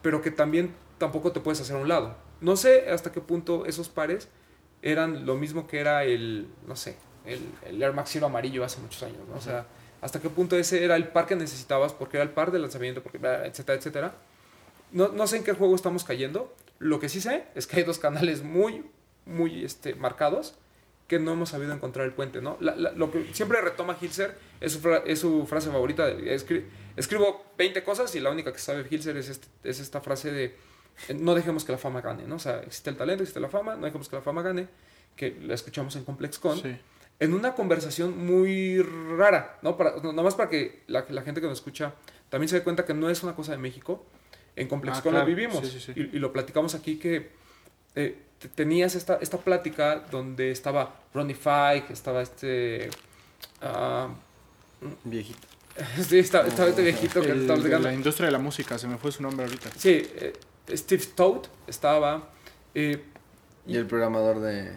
pero 0.00 0.22
que 0.22 0.30
también 0.30 0.74
tampoco 0.98 1.32
te 1.32 1.40
puedes 1.40 1.60
hacer 1.60 1.74
a 1.76 1.80
un 1.80 1.88
lado. 1.88 2.16
No 2.40 2.56
sé 2.56 2.88
hasta 2.90 3.10
qué 3.10 3.20
punto 3.20 3.66
esos 3.66 3.88
pares 3.88 4.28
eran 4.80 5.26
lo 5.26 5.34
mismo 5.34 5.66
que 5.66 5.80
era 5.80 6.04
el, 6.04 6.46
no 6.68 6.76
sé, 6.76 6.96
el, 7.24 7.40
el 7.66 7.82
Air 7.82 7.92
Max 7.92 8.10
Zero 8.12 8.26
amarillo 8.26 8.64
hace 8.64 8.80
muchos 8.80 9.02
años, 9.02 9.18
¿no? 9.28 9.36
O 9.36 9.40
sea, 9.40 9.66
hasta 10.00 10.20
qué 10.20 10.28
punto 10.30 10.56
ese 10.56 10.84
era 10.84 10.96
el 10.96 11.08
par 11.08 11.26
que 11.26 11.36
necesitabas 11.36 11.92
porque 11.92 12.16
era 12.18 12.24
el 12.24 12.30
par 12.30 12.50
de 12.52 12.58
lanzamiento, 12.58 13.02
porque, 13.02 13.18
etcétera, 13.18 13.78
etcétera. 13.78 14.14
No, 14.92 15.08
no 15.08 15.26
sé 15.26 15.36
en 15.38 15.44
qué 15.44 15.52
juego 15.52 15.74
estamos 15.74 16.04
cayendo. 16.04 16.54
Lo 16.78 17.00
que 17.00 17.08
sí 17.08 17.20
sé 17.20 17.44
es 17.54 17.66
que 17.66 17.76
hay 17.78 17.82
dos 17.82 17.98
canales 17.98 18.42
muy, 18.42 18.84
muy 19.26 19.64
este, 19.64 19.94
marcados 19.94 20.54
que 21.08 21.18
no 21.18 21.32
hemos 21.32 21.48
sabido 21.50 21.72
encontrar 21.72 22.06
el 22.06 22.12
puente, 22.12 22.40
¿no? 22.42 22.56
La- 22.60 22.76
la- 22.76 22.92
lo 22.92 23.10
que 23.10 23.32
siempre 23.32 23.60
retoma 23.62 23.96
Hilser 24.00 24.36
es 24.60 24.72
su, 24.74 24.80
fra- 24.80 25.02
es 25.06 25.18
su 25.18 25.46
frase 25.46 25.70
favorita. 25.70 26.06
de, 26.06 26.36
escri- 26.36 26.64
escribo 26.96 27.44
20 27.56 27.82
cosas 27.82 28.14
y 28.14 28.20
la 28.20 28.30
única 28.30 28.52
que 28.52 28.58
sabe 28.58 28.86
Hilser 28.88 29.16
es, 29.16 29.28
este- 29.30 29.48
es 29.64 29.80
esta 29.80 30.00
frase 30.02 30.30
de 30.32 30.54
no 31.14 31.34
dejemos 31.34 31.64
que 31.64 31.72
la 31.72 31.78
fama 31.78 32.00
gane, 32.02 32.24
¿no? 32.26 32.36
O 32.36 32.38
sea, 32.38 32.60
existe 32.60 32.90
el 32.90 32.96
talento, 32.96 33.22
existe 33.22 33.40
la 33.40 33.48
fama, 33.48 33.74
no 33.76 33.86
dejemos 33.86 34.08
que 34.08 34.16
la 34.16 34.22
fama 34.22 34.42
gane, 34.42 34.68
que 35.16 35.36
la 35.42 35.54
escuchamos 35.54 35.96
en 35.96 36.04
ComplexCon 36.04 36.60
Sí. 36.60 36.76
En 37.20 37.34
una 37.34 37.54
conversación 37.54 38.24
muy 38.26 38.80
rara, 38.82 39.58
¿no? 39.62 39.76
Para, 39.76 39.96
no- 40.02 40.12
nomás 40.12 40.34
para 40.34 40.48
que 40.50 40.82
la, 40.86 41.04
la 41.08 41.22
gente 41.22 41.40
que 41.40 41.46
nos 41.46 41.58
escucha 41.58 41.94
también 42.28 42.48
se 42.48 42.56
dé 42.56 42.62
cuenta 42.62 42.84
que 42.84 42.94
no 42.94 43.10
es 43.10 43.22
una 43.22 43.34
cosa 43.34 43.52
de 43.52 43.58
México. 43.58 44.04
En 44.56 44.68
ComplexCon 44.68 45.14
Ah, 45.16 45.24
vivimos 45.24 45.66
Sí, 45.68 45.80
sí, 45.80 45.92
sí. 45.94 46.08
Y, 46.12 46.16
y 46.16 46.18
lo 46.20 46.32
platicamos 46.32 46.74
aquí 46.74 46.96
que 46.98 47.30
eh, 47.94 48.18
te- 48.38 48.48
tenías 48.48 48.94
esta, 48.94 49.18
esta 49.20 49.38
plática 49.38 50.04
donde 50.10 50.50
estaba 50.50 50.94
Ronnie 51.14 51.34
Fike, 51.36 51.92
estaba 51.92 52.22
este... 52.22 52.90
ah, 53.62 54.08
Viejito. 55.04 55.46
sí, 56.08 56.18
estaba, 56.18 56.46
estaba 56.48 56.68
este 56.70 56.82
viejito 56.82 57.20
que 57.20 57.30
El 57.30 57.42
estaba 57.42 57.60
de 57.60 57.78
la 57.78 57.92
industria 57.92 58.26
de 58.26 58.32
la 58.32 58.38
música, 58.38 58.78
se 58.78 58.88
me 58.88 58.96
fue 58.98 59.12
su 59.12 59.22
nombre 59.22 59.44
ahorita. 59.46 59.70
Sí, 59.76 60.08
eh, 60.16 60.32
Steve 60.72 61.04
Toad 61.14 61.42
estaba... 61.68 62.28
eh, 62.74 63.02
Y 63.66 63.76
el 63.76 63.86
programador 63.86 64.40
de... 64.40 64.72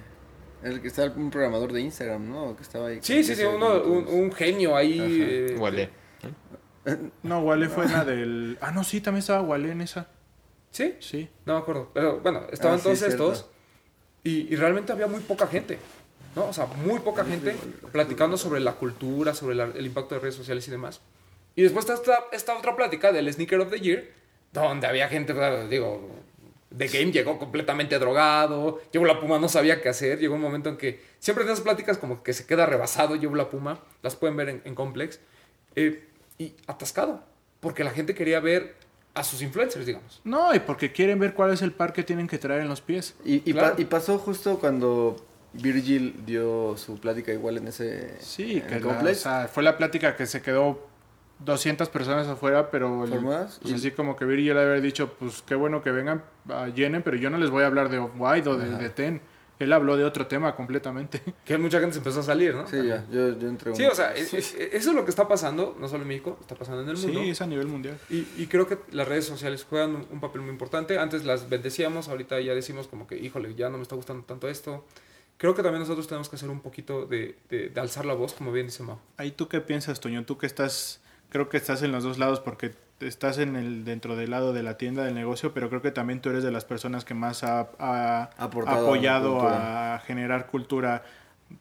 El 0.63 0.82
que 0.82 0.88
está 0.89 1.06
un 1.06 1.30
programador 1.32 1.74
de 1.74 1.82
Instagram, 1.82 2.30
¿no? 2.30 2.56
Que 2.56 2.63
estaba 2.63 2.88
ahí. 2.88 3.00
sí, 3.02 3.24
sí, 3.24 3.36
sí, 3.36 3.43
uno- 3.43 3.82
un, 3.84 4.08
un 4.08 4.32
genio 4.32 4.76
ahí. 4.76 5.00
Eh, 5.02 5.56
Huele. 5.58 5.89
No, 7.24 7.39
Wale 7.41 7.69
fue 7.69 7.88
la 7.88 8.04
del... 8.04 8.58
Ah, 8.62 8.71
no, 8.71 8.84
sí, 8.84 9.02
también 9.02 9.19
estaba 9.19 9.41
Wale 9.41 9.71
en 9.71 9.82
esa. 9.82 10.08
¿Sí? 10.71 10.95
Sí. 11.00 11.30
No 11.45 11.54
me 11.56 11.60
acuerdo. 11.60 11.91
Pero 11.93 12.19
bueno, 12.21 12.41
estaban 12.52 12.76
Ah, 12.76 12.80
sí, 12.80 12.84
todos 12.86 13.02
estos. 13.04 13.45
Y, 14.24 14.52
y 14.54 14.56
realmente 14.56 14.91
había 14.91 15.08
muy 15.08 15.19
poca 15.21 15.45
gente. 15.47 15.78
¿no? 16.36 16.45
O 16.47 16.54
sea, 16.54 16.65
muy 16.65 17.00
poca 17.00 17.26
gente 17.26 17.56
platicando 17.91 18.38
sobre 18.38 18.62
la 18.62 18.74
cultura, 18.74 19.34
sobre 19.34 19.56
la- 19.56 19.65
el 19.76 19.86
impacto 19.86 20.15
de 20.15 20.21
redes 20.21 20.36
sociales 20.36 20.67
y 20.67 20.71
demás. 20.71 21.02
Y 21.55 21.64
después 21.64 21.84
está 21.89 21.95
esta, 21.95 22.20
esta 22.32 22.57
otra 22.57 22.76
plática 22.76 23.12
del 23.12 23.32
Sneaker 23.32 23.59
of 23.59 23.70
the 23.70 23.80
Year, 23.80 24.05
donde 24.53 24.88
había 24.88 25.07
gente, 25.09 25.34
digo, 25.70 26.09
The 26.78 26.88
Game 26.88 27.11
llegó 27.11 27.38
completamente 27.38 27.99
drogado, 27.99 28.82
Llevo 28.91 29.05
la 29.05 29.19
Puma 29.19 29.38
no 29.39 29.49
sabía 29.49 29.82
qué 29.82 29.89
hacer, 29.89 30.19
llegó 30.19 30.36
un 30.36 30.41
momento 30.41 30.69
en 30.69 30.78
que 30.78 31.01
siempre 31.19 31.43
en 31.43 31.49
esas 31.49 31.61
pláticas 31.61 31.97
como 31.97 32.24
que 32.24 32.32
se 32.34 32.45
queda 32.45 32.65
rebasado 32.65 33.15
Llevo 33.15 33.36
la 33.36 33.49
Puma, 33.49 33.80
las 34.01 34.15
pueden 34.15 34.38
ver 34.38 34.49
en, 34.49 34.61
en 34.65 34.74
Complex, 34.76 35.19
eh, 35.76 36.07
y 36.38 36.53
atascado, 36.67 37.24
porque 37.59 37.84
la 37.84 37.91
gente 37.91 38.15
quería 38.15 38.39
ver 38.39 38.76
a 39.13 39.24
sus 39.26 39.41
influencers, 39.41 39.86
digamos. 39.86 40.22
No, 40.24 40.55
y 40.55 40.59
porque 40.59 40.91
quieren 40.93 41.19
ver 41.19 41.34
cuál 41.34 41.51
es 41.51 41.61
el 41.61 41.74
par 41.74 41.91
que 41.91 42.03
tienen 42.03 42.28
que 42.28 42.38
traer 42.38 42.61
en 42.61 42.69
los 42.69 42.80
pies. 42.80 43.15
Y, 43.26 43.36
y, 43.49 43.53
Claro. 43.53 43.76
pa- 43.76 43.82
y 43.82 43.86
pasó 43.86 44.17
justo 44.17 44.57
cuando 44.57 45.17
Virgil 45.51 46.24
dio 46.26 46.78
su 46.78 46.97
plática 46.99 47.34
igual 47.34 47.57
en 47.57 47.67
ese... 47.67 48.15
Sí, 48.22 48.53
en 48.59 48.61
que 48.67 48.76
el 48.76 48.82
la- 48.84 48.88
Complex. 48.93 49.17
o 49.19 49.22
sea, 49.24 49.49
fue 49.49 49.63
la 49.63 49.78
plática 49.78 50.15
que 50.15 50.26
se 50.26 50.41
quedó 50.41 50.88
200 51.46 51.89
personas 51.89 52.28
afuera, 52.28 52.70
pero 52.72 53.04
el- 53.04 53.10
¿Formadas? 53.10 53.60
pues 53.62 53.74
Y- 53.74 53.76
así 53.76 53.92
como 53.92 54.16
que 54.16 54.26
Viri 54.26 54.44
yo 54.46 54.54
le 54.54 54.62
había 54.62 54.82
dicho, 54.82 55.14
pues 55.20 55.42
qué 55.46 55.56
bueno 55.56 55.82
que 55.82 55.92
vengan, 55.92 56.24
ah, 56.50 56.68
llenen, 56.68 57.02
pero 57.04 57.18
yo 57.18 57.30
no 57.30 57.38
les 57.38 57.50
voy 57.50 57.64
a 57.64 57.68
hablar 57.68 57.89
de 57.89 57.98
Off-White 58.00 58.50
o 58.50 58.58
de, 58.58 58.70
de 58.78 58.89
Ten. 58.89 59.22
Él 59.60 59.74
habló 59.74 59.96
de 59.96 60.04
otro 60.06 60.26
tema 60.26 60.56
completamente. 60.56 61.22
Que 61.46 61.56
mucha 61.60 61.80
gente 61.80 61.94
se 61.94 62.00
empezó 62.00 62.22
a 62.22 62.24
salir, 62.24 62.56
¿no? 62.56 62.66
Sí, 62.68 62.78
ya, 62.84 63.06
yo, 63.12 63.38
yo 63.38 63.48
entré 63.48 63.76
Sí, 63.76 63.84
o 63.86 63.94
sea, 63.94 64.12
es- 64.16 64.34
es- 64.34 64.56
eso 64.56 64.89
es 64.89 64.96
lo 64.96 65.04
que 65.06 65.12
está 65.12 65.28
pasando, 65.28 65.76
no 65.80 65.88
solo 65.88 66.02
en 66.02 66.08
México, 66.08 66.38
está 66.42 66.56
pasando 66.56 66.82
en 66.82 66.89
el 66.89 66.98
mundo. 66.98 67.20
Sí, 67.22 67.30
es 67.30 67.42
a 67.42 67.46
nivel 67.48 67.68
mundial. 67.68 67.98
Y, 68.10 68.26
y 68.38 68.48
creo 68.48 68.68
que 68.68 68.80
las 68.92 69.08
redes 69.08 69.26
sociales 69.26 69.64
juegan 69.70 69.96
un, 69.96 70.08
un 70.12 70.20
papel 70.20 70.42
muy 70.42 70.50
importante. 70.50 70.98
Antes 70.98 71.26
las 71.26 71.48
bendecíamos, 71.48 72.08
ahorita 72.10 72.39
ya 72.39 72.56
decimos 72.56 72.88
como 72.88 73.06
que, 73.06 73.18
híjole, 73.18 73.54
ya 73.54 73.70
no 73.70 73.78
me 73.78 73.84
está 73.84 73.96
gustando 73.96 74.24
tanto 74.24 74.48
esto. 74.50 74.84
Creo 75.38 75.54
que 75.56 75.62
también 75.64 75.80
nosotros 75.82 76.08
tenemos 76.08 76.30
que 76.30 76.36
hacer 76.38 76.50
un 76.50 76.60
poquito 76.62 77.06
de, 77.06 77.38
de- 77.50 77.70
de 77.70 77.82
alzar 77.82 78.06
la 78.06 78.14
voz, 78.16 78.34
como 78.34 78.52
bien 78.52 78.66
dice 78.68 78.82
Mau. 78.84 79.00
Ahí 79.18 79.30
tú 79.32 79.48
qué 79.48 79.60
piensas, 79.62 80.00
Toño, 80.00 80.24
tú 80.26 80.38
que 80.39 80.46
estás, 80.48 81.01
creo 81.32 81.49
que 81.49 81.57
estás 81.57 81.82
en 81.82 81.91
los 81.91 82.03
dos 82.03 82.19
lados 82.19 82.39
porque 82.39 82.73
estás 82.99 83.39
en 83.39 83.55
el 83.55 83.84
dentro 83.84 84.15
del 84.15 84.29
lado 84.29 84.53
de 84.53 84.61
la 84.61 84.77
tienda 84.77 85.03
del 85.03 85.15
negocio, 85.15 85.53
pero 85.53 85.69
creo 85.69 85.82
que 85.82 85.91
también 85.91 86.21
tú 86.21 86.29
eres 86.29 86.43
de 86.43 86.51
las 86.51 86.65
personas 86.65 87.03
que 87.05 87.13
más 87.15 87.43
ha, 87.43 87.69
a 87.79 88.29
apoyado 88.38 89.41
a 89.47 89.99
generar 90.05 90.45
cultura, 90.47 91.03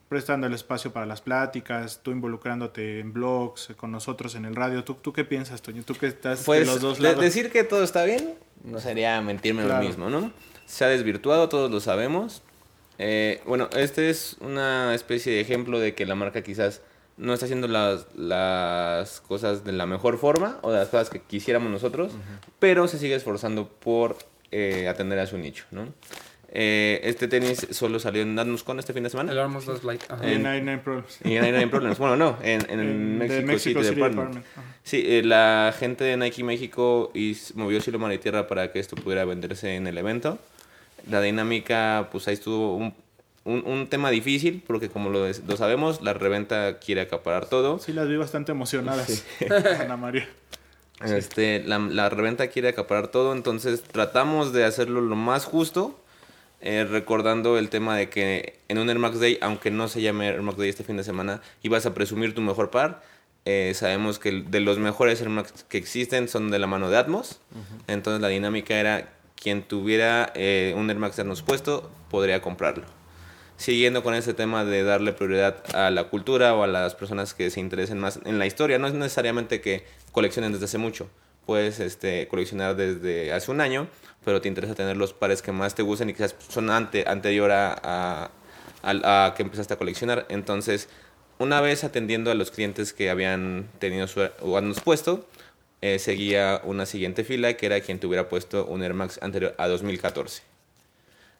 prestando 0.07 0.45
el 0.45 0.53
espacio 0.53 0.93
para 0.93 1.05
las 1.05 1.21
pláticas, 1.21 2.01
tú 2.03 2.11
involucrándote 2.11 2.99
en 2.99 3.11
blogs, 3.13 3.69
con 3.77 3.91
nosotros 3.91 4.35
en 4.35 4.45
el 4.45 4.55
radio. 4.55 4.83
¿Tú, 4.83 4.93
tú 4.95 5.13
qué 5.13 5.23
piensas, 5.25 5.61
Toño? 5.61 5.83
Tú 5.83 5.95
que 5.95 6.07
estás 6.07 6.43
Pues 6.45 6.59
de 6.59 6.65
los 6.65 6.81
dos 6.81 6.99
lados. 6.99 7.19
decir 7.19 7.51
que 7.51 7.63
todo 7.63 7.83
está 7.83 8.03
bien 8.03 8.35
no 8.63 8.79
sería 8.79 9.19
mentirme 9.21 9.63
Claro. 9.63 9.81
lo 9.81 9.87
mismo, 9.87 10.09
¿no? 10.09 10.31
Se 10.65 10.85
ha 10.85 10.87
desvirtuado, 10.87 11.49
todos 11.49 11.71
lo 11.71 11.79
sabemos. 11.79 12.43
Eh, 12.99 13.41
bueno, 13.45 13.67
este 13.75 14.09
es 14.09 14.37
una 14.41 14.93
especie 14.93 15.33
de 15.33 15.41
ejemplo 15.41 15.79
de 15.79 15.95
que 15.95 16.05
la 16.05 16.13
marca 16.15 16.43
quizás 16.43 16.81
no 17.21 17.33
está 17.33 17.45
haciendo 17.45 17.67
las, 17.67 18.07
las 18.15 19.21
cosas 19.21 19.63
de 19.63 19.71
la 19.71 19.85
mejor 19.85 20.17
forma 20.17 20.57
o 20.61 20.71
de 20.71 20.79
las 20.79 20.89
cosas 20.89 21.09
que 21.09 21.21
quisiéramos 21.21 21.71
nosotros, 21.71 22.11
pero 22.59 22.87
se 22.87 22.97
sigue 22.97 23.15
esforzando 23.15 23.67
por 23.69 24.17
eh, 24.51 24.87
atender 24.87 25.19
a 25.19 25.27
su 25.27 25.37
nicho, 25.37 25.65
¿no? 25.71 25.87
Eh, 26.53 26.99
este 27.05 27.29
tenis 27.29 27.65
solo 27.71 27.97
salió 27.97 28.23
en 28.23 28.37
Atmos 28.37 28.63
Con 28.63 28.77
este 28.77 28.91
fin 28.91 29.03
de 29.03 29.09
semana. 29.09 29.31
El 29.31 29.39
Armos 29.39 29.65
Does 29.65 29.85
Light. 29.85 30.01
ajá. 30.09 30.27
Y 30.27 30.33
en- 30.33 30.43
99 30.43 30.81
Problems. 30.83 31.19
Y 31.23 31.29
en 31.35 31.39
99 31.43 31.67
Problems. 31.71 31.97
Bueno, 31.97 32.17
no, 32.17 32.37
en, 32.43 32.61
en, 32.69 32.79
En- 32.81 33.19
de 33.19 33.25
Mexico, 33.25 33.47
Mexico 33.47 33.79
City, 33.83 33.89
City 33.95 34.01
Department. 34.01 34.45
Sí, 34.83 35.01
eh, 35.07 35.21
la 35.23 35.73
gente 35.79 36.03
de 36.03 36.17
Nike 36.17 36.43
México 36.43 37.11
is- 37.13 37.55
movió 37.55 37.79
cielo, 37.79 37.99
mar 37.99 38.11
y 38.11 38.17
tierra 38.17 38.47
para 38.47 38.69
que 38.73 38.79
esto 38.79 38.97
pudiera 38.97 39.23
venderse 39.23 39.75
en 39.75 39.87
el 39.87 39.97
evento. 39.97 40.39
La 41.09 41.21
dinámica, 41.21 42.09
pues 42.11 42.27
ahí 42.27 42.33
estuvo 42.33 42.75
un, 42.75 42.93
un, 43.43 43.63
un 43.65 43.87
tema 43.87 44.09
difícil, 44.09 44.63
porque 44.65 44.89
como 44.89 45.09
lo, 45.09 45.27
lo 45.27 45.57
sabemos, 45.57 46.01
la 46.01 46.13
reventa 46.13 46.79
quiere 46.79 47.01
acaparar 47.01 47.47
todo. 47.47 47.79
Sí, 47.79 47.93
las 47.93 48.07
vi 48.07 48.17
bastante 48.17 48.51
emocionadas, 48.51 49.23
Ana 49.79 49.97
María. 49.97 50.27
Este, 51.03 51.63
la, 51.63 51.79
la 51.79 52.09
reventa 52.09 52.47
quiere 52.47 52.69
acaparar 52.69 53.07
todo, 53.07 53.33
entonces 53.33 53.81
tratamos 53.81 54.53
de 54.53 54.65
hacerlo 54.65 55.01
lo 55.01 55.15
más 55.15 55.45
justo, 55.45 55.99
eh, 56.61 56.85
recordando 56.87 57.57
el 57.57 57.69
tema 57.69 57.97
de 57.97 58.09
que 58.09 58.59
en 58.67 58.77
un 58.77 58.87
Air 58.89 58.99
Max 58.99 59.19
Day, 59.19 59.39
aunque 59.41 59.71
no 59.71 59.87
se 59.87 60.01
llame 60.01 60.27
Air 60.27 60.43
Max 60.43 60.59
Day 60.59 60.69
este 60.69 60.83
fin 60.83 60.97
de 60.97 61.03
semana, 61.03 61.41
ibas 61.63 61.87
a 61.87 61.95
presumir 61.95 62.35
tu 62.35 62.41
mejor 62.41 62.69
par. 62.69 63.01
Eh, 63.45 63.71
sabemos 63.73 64.19
que 64.19 64.43
de 64.47 64.59
los 64.59 64.77
mejores 64.77 65.19
Air 65.19 65.29
Max 65.29 65.65
que 65.67 65.79
existen 65.79 66.27
son 66.27 66.51
de 66.51 66.59
la 66.59 66.67
mano 66.67 66.91
de 66.91 66.97
Atmos, 66.97 67.41
entonces 67.87 68.21
la 68.21 68.27
dinámica 68.27 68.75
era 68.75 69.09
quien 69.33 69.63
tuviera 69.63 70.31
eh, 70.35 70.75
un 70.77 70.87
Air 70.91 70.99
Max 70.99 71.15
de 71.15 71.23
Atmos 71.23 71.41
puesto 71.41 71.89
podría 72.11 72.43
comprarlo 72.43 73.00
siguiendo 73.61 74.03
con 74.03 74.13
ese 74.13 74.33
tema 74.33 74.65
de 74.65 74.83
darle 74.83 75.13
prioridad 75.13 75.63
a 75.75 75.89
la 75.91 76.05
cultura 76.05 76.53
o 76.55 76.63
a 76.63 76.67
las 76.67 76.95
personas 76.95 77.33
que 77.33 77.49
se 77.49 77.59
interesen 77.59 77.99
más 77.99 78.19
en 78.25 78.39
la 78.39 78.45
historia. 78.45 78.79
No 78.79 78.87
es 78.87 78.93
necesariamente 78.93 79.61
que 79.61 79.85
coleccionen 80.11 80.51
desde 80.51 80.65
hace 80.65 80.77
mucho. 80.77 81.09
Puedes 81.45 81.79
este, 81.79 82.27
coleccionar 82.27 82.75
desde 82.75 83.31
hace 83.33 83.51
un 83.51 83.61
año, 83.61 83.87
pero 84.25 84.41
te 84.41 84.47
interesa 84.47 84.75
tener 84.75 84.97
los 84.97 85.13
pares 85.13 85.41
que 85.41 85.51
más 85.51 85.75
te 85.75 85.83
gustan 85.83 86.09
y 86.09 86.13
quizás 86.13 86.35
son 86.49 86.69
ante, 86.69 87.05
anterior 87.07 87.51
a, 87.51 87.73
a- 87.83 88.31
a- 88.83 89.25
a 89.27 89.33
que 89.35 89.43
empezaste 89.43 89.73
a 89.73 89.77
coleccionar. 89.77 90.25
Entonces, 90.29 90.89
una 91.39 91.61
vez 91.61 91.83
atendiendo 91.83 92.29
a 92.31 92.35
los 92.35 92.51
clientes 92.51 92.93
que 92.93 93.09
habían 93.09 93.67
tenido 93.79 94.07
su 94.07 94.21
o 94.41 94.57
han 94.57 94.73
puesto, 94.75 95.27
eh, 95.81 95.97
seguía 95.99 96.61
una 96.63 96.85
siguiente 96.85 97.23
fila 97.23 97.53
que 97.55 97.65
era 97.65 97.79
quien 97.81 97.99
tuviera 97.99 98.29
puesto 98.29 98.65
un 98.65 98.83
Air 98.83 98.93
Max 98.93 99.19
anterior 99.21 99.55
a 99.57 99.67
2014. 99.67 100.43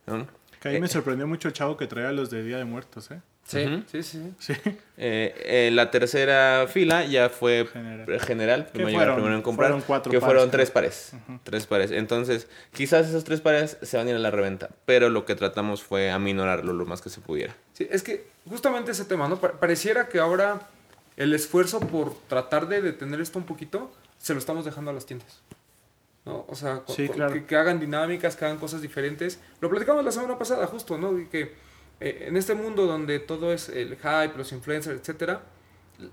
¿no? 0.07 0.27
Que 0.61 0.69
ahí 0.69 0.79
me 0.79 0.85
Eh, 0.85 0.89
sorprendió 0.89 1.27
mucho 1.27 1.47
el 1.49 1.53
chavo 1.53 1.75
que 1.75 1.87
traía 1.87 2.11
los 2.11 2.29
de 2.29 2.43
Día 2.43 2.57
de 2.57 2.65
Muertos, 2.65 3.09
¿eh? 3.11 3.19
Sí, 3.43 3.83
sí, 3.91 4.03
sí. 4.03 4.33
Sí. 4.39 4.53
Eh, 4.97 5.33
eh, 5.67 5.71
la 5.73 5.89
tercera 5.89 6.67
fila 6.71 7.03
ya 7.05 7.27
fue 7.29 7.65
General. 7.73 8.19
general, 8.21 8.65
¿Qué 8.67 8.71
primero, 8.73 8.95
fueron? 8.97 9.15
primero 9.15 9.35
en 9.35 9.41
comprar, 9.41 9.69
Fueron 9.71 9.85
cuatro 9.85 10.11
que 10.11 10.19
pares, 10.19 10.31
fueron 10.35 10.51
tres 10.51 10.69
pares, 10.71 11.11
tres 11.43 11.65
pares. 11.65 11.89
Entonces, 11.91 12.47
quizás 12.71 13.07
esos 13.09 13.23
tres 13.23 13.41
pares 13.41 13.77
se 13.81 13.97
van 13.97 14.05
a 14.07 14.11
ir 14.11 14.15
a 14.15 14.19
la 14.19 14.29
reventa, 14.29 14.69
pero 14.85 15.09
lo 15.09 15.25
que 15.25 15.33
tratamos 15.35 15.81
fue 15.81 16.11
aminorarlo 16.11 16.71
lo 16.71 16.85
más 16.85 17.01
que 17.01 17.09
se 17.09 17.19
pudiera. 17.19 17.55
Sí, 17.73 17.87
es 17.89 18.03
que 18.03 18.27
justamente 18.47 18.91
ese 18.91 19.05
tema, 19.05 19.27
¿no? 19.27 19.37
Pa- 19.41 19.53
Pareciera 19.53 20.07
que 20.07 20.19
ahora 20.19 20.61
el 21.17 21.33
esfuerzo 21.33 21.79
por 21.79 22.13
tratar 22.27 22.67
de 22.67 22.81
detener 22.83 23.19
esto 23.21 23.39
un 23.39 23.45
poquito 23.45 23.91
se 24.19 24.33
lo 24.33 24.39
estamos 24.39 24.63
dejando 24.65 24.91
a 24.91 24.93
las 24.93 25.07
tiendas. 25.07 25.41
¿No? 26.25 26.45
O 26.47 26.55
sea, 26.55 26.83
Sí, 26.87 27.09
claro. 27.09 27.33
que, 27.33 27.45
que 27.45 27.55
hagan 27.55 27.79
dinámicas, 27.79 28.35
que 28.35 28.45
hagan 28.45 28.57
cosas 28.57 28.81
diferentes. 28.81 29.39
Lo 29.59 29.69
platicamos 29.69 30.05
la 30.05 30.11
semana 30.11 30.37
pasada, 30.37 30.67
justo, 30.67 30.97
¿no? 30.97 31.17
Y 31.17 31.25
que 31.27 31.53
eh, 31.99 32.25
en 32.27 32.35
este 32.35 32.55
mundo 32.55 32.85
donde 32.87 33.19
todo 33.19 33.53
es 33.53 33.69
el 33.69 33.95
hype, 33.97 34.33
los 34.35 34.51
influencers, 34.51 34.99
etcétera, 34.99 35.43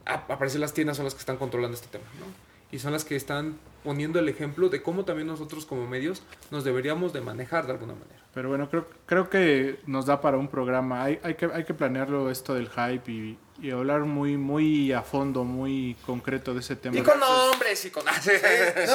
aparecen 0.05 0.61
las 0.61 0.75
tiendas 0.75 0.97
son 0.97 1.05
las 1.05 1.15
que 1.15 1.21
están 1.21 1.39
controlando 1.39 1.75
este 1.75 1.89
tema, 1.89 2.05
¿no? 2.21 2.27
Y 2.71 2.79
son 2.79 2.93
las 2.93 3.05
que 3.07 3.17
están 3.17 3.59
poniendo 3.83 4.19
el 4.19 4.29
ejemplo 4.29 4.69
de 4.69 4.83
cómo 4.83 5.07
también 5.07 5.27
nosotros 5.27 5.65
como 5.65 5.87
medios 5.87 6.23
nos 6.51 6.65
deberíamos 6.65 7.15
de 7.15 7.23
manejar 7.23 7.67
de 7.67 7.73
alguna 7.73 7.95
manera. 7.95 8.23
Pero 8.35 8.51
bueno, 8.51 8.69
creo, 8.69 8.87
creo 9.07 9.31
que 9.31 9.81
nos 9.87 10.05
da 10.05 10.21
para 10.21 10.37
un 10.37 10.49
programa. 10.49 11.05
Hay, 11.05 11.19
hay, 11.23 11.35
que, 11.35 11.47
hay 11.47 11.65
que 11.65 11.73
planearlo 11.73 12.31
esto 12.31 12.55
del 12.55 12.69
hype 12.69 13.11
y, 13.11 13.39
y 13.61 13.71
hablar 13.73 14.01
muy, 14.03 14.37
muy 14.37 14.93
a 14.93 15.03
fondo, 15.03 15.45
muy 15.45 15.97
concreto 16.07 16.55
de 16.55 16.61
ese 16.61 16.77
tema. 16.77 16.97
Y 16.97 17.03
con 17.03 17.19
nombres 17.19 17.85
y 17.85 17.91
con... 17.91 18.05
No, 18.07 18.13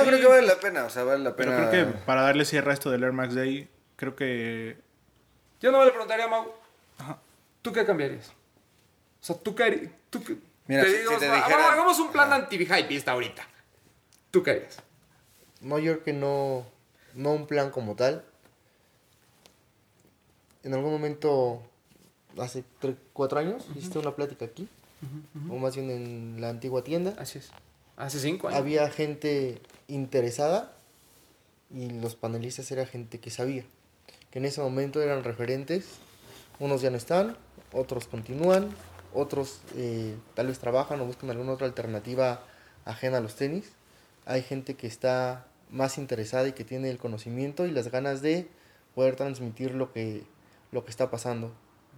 creo 0.05 0.19
que 0.19 0.25
vale 0.27 0.47
la 0.47 0.59
pena, 0.59 0.85
o 0.85 0.89
sea, 0.89 1.03
vale 1.03 1.23
la 1.23 1.35
Pero 1.35 1.51
pena. 1.51 1.69
creo 1.69 1.85
que 1.91 1.97
para 1.99 2.21
darle 2.21 2.45
cierre 2.45 2.71
a 2.71 2.73
esto 2.73 2.89
del 2.89 3.03
Air 3.03 3.11
Max 3.13 3.35
Day, 3.35 3.69
creo 3.95 4.15
que 4.15 4.77
Yo 5.61 5.71
no 5.71 5.79
me 5.79 5.85
le 5.85 5.91
preguntaría 5.91 6.25
a 6.25 6.29
Mau, 6.29 6.45
¿tú 7.61 7.71
qué 7.73 7.85
cambiarías? 7.85 8.29
O 9.21 9.25
sea, 9.25 9.35
¿tú 9.37 9.53
qué 9.55 9.63
harías? 9.63 9.91
¿Tú 10.09 10.23
qué- 10.23 10.37
Mira, 10.67 10.83
te 10.83 10.91
si- 10.91 10.97
digo, 10.99 11.11
si 11.13 11.19
te 11.19 11.27
"Ah, 11.29 11.35
dijera- 11.35 11.71
hagamos 11.73 11.99
un 11.99 12.11
plan 12.11 12.31
anti-hypeista 12.31 13.11
ahorita. 13.11 13.45
¿Tú 14.31 14.41
qué 14.43 14.51
harías? 14.51 14.77
No, 15.61 15.77
yo 15.79 15.93
creo 15.93 16.03
que 16.05 16.13
no, 16.13 16.65
no 17.15 17.31
un 17.33 17.47
plan 17.47 17.69
como 17.69 17.95
tal. 17.95 18.23
En 20.63 20.73
algún 20.73 20.91
momento, 20.93 21.61
hace 22.37 22.63
3, 22.79 22.95
4 23.13 23.39
años, 23.39 23.65
hiciste 23.75 23.99
una 23.99 24.15
plática 24.15 24.45
aquí, 24.45 24.67
o 25.49 25.55
más 25.57 25.75
bien 25.75 25.89
en 25.89 26.41
la 26.41 26.49
antigua 26.49 26.83
tienda. 26.83 27.13
Así 27.17 27.39
es. 27.39 27.49
Hace 27.97 28.19
cinco 28.19 28.47
años. 28.47 28.59
Había 28.59 28.89
gente 28.89 29.61
interesada 29.87 30.73
y 31.73 31.89
los 31.89 32.15
panelistas 32.15 32.71
era 32.71 32.85
gente 32.85 33.19
que 33.19 33.29
sabía. 33.29 33.65
Que 34.31 34.39
en 34.39 34.45
ese 34.45 34.61
momento 34.61 35.01
eran 35.01 35.23
referentes. 35.23 35.85
Unos 36.59 36.81
ya 36.81 36.89
no 36.89 36.97
están, 36.97 37.35
otros 37.71 38.07
continúan, 38.07 38.69
otros 39.13 39.61
eh, 39.75 40.15
tal 40.35 40.47
vez 40.47 40.59
trabajan 40.59 41.01
o 41.01 41.05
buscan 41.05 41.29
alguna 41.29 41.53
otra 41.53 41.67
alternativa 41.67 42.43
ajena 42.85 43.17
a 43.17 43.21
los 43.21 43.35
tenis. 43.35 43.71
Hay 44.25 44.41
gente 44.41 44.75
que 44.75 44.87
está 44.87 45.45
más 45.69 45.97
interesada 45.97 46.47
y 46.47 46.53
que 46.53 46.63
tiene 46.63 46.89
el 46.89 46.97
conocimiento 46.97 47.65
y 47.65 47.71
las 47.71 47.89
ganas 47.89 48.21
de 48.21 48.47
poder 48.95 49.15
transmitir 49.15 49.73
lo 49.73 49.91
que, 49.91 50.23
lo 50.71 50.85
que 50.85 50.91
está 50.91 51.09
pasando. 51.09 51.51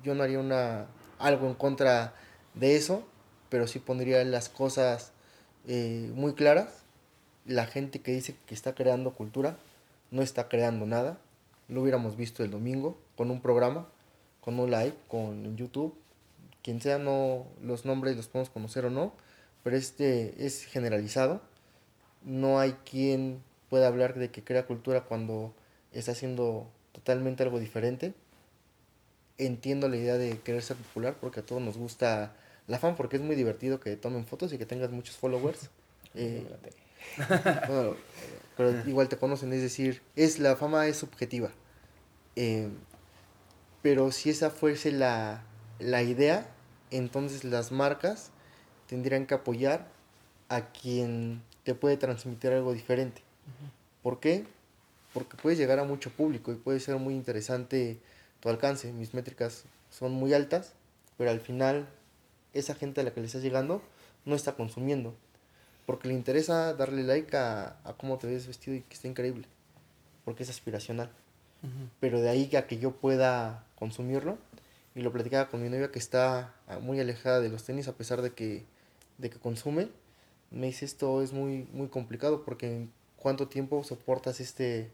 Yo 0.03 0.15
no 0.15 0.23
haría 0.23 0.39
una, 0.39 0.87
algo 1.19 1.47
en 1.47 1.55
contra 1.55 2.13
de 2.53 2.75
eso, 2.75 3.03
pero 3.49 3.67
sí 3.67 3.79
pondría 3.79 4.23
las 4.23 4.49
cosas 4.49 5.11
eh, 5.67 6.11
muy 6.13 6.33
claras. 6.33 6.83
La 7.45 7.65
gente 7.65 8.01
que 8.01 8.11
dice 8.11 8.35
que 8.45 8.55
está 8.55 8.75
creando 8.75 9.13
cultura 9.13 9.57
no 10.11 10.21
está 10.21 10.47
creando 10.47 10.85
nada. 10.85 11.17
Lo 11.67 11.81
hubiéramos 11.81 12.15
visto 12.15 12.43
el 12.43 12.51
domingo 12.51 12.97
con 13.15 13.31
un 13.31 13.41
programa, 13.41 13.87
con 14.41 14.59
un 14.59 14.71
live, 14.71 14.93
con 15.07 15.55
YouTube. 15.57 15.95
Quien 16.63 16.81
sea, 16.81 16.97
no 16.97 17.45
los 17.61 17.85
nombres 17.85 18.15
los 18.15 18.27
podemos 18.27 18.49
conocer 18.49 18.85
o 18.85 18.89
no, 18.89 19.13
pero 19.63 19.75
este 19.75 20.45
es 20.45 20.65
generalizado. 20.65 21.41
No 22.23 22.59
hay 22.59 22.73
quien 22.89 23.43
pueda 23.69 23.87
hablar 23.87 24.15
de 24.15 24.31
que 24.31 24.43
crea 24.43 24.65
cultura 24.65 25.01
cuando 25.01 25.53
está 25.91 26.11
haciendo 26.11 26.67
totalmente 26.91 27.43
algo 27.43 27.59
diferente. 27.59 28.13
Entiendo 29.37 29.89
la 29.89 29.97
idea 29.97 30.17
de 30.17 30.39
querer 30.39 30.61
ser 30.61 30.77
popular 30.77 31.15
porque 31.19 31.41
a 31.41 31.45
todos 31.45 31.61
nos 31.61 31.77
gusta 31.77 32.33
la 32.67 32.79
fama 32.79 32.95
porque 32.95 33.17
es 33.17 33.21
muy 33.21 33.35
divertido 33.35 33.79
que 33.79 33.95
tomen 33.97 34.25
fotos 34.25 34.53
y 34.53 34.57
que 34.57 34.65
tengas 34.65 34.91
muchos 34.91 35.15
followers. 35.15 35.69
Eh, 36.17 36.47
bueno, 37.67 37.95
pero 38.55 38.71
igual 38.87 39.09
te 39.09 39.17
conocen, 39.17 39.51
es 39.51 39.61
decir, 39.61 40.01
es 40.15 40.39
la 40.39 40.55
fama 40.55 40.87
es 40.87 40.95
subjetiva. 40.95 41.51
Eh, 42.37 42.69
pero 43.81 44.13
si 44.13 44.29
esa 44.29 44.49
fuese 44.49 44.93
la, 44.93 45.43
la 45.79 46.03
idea, 46.03 46.47
entonces 46.89 47.43
las 47.43 47.73
marcas 47.73 48.31
tendrían 48.87 49.25
que 49.25 49.33
apoyar 49.33 49.87
a 50.49 50.71
quien 50.71 51.41
te 51.63 51.75
puede 51.75 51.97
transmitir 51.97 52.51
algo 52.51 52.73
diferente. 52.73 53.21
¿Por 54.01 54.19
qué? 54.19 54.45
Porque 55.13 55.37
puedes 55.37 55.59
llegar 55.59 55.79
a 55.79 55.83
mucho 55.83 56.09
público 56.11 56.51
y 56.51 56.55
puede 56.55 56.79
ser 56.79 56.95
muy 56.97 57.13
interesante 57.13 57.99
tu 58.45 58.49
alcance. 58.51 58.93
Mis 58.93 59.15
métricas 59.15 59.63
son 59.89 60.11
muy 60.11 60.35
altas, 60.35 60.73
pero 61.17 61.31
al 61.31 61.39
final 61.39 61.87
esa 62.53 62.75
gente 62.75 63.01
a 63.01 63.03
la 63.03 63.11
que 63.11 63.19
le 63.19 63.25
estás 63.25 63.41
llegando 63.41 63.81
no 64.23 64.35
está 64.35 64.53
consumiendo. 64.53 65.15
Porque 65.87 66.07
le 66.07 66.13
interesa 66.13 66.73
darle 66.75 67.03
like 67.03 67.35
a, 67.35 67.77
a 67.83 67.93
cómo 67.93 68.19
te 68.19 68.27
ves 68.27 68.45
vestido 68.45 68.77
y 68.77 68.81
que 68.81 68.93
está 68.93 69.07
increíble. 69.07 69.47
Porque 70.23 70.43
es 70.43 70.49
aspiracional. 70.49 71.09
Pero 71.99 72.21
de 72.21 72.29
ahí 72.29 72.55
a 72.55 72.67
que 72.67 72.77
yo 72.77 72.91
pueda 72.91 73.65
consumirlo, 73.73 74.37
y 74.93 75.01
lo 75.01 75.11
platicaba 75.11 75.49
con 75.49 75.63
mi 75.63 75.69
novia 75.69 75.91
que 75.91 75.97
está 75.97 76.53
ah, 76.67 76.77
muy 76.77 76.99
alejada 76.99 77.41
de 77.41 77.49
los 77.49 77.63
tenis 77.63 77.87
a 77.87 77.93
pesar 77.93 78.21
de 78.21 78.33
que, 78.33 78.65
de 79.17 79.31
que 79.31 79.39
consume, 79.39 79.89
me 80.51 80.67
dice 80.67 80.85
esto 80.85 81.23
es 81.23 81.33
muy, 81.33 81.67
muy 81.73 81.87
complicado 81.87 82.45
porque 82.45 82.67
en 82.67 82.91
cuánto 83.17 83.47
tiempo 83.47 83.83
soportas 83.83 84.39
este, 84.39 84.91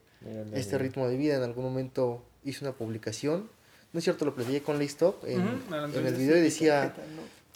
este 0.54 0.78
ritmo 0.78 1.06
de 1.06 1.16
vida. 1.18 1.36
En 1.36 1.42
algún 1.42 1.64
momento 1.64 2.24
hice 2.44 2.64
una 2.64 2.74
publicación, 2.74 3.48
no 3.92 3.98
es 3.98 4.04
cierto, 4.04 4.24
lo 4.24 4.34
platiqué 4.34 4.62
con 4.62 4.78
Listop 4.78 5.24
en, 5.24 5.62
la 5.70 5.84
en 5.84 6.06
el 6.06 6.14
video 6.14 6.36
y 6.36 6.40
decía, 6.40 6.94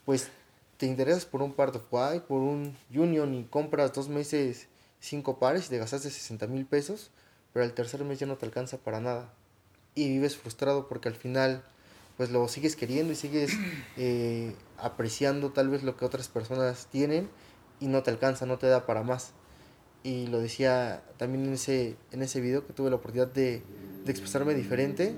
pues 0.05 0.28
te 0.76 0.87
interesas 0.87 1.24
por 1.24 1.43
un 1.43 1.55
par 1.55 1.72
de 1.72 1.80
White, 1.91 2.26
por 2.28 2.41
un 2.41 2.76
Union 2.95 3.34
y 3.34 3.45
compras 3.45 3.93
dos 3.95 4.09
meses 4.09 4.68
cinco 5.01 5.39
pares 5.39 5.66
y 5.66 5.68
te 5.70 5.78
gastaste 5.78 6.11
60 6.11 6.47
mil 6.49 6.66
pesos, 6.66 7.11
pero 7.53 7.64
al 7.64 7.72
tercer 7.72 8.05
mes 8.05 8.18
ya 8.18 8.26
no 8.26 8.37
te 8.37 8.47
alcanza 8.47 8.78
para 8.78 9.01
nada. 9.01 9.32
Y 9.95 10.09
vives 10.09 10.37
frustrado 10.37 10.89
porque 10.89 11.09
al 11.09 11.14
final 11.14 11.62
pues 12.16 12.30
lo 12.30 12.49
sigues 12.49 12.76
queriendo 12.76 13.12
y 13.12 13.16
sigues 13.16 13.53
eh, 13.97 14.55
apreciando 14.78 15.51
tal 15.51 15.68
vez 15.68 15.82
lo 15.82 15.97
que 15.97 16.05
otras 16.05 16.28
personas 16.28 16.87
tienen 16.91 17.28
y 17.80 17.87
no 17.89 18.03
te 18.03 18.11
alcanza, 18.11 18.47
no 18.47 18.59
te 18.59 18.66
da 18.66 18.87
para 18.87 19.03
más. 19.03 19.32
Y 20.03 20.28
lo 20.28 20.39
decía 20.39 21.03
también 21.16 21.47
en 21.47 21.55
ese, 21.55 21.97
en 22.12 22.22
ese 22.22 22.41
video 22.41 22.66
que 22.66 22.72
tuve 22.72 22.91
la 22.91 22.97
oportunidad 22.97 23.32
de, 23.32 23.62
de 24.07 24.12
expresarme 24.12 24.54
diferente, 24.54 25.14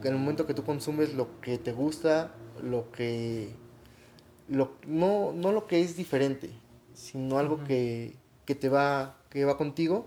que 0.00 0.08
en 0.08 0.14
el 0.14 0.20
momento 0.20 0.46
que 0.46 0.54
tú 0.54 0.64
consumes 0.64 1.14
lo 1.14 1.40
que 1.40 1.58
te 1.58 1.72
gusta, 1.72 2.32
lo 2.62 2.92
que 2.92 3.54
lo, 4.48 4.72
no, 4.86 5.32
no 5.32 5.50
lo 5.50 5.66
que 5.66 5.80
es 5.80 5.96
diferente, 5.96 6.50
sino 6.94 7.38
algo 7.38 7.64
que, 7.64 8.14
que 8.44 8.54
te 8.54 8.68
va, 8.68 9.16
que 9.30 9.44
va 9.44 9.56
contigo, 9.56 10.06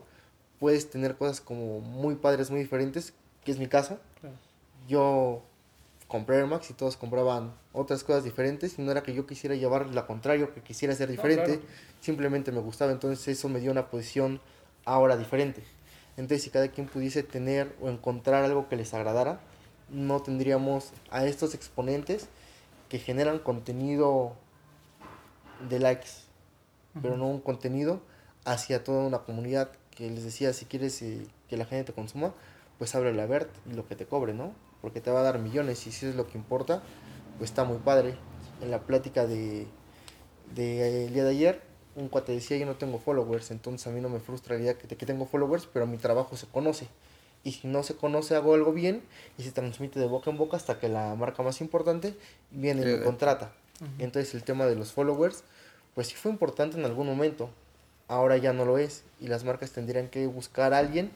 puedes 0.59 0.89
tener 0.89 1.15
cosas 1.15 1.41
como 1.41 1.81
muy 1.81 2.15
padres, 2.15 2.51
muy 2.51 2.59
diferentes, 2.59 3.13
que 3.43 3.51
es 3.51 3.57
mi 3.57 3.67
caso. 3.67 3.99
Claro. 4.21 4.35
Yo 4.87 5.41
compré 6.07 6.37
Air 6.37 6.45
Max 6.45 6.69
y 6.69 6.73
todos 6.73 6.97
compraban 6.97 7.53
otras 7.73 8.03
cosas 8.03 8.23
diferentes 8.23 8.77
y 8.77 8.83
no 8.83 8.91
era 8.91 9.01
que 9.01 9.13
yo 9.13 9.25
quisiera 9.25 9.55
llevar 9.55 9.87
la 9.87 10.05
contrario, 10.05 10.53
que 10.53 10.61
quisiera 10.61 10.93
ser 10.93 11.09
diferente, 11.09 11.57
claro. 11.57 11.61
simplemente 12.01 12.51
me 12.51 12.61
gustaba, 12.61 12.91
entonces 12.91 13.27
eso 13.27 13.49
me 13.49 13.59
dio 13.59 13.71
una 13.71 13.89
posición 13.89 14.39
ahora 14.85 15.17
diferente. 15.17 15.63
Entonces 16.17 16.43
si 16.43 16.49
cada 16.49 16.69
quien 16.69 16.87
pudiese 16.87 17.23
tener 17.23 17.75
o 17.81 17.89
encontrar 17.89 18.43
algo 18.45 18.69
que 18.69 18.75
les 18.75 18.93
agradara, 18.93 19.39
no 19.89 20.21
tendríamos 20.21 20.91
a 21.11 21.25
estos 21.25 21.53
exponentes 21.53 22.27
que 22.89 22.99
generan 22.99 23.39
contenido 23.39 24.33
de 25.69 25.79
likes, 25.79 26.09
pero 27.01 27.17
no 27.17 27.27
un 27.27 27.39
contenido 27.39 28.01
hacia 28.45 28.83
toda 28.83 29.05
una 29.05 29.19
comunidad 29.19 29.71
que 29.91 30.09
les 30.09 30.23
decía, 30.23 30.53
si 30.53 30.65
quieres 30.65 31.01
eh, 31.01 31.25
que 31.49 31.57
la 31.57 31.65
gente 31.65 31.91
te 31.91 31.93
consuma, 31.93 32.33
pues 32.77 32.93
ábrele 32.95 33.21
a 33.21 33.25
Bert 33.25 33.49
y 33.69 33.73
lo 33.73 33.87
que 33.87 33.95
te 33.95 34.05
cobre, 34.05 34.33
¿no? 34.33 34.53
Porque 34.81 35.01
te 35.01 35.09
va 35.09 35.21
a 35.21 35.23
dar 35.23 35.39
millones 35.39 35.87
y 35.87 35.91
si 35.91 36.05
es 36.05 36.15
lo 36.15 36.27
que 36.27 36.37
importa, 36.37 36.83
pues 37.37 37.49
está 37.49 37.63
muy 37.63 37.77
padre. 37.77 38.15
En 38.61 38.71
la 38.71 38.81
plática 38.81 39.25
de, 39.25 39.67
de 40.53 40.81
eh, 40.81 41.05
el 41.05 41.13
día 41.13 41.23
de 41.23 41.29
ayer, 41.29 41.61
un 41.95 42.09
cuate 42.09 42.33
decía, 42.33 42.57
yo 42.57 42.65
no 42.65 42.75
tengo 42.75 42.99
followers, 42.99 43.51
entonces 43.51 43.87
a 43.87 43.91
mí 43.91 44.01
no 44.01 44.09
me 44.09 44.19
frustra 44.19 44.55
la 44.55 44.61
idea 44.61 44.77
que, 44.77 44.87
que 44.87 45.05
tengo 45.05 45.25
followers, 45.25 45.67
pero 45.71 45.87
mi 45.87 45.97
trabajo 45.97 46.35
se 46.37 46.45
conoce. 46.47 46.87
Y 47.43 47.51
si 47.53 47.67
no 47.67 47.83
se 47.83 47.95
conoce, 47.95 48.35
hago 48.35 48.53
algo 48.55 48.73
bien 48.73 49.03
y 49.37 49.43
se 49.43 49.51
transmite 49.51 49.99
de 49.99 50.07
boca 50.07 50.31
en 50.31 50.37
boca 50.37 50.57
hasta 50.57 50.79
que 50.79 50.89
la 50.89 51.13
marca 51.15 51.43
más 51.43 51.61
importante 51.61 52.15
viene 52.51 52.81
y 52.81 52.85
me 52.85 52.91
contrata. 53.03 53.51
Entonces 53.99 54.33
el 54.33 54.43
tema 54.43 54.65
de 54.65 54.75
los 54.75 54.91
followers, 54.91 55.43
pues 55.93 56.07
sí 56.07 56.15
fue 56.15 56.31
importante 56.31 56.77
en 56.77 56.85
algún 56.85 57.07
momento, 57.07 57.49
ahora 58.07 58.37
ya 58.37 58.51
no 58.51 58.65
lo 58.65 58.77
es. 58.77 59.03
Y 59.21 59.27
las 59.27 59.43
marcas 59.43 59.71
tendrían 59.71 60.09
que 60.09 60.25
buscar 60.27 60.73
a 60.73 60.79
alguien 60.79 61.11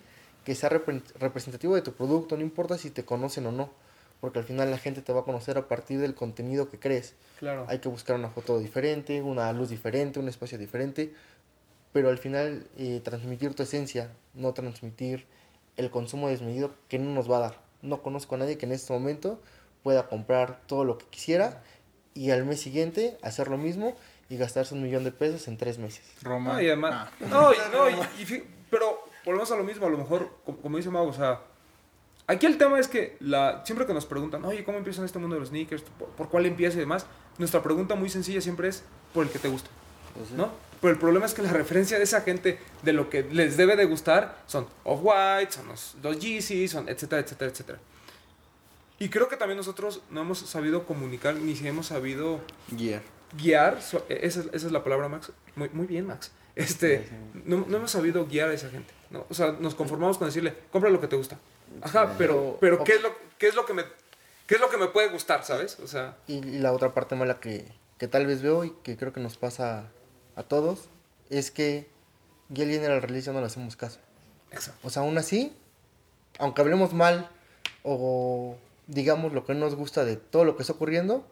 que 0.46 0.56
sea 0.56 0.70
repre- 0.70 1.04
representativo 1.20 1.76
de 1.76 1.82
tu 1.82 1.94
producto, 1.94 2.38
no 2.38 2.44
importa 2.44 2.78
si 2.78 2.90
te 2.90 3.04
conocen 3.04 3.46
o 3.48 3.52
no, 3.52 3.70
porque 4.20 4.40
al 4.40 4.46
final 4.46 4.70
la 4.72 4.78
gente 4.78 5.02
te 5.02 5.14
va 5.14 5.22
a 5.22 5.24
conocer 5.24 5.58
a 5.58 5.68
partir 5.68 6.00
del 6.00 6.14
contenido 6.16 6.70
que 6.70 6.80
crees. 6.80 7.16
Claro. 7.40 7.66
Hay 7.70 7.80
que 7.80 7.88
buscar 7.90 8.16
una 8.16 8.30
foto 8.30 8.60
diferente, 8.60 9.22
una 9.22 9.52
luz 9.54 9.70
diferente, 9.70 10.20
un 10.20 10.28
espacio 10.28 10.58
diferente, 10.58 11.14
pero 11.94 12.10
al 12.10 12.18
final 12.18 12.68
eh, 12.78 13.02
transmitir 13.04 13.54
tu 13.56 13.64
esencia, 13.64 14.12
no 14.34 14.54
transmitir 14.54 15.26
el 15.78 15.90
consumo 15.90 16.28
desmedido 16.30 16.72
que 16.90 17.00
no 17.00 17.12
nos 17.14 17.30
va 17.32 17.38
a 17.38 17.42
dar. 17.42 17.62
No 17.82 18.02
conozco 18.02 18.36
a 18.36 18.38
nadie 18.40 18.58
que 18.58 18.66
en 18.66 18.74
este 18.74 18.92
momento 18.92 19.42
pueda 19.84 20.08
comprar 20.08 20.60
todo 20.68 20.84
lo 20.84 20.98
que 20.98 21.06
quisiera 21.06 21.64
y 22.14 22.32
al 22.32 22.44
mes 22.44 22.60
siguiente 22.60 23.18
hacer 23.22 23.48
lo 23.48 23.58
mismo 23.58 23.96
y 24.30 24.36
gastarse 24.38 24.76
un 24.76 24.84
millón 24.84 25.06
de 25.06 25.12
pesos 25.14 25.48
en 25.48 25.58
tres 25.58 25.78
meses. 25.78 26.04
Roma. 26.22 26.54
No, 26.54 26.62
y 26.62 26.68
además, 26.68 27.10
Ah. 27.22 27.26
no, 27.30 27.54
y- 27.54 27.58
no, 27.72 27.90
y- 27.90 28.22
y 28.22 28.44
pero 28.70 29.00
volvemos 29.26 29.50
a 29.52 29.56
lo 29.56 29.64
mismo, 29.64 29.88
a 29.88 29.90
lo 29.90 29.98
mejor, 29.98 30.30
como, 30.46 30.58
como 30.60 30.78
dice 30.78 30.90
Mau, 30.90 31.08
o 31.08 31.14
sea, 31.14 31.40
aquí 32.30 32.46
el 32.46 32.58
tema 32.58 32.80
es 32.80 32.88
que 32.88 33.18
la, 33.20 33.64
siempre 33.66 33.86
que 33.86 33.94
nos 33.94 34.06
preguntan, 34.06 34.46
oye, 34.46 34.64
¿cómo 34.64 34.78
empiezan 34.78 35.04
este 35.06 35.20
mundo 35.20 35.36
de 35.36 35.42
los 35.42 35.50
sneakers? 35.50 35.84
¿Por, 35.98 36.08
por 36.10 36.30
cuál 36.30 36.46
empieza 36.46 36.78
y 36.78 36.80
demás? 36.80 37.06
Nuestra 37.38 37.62
pregunta 37.62 37.96
muy 37.96 38.10
sencilla 38.10 38.40
siempre 38.42 38.68
es, 38.70 38.84
por 39.14 39.26
el 39.26 39.32
que 39.32 39.40
te 39.40 39.48
gusta, 39.50 39.70
Pues. 40.16 40.32
¿no? 40.32 40.50
Pero 40.82 40.94
el 40.94 41.00
problema 41.00 41.26
es 41.26 41.34
que 41.34 41.42
la 41.42 41.52
referencia 41.64 41.98
de 41.98 42.04
esa 42.06 42.22
gente 42.22 42.58
de 42.84 42.94
lo 42.94 43.10
que 43.10 43.24
les 43.24 43.58
debe 43.58 43.76
de 43.76 43.84
gustar 43.86 44.42
son 44.48 44.66
Off-White, 44.86 45.52
son 45.52 45.68
los, 45.68 45.96
los 46.02 46.18
Yeezys, 46.20 46.72
son 46.72 46.88
etcétera, 46.88 47.22
etcétera, 47.22 47.52
etcétera. 47.52 47.80
Y 49.00 49.10
creo 49.10 49.28
que 49.30 49.38
también 49.38 49.58
nosotros 49.58 50.02
no 50.10 50.22
hemos 50.22 50.40
sabido 50.40 50.86
comunicar, 50.86 51.36
ni 51.36 51.56
si 51.56 51.68
hemos 51.68 51.88
sabido 51.88 52.42
guiar, 53.38 53.82
so- 53.82 54.06
e, 54.10 54.20
esa, 54.28 54.42
es- 54.42 54.48
esa 54.54 54.68
es 54.68 54.72
la 54.74 54.84
palabra, 54.84 55.08
Max. 55.08 55.32
Muy, 55.56 55.70
muy 55.70 55.88
bien, 55.88 56.06
Max. 56.08 56.32
Este, 56.56 57.08
no, 57.46 57.66
no 57.68 57.78
hemos 57.78 57.92
sabido 57.92 58.26
guiar 58.26 58.50
a 58.50 58.54
esa 58.54 58.70
gente. 58.70 58.94
¿no? 59.12 59.26
O 59.30 59.34
sea, 59.34 59.54
nos 59.60 59.76
conformamos 59.76 60.18
con 60.18 60.28
decirle, 60.28 60.54
compra 60.72 60.90
lo 60.90 61.00
que 61.00 61.08
te 61.08 61.16
gusta. 61.16 61.38
Ajá, 61.82 62.16
pero, 62.18 62.58
pero 62.60 62.84
¿qué, 62.84 62.96
es 62.96 63.02
lo, 63.02 63.16
¿qué, 63.38 63.48
es 63.48 63.56
lo 63.56 63.66
que 63.66 63.74
me, 63.74 63.84
¿qué 64.48 64.56
es 64.56 64.62
lo 64.62 64.70
que 64.70 64.78
me 64.78 64.88
puede 64.88 65.10
gustar, 65.10 65.44
sabes? 65.44 65.80
O 65.80 65.88
sea, 65.88 66.18
Y, 66.28 66.42
la 66.42 66.74
otra 66.74 66.94
parte 66.94 67.16
mala 67.16 67.40
que, 67.40 67.66
que 67.98 68.08
tal 68.08 68.26
vez 68.26 68.42
veo 68.42 68.64
y 68.66 68.72
que 68.84 68.98
creo 68.98 69.14
que 69.14 69.20
nos 69.20 69.38
pasa 69.38 69.86
a 70.36 70.44
todos 70.44 70.90
es 71.30 71.52
que 71.52 71.88
ya 72.50 72.64
el 72.64 72.72
General 72.72 73.02
Release 73.02 73.32
no 73.32 73.40
le 73.40 73.46
hacemos 73.46 73.76
caso. 73.76 74.00
exacto. 74.52 74.88
O 74.88 74.90
sea, 74.90 75.04
aún 75.04 75.18
así, 75.18 75.56
aunque 76.40 76.62
hablemos 76.62 76.94
mal 76.94 77.30
o 77.84 78.58
digamos 78.88 79.34
lo 79.34 79.46
que 79.46 79.54
no 79.54 79.62
nos 79.62 79.76
gusta 79.76 80.04
de 80.04 80.18
todo 80.18 80.46
lo 80.46 80.56
que 80.56 80.64
está 80.64 80.74
ocurriendo, 80.74 81.26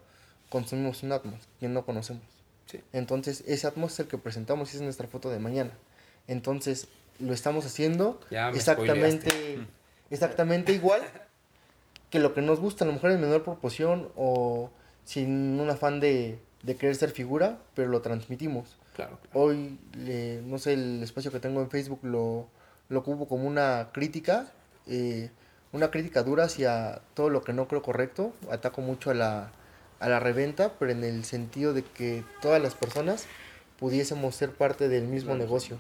consumimos 0.49 1.03
un 1.03 1.11
Atmos 1.11 1.47
que 1.59 1.67
no 1.67 1.85
conocemos. 1.85 2.23
Sí. 2.67 2.81
Entonces, 2.93 3.43
ese 3.47 3.67
Atmos 3.67 3.93
es 3.93 4.01
el 4.01 4.07
que 4.07 4.17
presentamos 4.17 4.73
y 4.73 4.77
es 4.77 4.81
nuestra 4.81 5.07
foto 5.07 5.29
de 5.29 5.39
mañana. 5.39 5.71
Entonces, 6.27 6.87
lo 7.19 7.33
estamos 7.33 7.65
haciendo 7.65 8.19
Ya 8.29 8.51
me 8.51 8.57
exactamente, 8.57 9.65
exactamente 10.09 10.73
igual 10.73 11.01
que 12.09 12.19
lo 12.19 12.33
que 12.33 12.41
nos 12.41 12.59
gusta, 12.59 12.85
a 12.85 12.87
lo 12.87 12.93
mejor 12.93 13.11
en 13.11 13.21
menor 13.21 13.43
proporción 13.43 14.09
o 14.15 14.69
sin 15.03 15.59
un 15.59 15.69
afán 15.69 15.99
de, 15.99 16.39
de 16.63 16.75
querer 16.75 16.95
ser 16.95 17.11
figura, 17.11 17.57
pero 17.75 17.89
lo 17.89 18.01
transmitimos. 18.01 18.77
Claro. 18.95 19.19
Hoy, 19.33 19.77
no 20.45 20.57
sé, 20.57 20.73
el 20.73 21.03
espacio 21.03 21.31
que 21.31 21.39
tengo 21.39 21.61
en 21.61 21.69
Facebook 21.69 21.99
lo, 22.03 22.47
lo 22.89 22.99
ocupo 22.99 23.27
como 23.27 23.47
una 23.47 23.89
crítica, 23.93 24.47
eh, 24.87 25.29
una 25.71 25.91
crítica 25.91 26.23
dura 26.23 26.45
hacia 26.45 27.01
todo 27.13 27.29
lo 27.29 27.43
que 27.43 27.53
no 27.53 27.67
creo 27.67 27.81
correcto. 27.81 28.33
Ataco 28.49 28.81
mucho 28.81 29.11
a 29.11 29.13
la, 29.13 29.51
a 29.99 30.09
la 30.09 30.19
reventa, 30.19 30.73
pero 30.79 30.91
en 30.91 31.03
el 31.03 31.25
sentido 31.25 31.73
de 31.73 31.83
que 31.83 32.23
todas 32.41 32.61
las 32.61 32.73
personas 32.73 33.25
pudiésemos 33.77 34.35
ser 34.35 34.51
parte 34.51 34.87
del 34.89 35.07
mismo 35.07 35.35
negocio. 35.35 35.77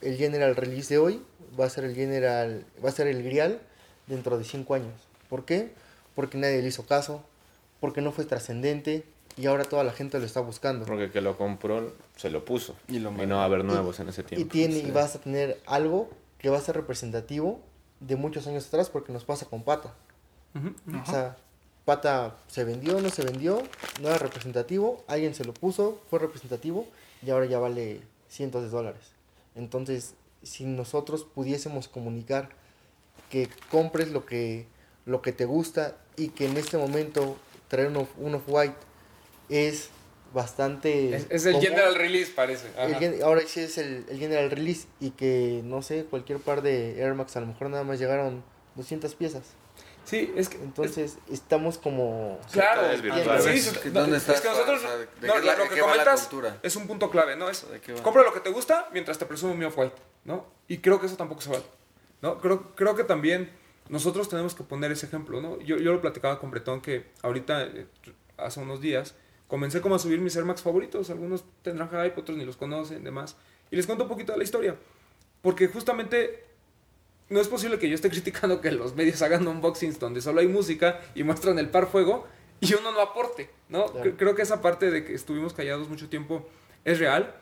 El 0.00 0.16
General 0.16 0.54
Release 0.56 0.94
de 0.94 0.98
hoy 0.98 1.22
va 1.58 1.64
a 1.66 1.70
ser 1.70 1.84
el 1.84 1.94
General, 1.94 2.64
va 2.84 2.88
a 2.88 2.92
ser 2.92 3.06
el 3.08 3.22
Grial 3.22 3.60
dentro 4.06 4.38
de 4.38 4.44
cinco 4.44 4.74
años. 4.74 4.94
¿Por 5.28 5.44
qué? 5.44 5.72
Porque 6.14 6.38
nadie 6.38 6.62
le 6.62 6.68
hizo 6.68 6.86
caso, 6.86 7.22
porque 7.80 8.00
no 8.00 8.12
fue 8.12 8.24
trascendente 8.24 9.04
y 9.36 9.46
ahora 9.46 9.64
toda 9.64 9.84
la 9.84 9.92
gente 9.92 10.18
lo 10.18 10.26
está 10.26 10.40
buscando. 10.40 10.84
Porque 10.86 11.04
el 11.04 11.10
que 11.12 11.20
lo 11.20 11.36
compró 11.36 11.92
se 12.16 12.30
lo 12.30 12.44
puso. 12.44 12.74
Y 12.88 12.98
lo 13.00 13.10
no 13.10 13.36
va 13.36 13.42
a 13.42 13.44
haber 13.46 13.64
nuevos 13.64 13.98
Y- 13.98 14.02
en 14.02 14.08
ese 14.08 14.22
Y 14.22 14.24
tiempo. 14.24 14.52
tiene, 14.52 14.78
y 14.78 14.90
vas 14.90 15.14
a 15.16 15.20
tener 15.20 15.60
algo 15.66 16.08
que 16.38 16.50
va 16.50 16.58
a 16.58 16.60
ser 16.60 16.76
representativo 16.76 17.60
de 18.00 18.16
muchos 18.16 18.46
años 18.46 18.66
atrás 18.68 18.90
porque 18.90 19.12
nos 19.12 19.24
pasa 19.24 19.46
con 19.46 19.62
Pata. 19.62 19.94
O 21.02 21.10
sea, 21.10 21.36
Pata 21.84 22.36
se 22.48 22.64
vendió, 22.64 23.00
no 23.00 23.10
se 23.10 23.22
vendió, 23.22 23.62
no 24.00 24.08
era 24.08 24.18
representativo, 24.18 25.04
alguien 25.06 25.34
se 25.34 25.44
lo 25.44 25.54
puso, 25.54 26.00
fue 26.10 26.18
representativo 26.18 26.86
y 27.24 27.30
ahora 27.30 27.46
ya 27.46 27.58
vale 27.58 28.00
cientos 28.28 28.62
de 28.62 28.68
dólares. 28.68 29.00
Entonces, 29.58 30.14
si 30.42 30.64
nosotros 30.64 31.24
pudiésemos 31.34 31.88
comunicar 31.88 32.48
que 33.30 33.48
compres 33.70 34.10
lo 34.12 34.24
que, 34.24 34.66
lo 35.04 35.20
que 35.20 35.32
te 35.32 35.44
gusta 35.44 35.96
y 36.16 36.28
que 36.28 36.46
en 36.46 36.56
este 36.56 36.78
momento 36.78 37.36
traer 37.68 37.88
un 37.88 37.96
off- 37.98 38.16
un 38.18 38.34
off-white 38.36 38.76
es 39.50 39.90
bastante... 40.32 41.14
Es, 41.16 41.26
es 41.30 41.46
el 41.46 41.52
común. 41.54 41.66
general 41.68 41.94
release, 41.94 42.32
parece. 42.34 42.68
El 42.78 43.22
ahora 43.22 43.42
sí 43.46 43.60
es 43.60 43.76
el, 43.78 44.04
el 44.08 44.18
general 44.18 44.50
release 44.50 44.86
y 45.00 45.10
que, 45.10 45.60
no 45.64 45.82
sé, 45.82 46.04
cualquier 46.04 46.38
par 46.38 46.62
de 46.62 47.00
Air 47.00 47.14
Max 47.14 47.36
a 47.36 47.40
lo 47.40 47.46
mejor 47.46 47.68
nada 47.70 47.82
más 47.84 47.98
llegaron 47.98 48.42
200 48.76 49.14
piezas. 49.14 49.42
Sí, 50.08 50.32
es 50.36 50.48
que... 50.48 50.56
Entonces 50.56 51.18
estamos 51.30 51.76
como... 51.76 52.40
Claro, 52.50 52.82
sí, 53.42 53.48
Es 53.50 53.64
sí, 53.66 53.76
que 53.78 53.90
no, 53.90 54.00
¿dónde 54.00 54.16
es 54.16 54.22
estás 54.22 54.40
que 54.40 54.48
para- 54.48 54.58
nosotros, 54.60 54.82
o 54.82 54.86
sea, 54.86 54.96
de 54.96 55.28
no, 55.28 55.38
la- 55.40 55.56
lo 55.56 55.68
que 55.68 55.80
comentas 55.80 56.30
es 56.62 56.76
un 56.76 56.86
punto 56.86 57.10
clave, 57.10 57.36
¿no? 57.36 57.50
Es, 57.50 57.70
¿De 57.70 57.78
qué 57.80 57.92
va? 57.92 58.02
compra 58.02 58.22
lo 58.22 58.32
que 58.32 58.40
te 58.40 58.48
gusta 58.50 58.88
mientras 58.92 59.18
te 59.18 59.26
presume 59.26 59.54
mi 59.54 59.66
off-white, 59.66 59.94
¿no? 60.24 60.46
Y 60.66 60.78
creo 60.78 60.98
que 60.98 61.06
eso 61.06 61.16
tampoco 61.16 61.42
se 61.42 61.50
vale, 61.50 61.64
¿no? 62.22 62.38
Creo, 62.38 62.74
creo 62.74 62.96
que 62.96 63.04
también 63.04 63.50
nosotros 63.90 64.30
tenemos 64.30 64.54
que 64.54 64.62
poner 64.64 64.90
ese 64.92 65.04
ejemplo, 65.06 65.42
¿no? 65.42 65.58
Yo, 65.60 65.76
yo 65.76 65.92
lo 65.92 66.00
platicaba 66.00 66.38
con 66.40 66.50
Bretón 66.50 66.80
que 66.80 67.10
ahorita, 67.22 67.64
eh, 67.64 67.86
hace 68.38 68.60
unos 68.60 68.80
días, 68.80 69.14
comencé 69.46 69.82
como 69.82 69.94
a 69.94 69.98
subir 69.98 70.20
mis 70.20 70.34
Air 70.36 70.46
Max 70.46 70.62
favoritos, 70.62 71.10
algunos 71.10 71.44
tendrán 71.62 71.88
hype, 71.90 72.18
otros 72.18 72.38
ni 72.38 72.46
los 72.46 72.56
conocen, 72.56 73.04
demás, 73.04 73.36
y 73.70 73.76
les 73.76 73.84
cuento 73.86 74.04
un 74.04 74.08
poquito 74.10 74.32
de 74.32 74.38
la 74.38 74.44
historia, 74.44 74.74
porque 75.42 75.68
justamente 75.68 76.46
no 77.30 77.40
es 77.40 77.48
posible 77.48 77.78
que 77.78 77.88
yo 77.88 77.94
esté 77.94 78.10
criticando 78.14 78.60
que 78.60 78.70
los 78.72 78.94
medios 78.94 79.20
hagan 79.22 79.46
unboxings 79.46 79.98
donde 79.98 80.20
solo 80.20 80.40
hay 80.40 80.48
música 80.48 81.00
y 81.14 81.22
muestran 81.24 81.58
el 81.58 81.68
par 81.70 81.86
fuego 81.88 82.26
y 82.60 82.74
uno 82.74 82.90
no 82.92 83.00
aporte, 83.00 83.50
¿no? 83.68 83.86
Claro. 83.86 84.12
Creo 84.16 84.34
que 84.34 84.42
esa 84.42 84.60
parte 84.60 84.90
de 84.90 85.04
que 85.04 85.14
estuvimos 85.14 85.52
callados 85.52 85.88
mucho 85.88 86.08
tiempo 86.08 86.48
es 86.84 86.98
real. 86.98 87.34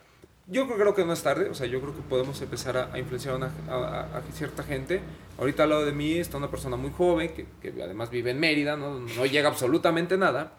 Yo 0.48 0.66
creo, 0.66 0.78
creo 0.78 0.94
que 0.94 1.04
no 1.04 1.12
es 1.12 1.22
tarde, 1.22 1.48
o 1.48 1.54
sea, 1.54 1.66
yo 1.66 1.80
creo 1.80 1.94
que 1.96 2.02
podemos 2.02 2.40
empezar 2.40 2.76
a, 2.76 2.92
a 2.92 2.98
influenciar 3.00 3.34
a, 3.34 3.36
una- 3.38 3.52
a- 3.68 3.74
a- 4.14 4.18
a 4.18 4.22
cierta 4.32 4.62
gente. 4.62 5.00
Ahorita 5.38 5.64
al 5.64 5.70
lado 5.70 5.84
de 5.84 5.92
mí 5.92 6.18
está 6.18 6.36
una 6.36 6.50
persona 6.50 6.76
muy 6.76 6.92
joven 6.92 7.32
que, 7.34 7.46
que 7.60 7.82
además 7.82 8.10
vive 8.10 8.30
en 8.30 8.38
Mérida, 8.38 8.76
¿no? 8.76 9.00
no 9.00 9.26
llega 9.26 9.48
absolutamente 9.48 10.16
nada. 10.16 10.52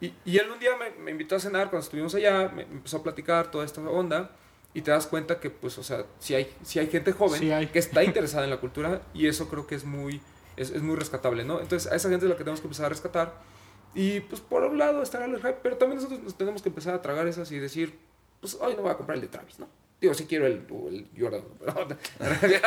Y, 0.00 0.12
y 0.26 0.36
él 0.38 0.50
un 0.52 0.58
día 0.58 0.70
me, 0.76 0.90
me 1.02 1.10
invitó 1.10 1.36
a 1.36 1.40
cenar 1.40 1.70
cuando 1.70 1.84
estuvimos 1.84 2.14
allá, 2.14 2.48
me, 2.54 2.66
me 2.66 2.72
empezó 2.74 2.98
a 2.98 3.02
platicar 3.02 3.50
toda 3.50 3.64
esta 3.64 3.80
onda 3.80 4.30
y 4.78 4.82
te 4.82 4.90
das 4.92 5.06
cuenta 5.08 5.40
que, 5.40 5.50
pues, 5.50 5.76
o 5.78 5.82
sea, 5.82 6.04
si 6.20 6.34
hay, 6.36 6.54
si 6.62 6.78
hay 6.78 6.86
gente 6.86 7.10
joven 7.12 7.40
Sí 7.40 7.50
hay. 7.50 7.66
que 7.66 7.78
está 7.80 8.04
interesada 8.04 8.44
en 8.44 8.50
la 8.50 8.58
cultura 8.58 9.00
y 9.12 9.26
eso 9.26 9.48
creo 9.48 9.66
que 9.66 9.74
es 9.74 9.84
muy, 9.84 10.20
es, 10.56 10.70
es 10.70 10.82
muy 10.82 10.94
rescatable, 10.94 11.44
¿no? 11.44 11.60
Entonces 11.60 11.90
a 11.90 11.96
esa 11.96 12.08
gente 12.08 12.26
es 12.26 12.30
la 12.30 12.36
que 12.36 12.44
tenemos 12.44 12.60
que 12.60 12.66
empezar 12.68 12.86
a 12.86 12.90
rescatar 12.90 13.34
y, 13.94 14.20
pues, 14.20 14.40
por 14.40 14.62
un 14.62 14.78
lado 14.78 15.02
estará 15.02 15.24
el 15.24 15.36
hype, 15.38 15.58
pero 15.62 15.76
también 15.78 15.96
nosotros 15.96 16.22
nos 16.22 16.36
tenemos 16.38 16.62
que 16.62 16.68
empezar 16.68 16.94
a 16.94 17.02
tragar 17.02 17.26
esas 17.26 17.50
y 17.50 17.58
decir, 17.58 17.98
pues, 18.40 18.56
hoy 18.60 18.74
no 18.76 18.82
voy 18.82 18.90
a 18.92 18.96
comprar 18.96 19.16
el 19.16 19.22
de 19.22 19.28
Travis, 19.28 19.58
¿no? 19.58 19.66
Digo, 20.00 20.14
sí 20.14 20.26
quiero 20.26 20.46
el, 20.46 20.64
el 20.90 21.08
Jordan, 21.18 21.42
pero, 21.58 21.88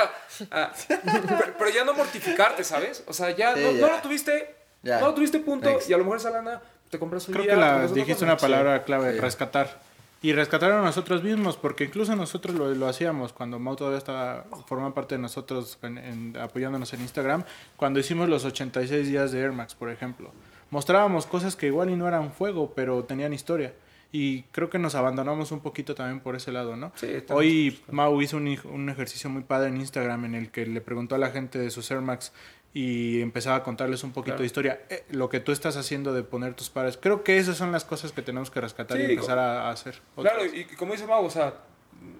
ah, 0.52 0.74
pero, 0.90 1.54
pero 1.58 1.70
ya 1.70 1.86
no 1.86 1.94
mortificarte, 1.94 2.64
¿sabes? 2.66 3.04
O 3.08 3.14
sea, 3.14 3.32
ya, 3.32 3.56
Sí, 3.56 3.62
no, 3.64 3.72
ya. 3.72 3.88
no 3.88 3.94
lo 3.96 4.02
tuviste, 4.02 4.56
Ya. 4.84 5.00
no 5.00 5.08
lo 5.08 5.14
tuviste 5.14 5.40
punto 5.40 5.70
Next. 5.70 5.90
y 5.90 5.94
a 5.94 5.98
lo 5.98 6.04
mejor 6.04 6.18
esa 6.18 6.32
lana 6.32 6.62
te 6.90 7.00
compras 7.00 7.28
un 7.30 7.34
Creo 7.36 7.46
día. 7.46 7.54
que 7.56 7.60
la, 7.62 7.88
dijiste 7.88 8.24
una 8.26 8.36
palabra 8.38 8.84
clave, 8.84 9.14
Sí. 9.14 9.20
rescatar. 9.20 9.82
Y 10.24 10.34
rescatar 10.34 10.72
a 10.72 10.82
nosotros 10.84 11.24
mismos, 11.24 11.58
porque 11.58 11.86
incluso 11.86 12.16
nosotros 12.16 12.56
lo, 12.56 12.74
lo 12.76 12.88
hacíamos 12.88 13.34
cuando 13.34 13.58
Mau 13.58 13.76
todavía 13.76 13.98
estaba, 13.98 14.46
formaba 14.68 14.94
parte 14.94 15.16
de 15.16 15.22
nosotros 15.22 15.80
en- 15.82 15.98
en- 15.98 16.38
apoyándonos 16.40 16.94
en 16.94 17.02
Instagram, 17.02 17.44
cuando 17.76 18.00
hicimos 18.00 18.30
los 18.30 18.46
86 18.46 19.08
días 19.08 19.32
de 19.32 19.40
Air 19.42 19.52
Max, 19.52 19.74
por 19.74 19.90
ejemplo. 19.90 20.32
Mostrábamos 20.70 21.26
cosas 21.26 21.56
que 21.56 21.66
igual 21.68 21.90
y 21.90 21.96
no 21.96 22.08
eran 22.08 22.32
fuego, 22.32 22.72
pero 22.76 23.04
tenían 23.04 23.34
historia. 23.34 23.74
Y 24.14 24.44
creo 24.52 24.70
que 24.70 24.78
nos 24.78 24.94
abandonamos 24.94 25.52
un 25.52 25.62
poquito 25.62 25.96
también 25.96 26.20
por 26.20 26.36
ese 26.36 26.52
lado, 26.52 26.76
¿no? 26.76 26.92
Sí, 26.96 27.08
Hoy 27.30 27.80
Mau 27.90 28.22
hizo 28.22 28.38
un, 28.38 28.60
un 28.66 28.90
ejercicio 28.90 29.30
muy 29.30 29.42
padre 29.44 29.70
en 29.70 29.78
Instagram 29.78 30.26
en 30.26 30.36
el 30.36 30.52
que 30.52 30.66
le 30.66 30.82
preguntó 30.82 31.16
a 31.16 31.18
la 31.18 31.32
gente 31.32 31.58
de 31.58 31.72
sus 31.72 31.90
Air 31.92 32.02
Max 32.02 32.32
y 32.74 33.22
empezaba 33.22 33.58
a 33.58 33.64
contarles 33.64 34.04
un 34.04 34.12
poquito 34.12 34.34
Claro. 34.36 34.40
de 34.42 34.46
historia. 34.46 34.82
Eh, 34.90 35.04
lo 35.10 35.28
que 35.30 35.40
tú 35.40 35.52
estás 35.52 35.76
haciendo 35.78 36.14
de 36.14 36.24
poner 36.24 36.54
tus 36.54 36.70
pares. 36.70 36.98
Creo 36.98 37.24
que 37.24 37.38
esas 37.38 37.58
son 37.58 37.72
las 37.72 37.84
cosas 37.86 38.12
que 38.14 38.22
tenemos 38.22 38.50
que 38.50 38.62
rescatar 38.62 38.98
Sí, 38.98 39.04
y 39.04 39.12
empezar 39.12 39.38
a, 39.40 39.68
a 39.68 39.72
hacer. 39.72 40.00
Claro, 40.16 40.40
otras. 40.42 40.54
y, 40.54 40.60
y 40.62 40.66
como 40.78 40.94
dice 40.94 41.06
Mau, 41.08 41.26
o 41.26 41.30
sea, 41.30 41.56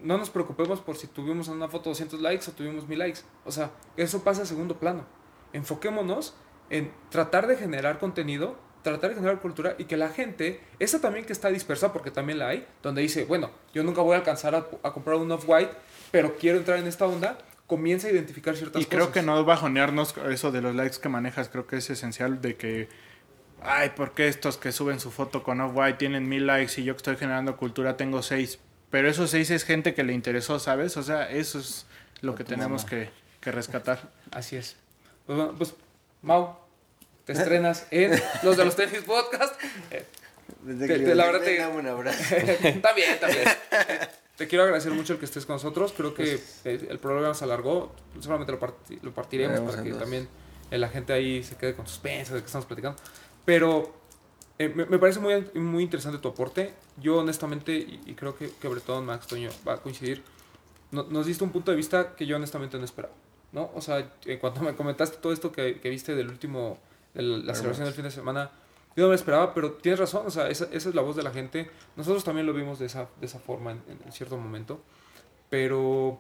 no 0.04 0.18
nos 0.18 0.30
preocupemos 0.30 0.82
por 0.82 0.98
si 0.98 1.08
tuvimos 1.08 1.48
en 1.48 1.54
una 1.56 1.68
foto 1.70 1.90
200 1.90 2.20
likes 2.22 2.50
o 2.50 2.54
tuvimos 2.54 2.88
1000 2.88 3.00
likes. 3.00 3.20
O 3.46 3.52
sea, 3.52 3.72
eso 3.98 4.24
pasa 4.24 4.42
a 4.44 4.46
segundo 4.46 4.78
plano. 4.78 5.06
Enfoquémonos 5.54 6.34
en 6.70 6.92
tratar 7.10 7.48
de 7.48 7.56
generar 7.58 8.00
contenido, 8.00 8.58
tratar 8.84 9.10
de 9.12 9.16
generar 9.18 9.40
cultura 9.42 9.76
y 9.78 9.86
que 9.86 9.98
la 9.98 10.10
gente, 10.10 10.60
esa 10.80 11.00
también 11.02 11.26
que 11.26 11.34
está 11.34 11.50
dispersa, 11.50 11.92
porque 11.94 12.12
también 12.12 12.40
la 12.40 12.48
hay, 12.50 12.66
donde 12.82 13.02
dice, 13.02 13.26
bueno, 13.26 13.52
yo 13.74 13.84
nunca 13.84 14.02
voy 14.02 14.14
a 14.16 14.18
alcanzar 14.20 14.56
a, 14.56 14.66
a 14.84 14.92
comprar 14.94 15.18
un 15.18 15.32
off-white, 15.32 15.72
pero 16.12 16.36
quiero 16.38 16.58
entrar 16.58 16.78
en 16.80 16.88
esta 16.88 17.06
onda, 17.06 17.38
comienza 17.72 18.08
a 18.08 18.12
identificar 18.12 18.58
ciertas 18.58 18.82
Y 18.82 18.86
cosas. 18.86 18.98
creo 18.98 19.12
que 19.14 19.22
no 19.22 19.46
bajonearnos 19.46 20.14
eso 20.30 20.52
de 20.52 20.60
los 20.62 20.76
likes 20.76 20.98
que 21.02 21.08
manejas. 21.08 21.48
Creo 21.48 21.68
que 21.68 21.78
es 21.78 21.90
esencial 21.90 22.42
de 22.42 22.58
que. 22.58 22.90
Ay, 23.64 23.92
¿por 23.96 24.14
qué 24.14 24.28
estos 24.28 24.58
que 24.58 24.74
suben 24.74 25.00
su 25.00 25.10
foto 25.10 25.42
con 25.42 25.62
Off-White 25.62 25.98
tienen 25.98 26.28
mil 26.28 26.48
likes 26.48 26.82
y 26.82 26.84
yo 26.84 26.94
que 26.96 26.98
estoy 26.98 27.16
generando 27.16 27.56
cultura 27.56 27.96
tengo 27.96 28.22
seis? 28.22 28.60
Pero 28.90 29.08
esos 29.10 29.30
seis 29.30 29.50
es 29.52 29.64
gente 29.64 29.94
que 29.94 30.04
le 30.04 30.12
interesó, 30.12 30.60
¿sabes? 30.60 30.98
O 30.98 31.04
sea, 31.04 31.30
eso 31.32 31.60
es 31.60 31.86
lo 32.20 32.36
que 32.36 32.44
tenemos 32.44 32.84
que, 32.84 33.10
que 33.40 33.52
rescatar. 33.54 34.10
Así 34.32 34.58
es. 34.58 34.76
Pues 35.26 35.38
bueno, 35.38 35.54
pues, 35.58 35.74
Mau, 36.24 36.58
te 37.24 37.32
estrenas 37.32 37.88
en 37.92 38.20
Los 38.44 38.58
de 38.58 38.66
los 38.66 38.76
Tenis 38.76 39.00
Podcast. 39.06 39.56
Desde 40.64 40.88
Te- 40.88 40.94
que 41.00 41.06
te- 41.06 41.16
la 41.16 41.26
verdad 41.28 41.42
te- 41.42 41.66
un 41.68 41.88
abrazo. 41.88 42.36
está 42.36 42.94
bien. 42.94 43.16
Te 44.42 44.48
quiero 44.48 44.64
agradecer 44.64 44.92
mucho 44.92 45.14
el 45.14 45.20
que 45.20 45.26
estés 45.26 45.46
con 45.46 45.58
nosotros. 45.58 45.94
Creo 45.96 46.16
que 46.16 46.42
eh, 46.66 46.88
el 46.90 46.98
programa 46.98 47.34
se 47.36 47.44
alargó. 47.44 47.92
Seguramente 48.20 48.52
lo, 48.52 48.60
parti- 48.60 48.98
lo 49.04 49.12
partiremos 49.14 49.60
para 49.60 49.84
que 49.84 49.90
entonces. 49.90 50.00
también 50.00 50.28
eh, 50.72 50.80
la 50.80 50.90
gente 50.90 51.14
ahí 51.14 51.44
se 51.44 51.56
quede 51.58 51.76
con 51.76 51.86
suspenso 51.86 52.34
de 52.34 52.40
que 52.40 52.48
estamos 52.48 52.66
platicando. 52.66 53.00
Pero 53.46 53.94
eh, 54.58 54.70
me, 54.76 54.86
me 54.88 54.98
parece 54.98 55.20
muy, 55.20 55.46
muy 55.54 55.84
interesante 55.84 56.18
tu 56.18 56.30
aporte. 56.30 56.74
Yo 56.98 57.18
honestamente, 57.20 57.72
y, 57.76 58.02
y 58.08 58.14
creo 58.16 58.36
que, 58.36 58.50
que 58.60 58.68
Bretón, 58.68 59.06
Max, 59.06 59.28
Toño 59.28 59.52
va 59.68 59.74
a 59.74 59.78
coincidir, 59.78 60.24
no- 60.90 61.04
nos 61.04 61.28
diste 61.28 61.44
un 61.44 61.52
punto 61.52 61.70
de 61.70 61.78
vista 61.78 62.16
que 62.16 62.26
yo 62.26 62.36
honestamente 62.38 62.80
no 62.80 62.84
esperaba. 62.86 63.14
¿no? 63.52 63.70
O 63.76 63.82
sea, 63.82 64.12
en 64.26 64.40
cuanto 64.40 64.62
me 64.62 64.74
comentaste 64.76 65.18
todo 65.18 65.34
esto 65.34 65.52
que, 65.52 65.80
que 65.80 65.90
viste 65.90 66.16
del 66.16 66.30
último, 66.30 66.80
de 67.14 67.22
la, 67.22 67.38
la 67.38 67.54
celebración 67.54 67.86
del 67.86 67.94
fin 67.94 68.06
de 68.06 68.12
semana, 68.12 68.50
yo 68.96 69.04
no 69.04 69.10
me 69.10 69.16
esperaba, 69.16 69.54
pero 69.54 69.74
tienes 69.74 70.00
razón, 70.00 70.26
o 70.28 70.32
sea, 70.32 70.50
esa, 70.50 70.66
esa 70.66 70.90
es 70.90 70.96
la 70.96 71.02
voz 71.02 71.16
de 71.16 71.24
la 71.24 71.32
gente. 71.32 71.70
Nosotros 71.96 72.24
también 72.24 72.46
lo 72.46 72.54
vimos 72.54 72.80
de 72.80 72.88
esa, 72.88 73.08
de 73.20 73.26
esa 73.26 73.40
forma 73.40 73.72
en, 73.72 74.12
cierto 74.12 74.38
momento, 74.38 74.82
pero 75.50 76.20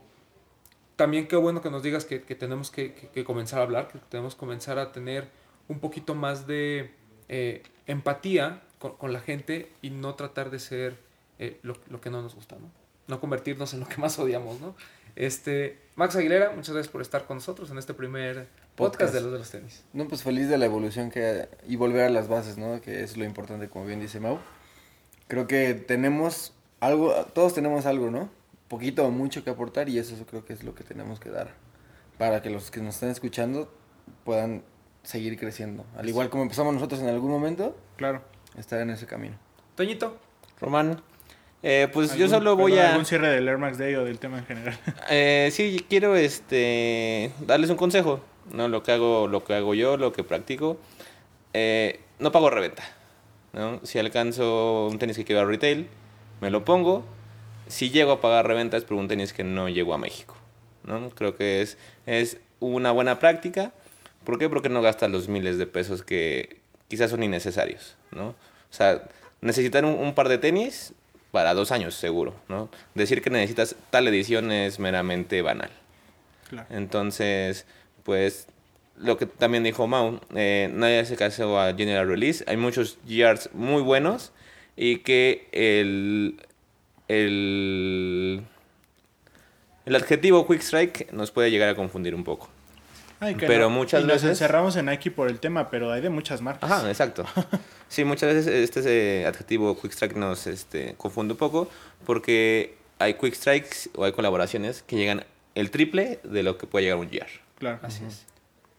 también 0.95 1.27
qué 1.27 1.35
bueno 1.35 1.61
que 1.61 1.69
nos 1.69 1.83
digas 1.83 2.05
que, 2.05 2.19
tenemos 2.19 2.71
que, 2.71 3.09
comenzar 3.25 3.59
a 3.59 3.63
hablar, 3.63 3.87
que 3.89 3.99
tenemos 4.09 4.35
que 4.35 4.39
comenzar 4.39 4.79
a 4.79 4.91
tener 4.91 5.29
un 5.67 5.79
poquito 5.79 6.15
más 6.15 6.47
de 6.47 6.93
eh, 7.27 7.63
empatía 7.87 8.61
con, 8.79 8.95
con 8.95 9.11
la 9.13 9.19
gente 9.19 9.71
y 9.81 9.89
no 9.89 10.15
tratar 10.15 10.49
de 10.49 10.59
ser 10.59 10.97
eh, 11.39 11.59
lo, 11.63 11.75
lo 11.89 11.99
que 11.99 12.09
no 12.09 12.21
nos 12.21 12.35
gusta, 12.35 12.55
¿no? 12.57 12.69
No 13.07 13.19
convertirnos 13.19 13.73
en 13.73 13.81
lo 13.81 13.87
que 13.87 13.97
más 13.97 14.17
odiamos, 14.19 14.61
¿no? 14.61 14.75
Este, 15.15 15.77
Max 15.95 16.15
Aguilera, 16.15 16.51
muchas 16.51 16.73
gracias 16.73 16.91
por 16.91 17.01
estar 17.01 17.25
con 17.25 17.37
nosotros 17.37 17.69
en 17.69 17.77
este 17.77 17.93
primer 17.93 18.47
podcast, 18.81 19.13
Podcast. 19.13 19.13
de 19.13 19.21
los 19.21 19.31
de 19.31 19.37
los 19.39 19.49
tenis. 19.51 19.83
No, 19.93 20.07
pues 20.07 20.23
feliz 20.23 20.49
de 20.49 20.57
la 20.57 20.65
evolución 20.65 21.09
que 21.11 21.47
y 21.67 21.75
volver 21.75 22.03
a 22.03 22.09
las 22.09 22.27
bases, 22.27 22.57
¿no? 22.57 22.81
Que 22.81 23.03
es 23.03 23.17
lo 23.17 23.23
importante, 23.25 23.69
como 23.69 23.85
bien 23.85 23.99
dice 23.99 24.19
Mau. 24.19 24.39
Creo 25.27 25.47
que 25.47 25.73
tenemos 25.73 26.53
algo, 26.79 27.13
todos 27.33 27.53
tenemos 27.53 27.85
algo, 27.85 28.11
¿no? 28.11 28.29
Poquito 28.67 29.05
o 29.05 29.11
mucho 29.11 29.43
que 29.43 29.49
aportar 29.49 29.87
y 29.89 29.97
eso 29.99 30.15
creo 30.29 30.43
que 30.45 30.53
es 30.53 30.63
lo 30.63 30.75
que 30.75 30.83
tenemos 30.83 31.19
que 31.19 31.29
dar 31.29 31.49
para 32.17 32.41
que 32.41 32.49
los 32.49 32.71
que 32.71 32.81
nos 32.81 32.95
estén 32.95 33.09
escuchando 33.09 33.71
puedan 34.23 34.63
seguir 35.03 35.37
creciendo. 35.39 35.85
Al 35.97 36.07
igual 36.09 36.29
como 36.29 36.43
empezamos 36.43 36.73
nosotros 36.73 37.01
en 37.01 37.07
algún 37.09 37.31
momento, 37.31 37.75
Claro. 37.97 38.21
estar 38.57 38.79
en 38.81 38.89
ese 38.91 39.05
camino. 39.07 39.35
Toñito, 39.75 40.17
Román, 40.59 41.01
eh, 41.63 41.87
pues 41.91 42.09
yo 42.15 42.25
¿Algún- 42.25 42.29
solo 42.29 42.55
voy 42.55 42.71
perdón, 42.73 42.85
a... 42.85 42.89
¿Algún 42.91 43.05
cierre 43.05 43.29
del 43.29 43.47
Air 43.47 43.57
Max 43.57 43.77
Day 43.77 43.95
o 43.95 44.03
del 44.05 44.19
tema 44.19 44.39
en 44.39 44.45
general? 44.45 44.77
Eh, 45.09 45.49
sí, 45.51 45.85
quiero 45.89 46.15
este 46.15 47.31
darles 47.47 47.69
un 47.69 47.77
consejo, 47.77 48.21
¿no? 48.51 48.67
Lo 48.67 48.83
que 48.83 48.91
hago, 48.91 49.27
lo 49.27 49.43
que 49.43 49.53
hago 49.53 49.73
yo, 49.73 49.97
lo 49.97 50.13
que 50.13 50.23
practico. 50.23 50.77
Eh, 51.53 51.99
no 52.19 52.31
pago 52.31 52.49
reventa, 52.49 52.83
¿no? 53.53 53.79
Si 53.83 53.99
alcanzo 53.99 54.87
un 54.87 54.99
tenis 54.99 55.17
que 55.17 55.25
quiero 55.25 55.41
a 55.41 55.45
retail, 55.45 55.87
me 56.39 56.49
lo 56.49 56.65
pongo. 56.65 57.05
Si 57.67 57.89
llego 57.89 58.11
a 58.13 58.21
pagar 58.21 58.47
reventa 58.47 58.77
es 58.77 58.83
por 58.83 58.97
un 58.97 59.07
tenis 59.07 59.33
que 59.33 59.43
no 59.43 59.69
llegó 59.69 59.93
a 59.93 59.97
México, 59.97 60.35
¿no? 60.83 61.09
Creo 61.11 61.35
que 61.35 61.61
es, 61.61 61.77
es 62.05 62.37
una 62.59 62.91
buena 62.91 63.19
práctica. 63.19 63.71
¿Por 64.23 64.37
qué? 64.37 64.49
Porque 64.49 64.69
no 64.69 64.81
gastas 64.81 65.09
los 65.09 65.27
miles 65.29 65.57
de 65.57 65.67
pesos 65.67 66.03
que 66.03 66.59
quizás 66.87 67.11
son 67.11 67.23
innecesarios, 67.23 67.95
¿no? 68.11 68.29
O 68.29 68.35
sea, 68.73 69.03
necesitar 69.41 69.85
un, 69.85 69.93
un 69.93 70.13
par 70.13 70.29
de 70.29 70.37
tenis 70.37 70.93
para 71.31 71.53
dos 71.53 71.71
años 71.71 71.95
seguro, 71.95 72.35
¿no? 72.49 72.69
Decir 72.93 73.21
que 73.21 73.29
necesitas 73.29 73.75
tal 73.89 74.07
edición 74.07 74.51
es 74.51 74.79
meramente 74.79 75.41
banal. 75.41 75.71
Claro. 76.49 76.67
Entonces, 76.69 77.65
pues, 78.03 78.47
lo 78.97 79.17
que 79.17 79.25
también 79.25 79.63
dijo 79.63 79.87
Mau, 79.87 80.19
eh, 80.35 80.69
nadie 80.73 80.99
hace 80.99 81.15
caso 81.15 81.59
a 81.59 81.73
General 81.73 82.07
Release. 82.07 82.43
Hay 82.47 82.57
muchos 82.57 82.97
GRs 83.07 83.49
muy 83.53 83.81
buenos 83.81 84.31
y 84.75 84.97
que 84.99 85.47
el, 85.51 86.39
el, 87.07 88.41
el 89.85 89.95
adjetivo 89.95 90.47
Quick 90.47 90.61
Strike 90.61 91.11
nos 91.11 91.31
puede 91.31 91.51
llegar 91.51 91.69
a 91.69 91.75
confundir 91.75 92.15
un 92.15 92.23
poco. 92.23 92.49
Ay, 93.19 93.35
que 93.35 93.45
pero 93.45 93.63
no- 93.65 93.69
muchas 93.71 94.01
y 94.03 94.05
nos 94.07 94.15
veces... 94.15 94.29
encerramos 94.31 94.75
en 94.77 94.87
Nike 94.87 95.11
por 95.11 95.29
el 95.29 95.39
tema, 95.39 95.69
pero 95.69 95.91
hay 95.91 96.01
de 96.01 96.09
muchas 96.09 96.41
marcas. 96.41 96.69
Ajá, 96.71 96.87
exacto. 96.89 97.25
Sí, 97.91 98.05
muchas 98.05 98.33
veces 98.33 98.47
este 98.47 99.25
adjetivo 99.25 99.77
Quick 99.77 99.91
Strike 99.91 100.15
nos 100.15 100.47
este, 100.47 100.93
confunde 100.95 101.33
un 101.33 101.37
poco 101.37 101.69
porque 102.05 102.75
hay 102.99 103.15
Quick 103.15 103.33
Strikes 103.33 103.89
o 103.97 104.05
hay 104.05 104.13
colaboraciones 104.13 104.81
que 104.81 104.95
llegan 104.95 105.25
el 105.55 105.71
triple 105.71 106.21
de 106.23 106.41
lo 106.41 106.57
que 106.57 106.67
puede 106.67 106.85
llegar 106.85 106.99
un 106.99 107.09
GR. 107.09 107.27
Claro. 107.61 107.79
Así 107.83 108.03
es. 108.03 108.25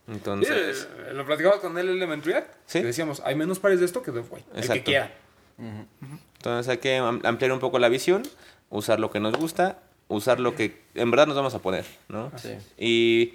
Entonces, 0.09 0.87
Eh, 1.09 1.15
lo 1.15 1.25
platicamos 1.25 1.61
con 1.61 1.79
el 1.79 1.89
Element 1.89 2.25
React. 2.27 2.53
Sí. 2.67 2.81
Que 2.81 2.87
decíamos, 2.87 3.23
hay 3.25 3.35
menos 3.37 3.59
pares 3.61 3.79
de 3.81 3.87
esto 3.87 4.03
que 4.03 4.11
de 4.11 4.21
White. 4.21 4.45
El 4.55 4.69
que 4.69 4.83
quiera. 4.83 5.11
entonces 5.59 6.69
hay 6.69 6.79
que 6.79 6.97
am- 6.97 7.21
ampliar 7.25 7.53
un 7.53 7.61
poco 7.61 7.79
la 7.79 7.89
visión, 7.89 8.23
usar 8.69 8.99
lo 9.01 9.11
que 9.11 9.21
nos 9.21 9.35
gusta, 9.37 9.79
usar 10.09 10.41
lo 10.41 10.55
que 10.57 10.83
en 10.95 11.11
verdad 11.11 11.27
nos 11.27 11.37
vamos 11.37 11.55
a 11.55 11.61
poner, 11.61 11.85
¿no? 12.09 12.33
Sí. 12.37 12.57
Y 12.77 13.35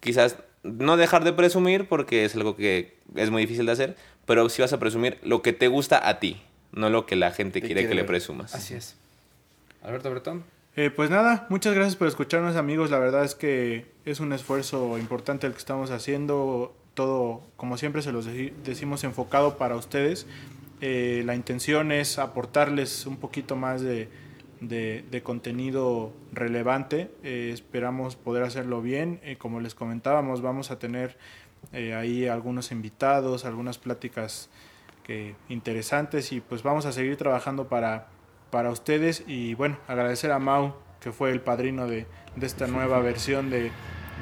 quizás 0.00 0.36
no 0.62 0.96
dejar 0.96 1.24
de 1.24 1.32
presumir 1.32 1.86
porque 1.88 2.24
es 2.24 2.34
algo 2.34 2.56
que 2.56 2.96
es 3.14 3.30
muy 3.30 3.42
difícil 3.42 3.66
de 3.66 3.72
hacer, 3.72 3.96
pero 4.24 4.48
sí 4.48 4.62
vas 4.62 4.72
a 4.72 4.78
presumir 4.78 5.18
lo 5.22 5.42
que 5.42 5.52
te 5.52 5.68
gusta 5.68 6.08
a 6.08 6.18
ti, 6.18 6.40
no 6.72 6.88
lo 6.88 7.04
que 7.04 7.16
la 7.16 7.30
gente 7.32 7.60
Te 7.60 7.66
quiere 7.66 7.86
que 7.86 7.94
le 7.94 8.04
presumas. 8.04 8.54
Así 8.54 8.74
es. 8.74 8.96
Alberto 9.82 10.10
Bretón. 10.10 10.44
Eh, 10.76 10.90
pues 10.90 11.10
nada, 11.10 11.46
muchas 11.50 11.74
gracias 11.74 11.96
por 11.96 12.06
escucharnos 12.08 12.56
amigos. 12.56 12.90
La 12.90 12.98
verdad 12.98 13.24
es 13.24 13.34
que 13.34 13.86
es 14.04 14.20
un 14.20 14.32
esfuerzo 14.32 14.98
importante 14.98 15.46
el 15.46 15.52
que 15.52 15.58
estamos 15.58 15.90
haciendo. 15.90 16.74
Todo, 16.94 17.42
como 17.56 17.76
siempre, 17.76 18.02
se 18.02 18.12
los 18.12 18.28
deci- 18.28 18.52
decimos 18.64 19.04
enfocado 19.04 19.56
para 19.58 19.76
ustedes. 19.76 20.26
Eh, 20.80 21.22
la 21.26 21.34
intención 21.34 21.92
es 21.92 22.18
aportarles 22.18 23.06
un 23.06 23.16
poquito 23.16 23.56
más 23.56 23.82
de, 23.82 24.08
contenido 25.22 26.12
relevante. 26.32 27.10
Eh, 27.24 27.50
esperamos 27.52 28.16
poder 28.16 28.44
hacerlo 28.44 28.80
bien. 28.80 29.20
Como 29.38 29.60
les 29.60 29.74
comentábamos, 29.74 30.40
vamos 30.40 30.70
a 30.70 30.78
tener 30.78 31.18
ahí 31.72 32.26
algunos 32.26 32.72
invitados, 32.72 33.44
algunas 33.44 33.76
pláticas 33.78 34.48
que 35.02 35.34
interesantes 35.48 36.32
y 36.32 36.40
pues 36.40 36.62
vamos 36.62 36.86
a 36.86 36.92
seguir 36.92 37.16
trabajando 37.16 37.68
para, 37.68 38.08
para 38.50 38.70
ustedes 38.70 39.24
y 39.26 39.54
bueno, 39.54 39.78
agradecer 39.88 40.32
a 40.32 40.38
Mau 40.38 40.74
que 41.00 41.12
fue 41.12 41.30
el 41.30 41.40
padrino 41.40 41.86
de, 41.86 42.06
de 42.36 42.46
esta 42.46 42.66
nueva 42.66 43.00
versión 43.00 43.50
de, 43.50 43.70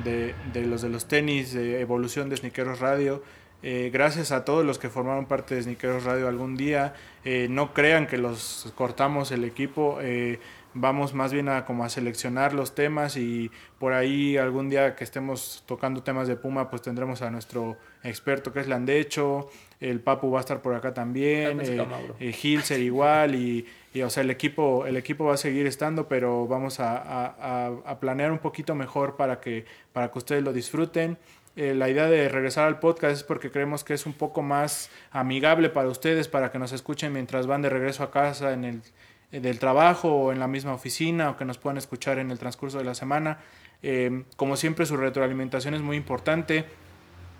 de, 0.04 0.34
de 0.52 0.66
los 0.66 0.82
de 0.82 0.88
los 0.88 1.08
tenis 1.08 1.52
de 1.52 1.80
evolución 1.80 2.28
de 2.28 2.36
Sneakeros 2.36 2.80
Radio. 2.80 3.22
Eh, 3.60 3.90
gracias 3.92 4.30
a 4.30 4.44
todos 4.44 4.64
los 4.64 4.78
que 4.78 4.88
formaron 4.88 5.26
parte 5.26 5.56
de 5.56 5.62
Sneakeros 5.62 6.04
Radio 6.04 6.28
algún 6.28 6.56
día. 6.56 6.94
Eh, 7.24 7.48
no 7.50 7.74
crean 7.74 8.06
que 8.06 8.16
los 8.16 8.72
cortamos 8.76 9.32
el 9.32 9.44
equipo. 9.44 9.98
eh, 10.00 10.38
vamos 10.74 11.14
más 11.14 11.32
bien 11.32 11.48
a 11.48 11.64
como 11.64 11.84
a 11.84 11.88
seleccionar 11.88 12.52
los 12.52 12.74
temas 12.74 13.16
y 13.16 13.50
por 13.78 13.92
ahí 13.92 14.36
algún 14.36 14.68
día 14.68 14.94
que 14.94 15.04
estemos 15.04 15.62
tocando 15.66 16.02
temas 16.02 16.28
de 16.28 16.36
Puma 16.36 16.70
pues 16.70 16.82
tendremos 16.82 17.22
a 17.22 17.30
nuestro 17.30 17.76
experto 18.04 18.52
que 18.52 18.60
es 18.60 18.68
Landecho, 18.68 19.48
el 19.80 20.00
Papu 20.00 20.30
va 20.30 20.38
a 20.38 20.40
estar 20.40 20.60
por 20.60 20.74
acá 20.74 20.94
también, 20.94 21.60
eh, 21.60 21.86
eh, 22.20 22.34
Hilser 22.42 22.80
igual 22.80 23.34
y, 23.34 23.66
y, 23.92 24.02
o 24.02 24.10
sea 24.10 24.22
el 24.22 24.30
equipo 24.30 24.86
el 24.86 24.96
equipo 24.96 25.24
va 25.24 25.34
a 25.34 25.36
seguir 25.36 25.66
estando 25.66 26.08
pero 26.08 26.46
vamos 26.46 26.78
a, 26.80 27.96
planear 28.00 28.32
un 28.32 28.38
poquito 28.38 28.74
mejor 28.74 29.16
para 29.16 29.40
que 29.40 29.64
para 29.92 30.10
que 30.10 30.18
ustedes 30.18 30.42
lo 30.42 30.52
disfruten. 30.52 31.18
Eh, 31.56 31.74
la 31.74 31.88
idea 31.88 32.06
de 32.06 32.28
regresar 32.28 32.68
al 32.68 32.78
podcast 32.78 33.16
es 33.16 33.24
porque 33.24 33.50
creemos 33.50 33.82
que 33.82 33.92
es 33.92 34.06
un 34.06 34.12
poco 34.12 34.42
más 34.42 34.90
amigable 35.10 35.70
para 35.70 35.88
ustedes 35.88 36.28
para 36.28 36.52
que 36.52 36.58
nos 36.60 36.70
escuchen 36.70 37.12
mientras 37.12 37.48
van 37.48 37.62
de 37.62 37.68
regreso 37.68 38.04
a 38.04 38.12
casa 38.12 38.52
en 38.52 38.64
el 38.64 38.82
eh, 39.30 39.40
del 39.40 39.58
trabajo 39.58 40.08
o 40.10 40.32
en 40.32 40.40
la 40.40 40.48
misma 40.48 40.72
oficina 40.72 41.30
o 41.30 41.36
que 41.36 41.44
nos 41.44 41.58
puedan 41.58 41.76
escuchar 41.76 42.18
en 42.18 42.30
el 42.30 42.38
transcurso 42.38 42.78
de 42.78 42.84
la 42.84 42.94
semana. 42.94 43.38
Eh, 43.82 44.24
como 44.36 44.56
siempre 44.56 44.86
su 44.86 44.96
retroalimentación 44.96 45.74
es 45.74 45.82
muy 45.82 45.96
importante. 45.96 46.64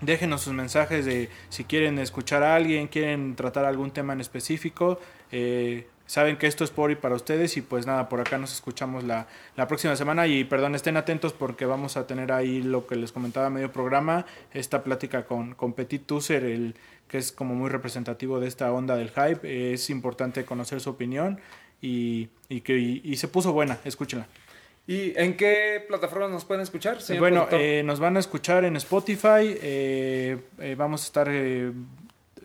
Déjenos 0.03 0.43
sus 0.43 0.53
mensajes 0.53 1.07
de 1.07 1.31
si 1.49 1.65
quieren 1.65 1.99
escuchar 1.99 2.43
a 2.43 2.55
alguien, 2.55 2.89
quieren 2.89 3.35
tratar 3.37 3.65
algún 3.65 3.91
tema 3.91 4.13
en 4.13 4.21
específico. 4.21 5.01
Saben 6.09 6.39
que 6.39 6.47
esto 6.49 6.65
es 6.65 6.71
por 6.71 6.91
y 6.91 6.97
para 6.97 7.15
ustedes 7.15 7.57
y 7.57 7.63
pues 7.63 7.87
nada, 7.87 8.09
por 8.09 8.21
acá 8.21 8.39
nos 8.39 8.53
escuchamos 8.53 9.05
la, 9.05 9.29
la 9.57 9.69
próxima 9.69 9.95
semana 9.95 10.27
y 10.27 10.43
perdón, 10.43 10.75
estén 10.75 10.97
atentos 10.97 11.33
porque 11.35 11.67
vamos 11.67 11.97
a 11.97 12.07
tener 12.09 12.33
ahí 12.33 12.63
lo 12.63 12.87
que 12.87 12.97
les 12.97 13.13
comentaba 13.13 13.51
medio 13.51 13.71
programa, 13.71 14.25
esta 14.53 14.83
plática 14.83 15.27
con, 15.27 15.55
con 15.55 15.75
Petit 15.75 16.05
Tusser, 16.07 16.43
el, 16.45 16.75
que 17.07 17.19
es 17.19 17.31
como 17.31 17.55
muy 17.55 17.69
representativo 17.71 18.41
de 18.41 18.49
esta 18.49 18.73
onda 18.73 18.97
del 18.97 19.11
hype. 19.11 19.73
Es 19.75 19.91
importante 19.91 20.45
conocer 20.45 20.81
su 20.81 20.91
opinión 20.91 21.39
y, 21.81 22.29
y 22.49 22.63
que, 22.63 22.77
y- 22.79 23.03
y 23.05 23.17
se 23.17 23.29
puso 23.29 23.53
buena, 23.53 23.79
escúchenla. 23.85 24.27
¿Y 24.87 25.13
en 25.21 25.37
qué 25.37 25.85
plataformas 25.87 26.31
nos 26.31 26.47
pueden 26.47 26.63
escuchar? 26.63 27.03
señor 27.03 27.21
Bueno, 27.21 27.47
eh, 27.51 27.83
nos 27.85 28.01
van 28.01 28.17
a 28.17 28.21
escuchar 28.21 28.65
en 28.65 28.75
Spotify. 28.77 29.55
eh, 29.63 30.39
eh, 30.59 30.75
vamos 30.79 31.03
a 31.03 31.05
estar 31.05 31.29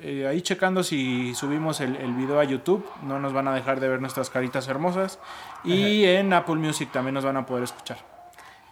eh, 0.03 0.27
ahí 0.27 0.41
checando 0.41 0.83
si 0.83 1.33
subimos 1.35 1.79
el, 1.81 1.95
el 1.95 2.13
video 2.13 2.39
a 2.39 2.43
YouTube. 2.43 2.85
No 3.03 3.19
nos 3.19 3.33
van 3.33 3.47
a 3.47 3.55
dejar 3.55 3.79
de 3.79 3.87
ver 3.87 4.01
nuestras 4.01 4.29
caritas 4.29 4.67
hermosas. 4.67 5.19
Y 5.63 6.05
en 6.05 6.33
Apple 6.33 6.55
Music 6.55 6.91
también 6.91 7.13
nos 7.13 7.23
van 7.25 7.37
a 7.37 7.45
poder 7.45 7.63
escuchar. 7.63 7.97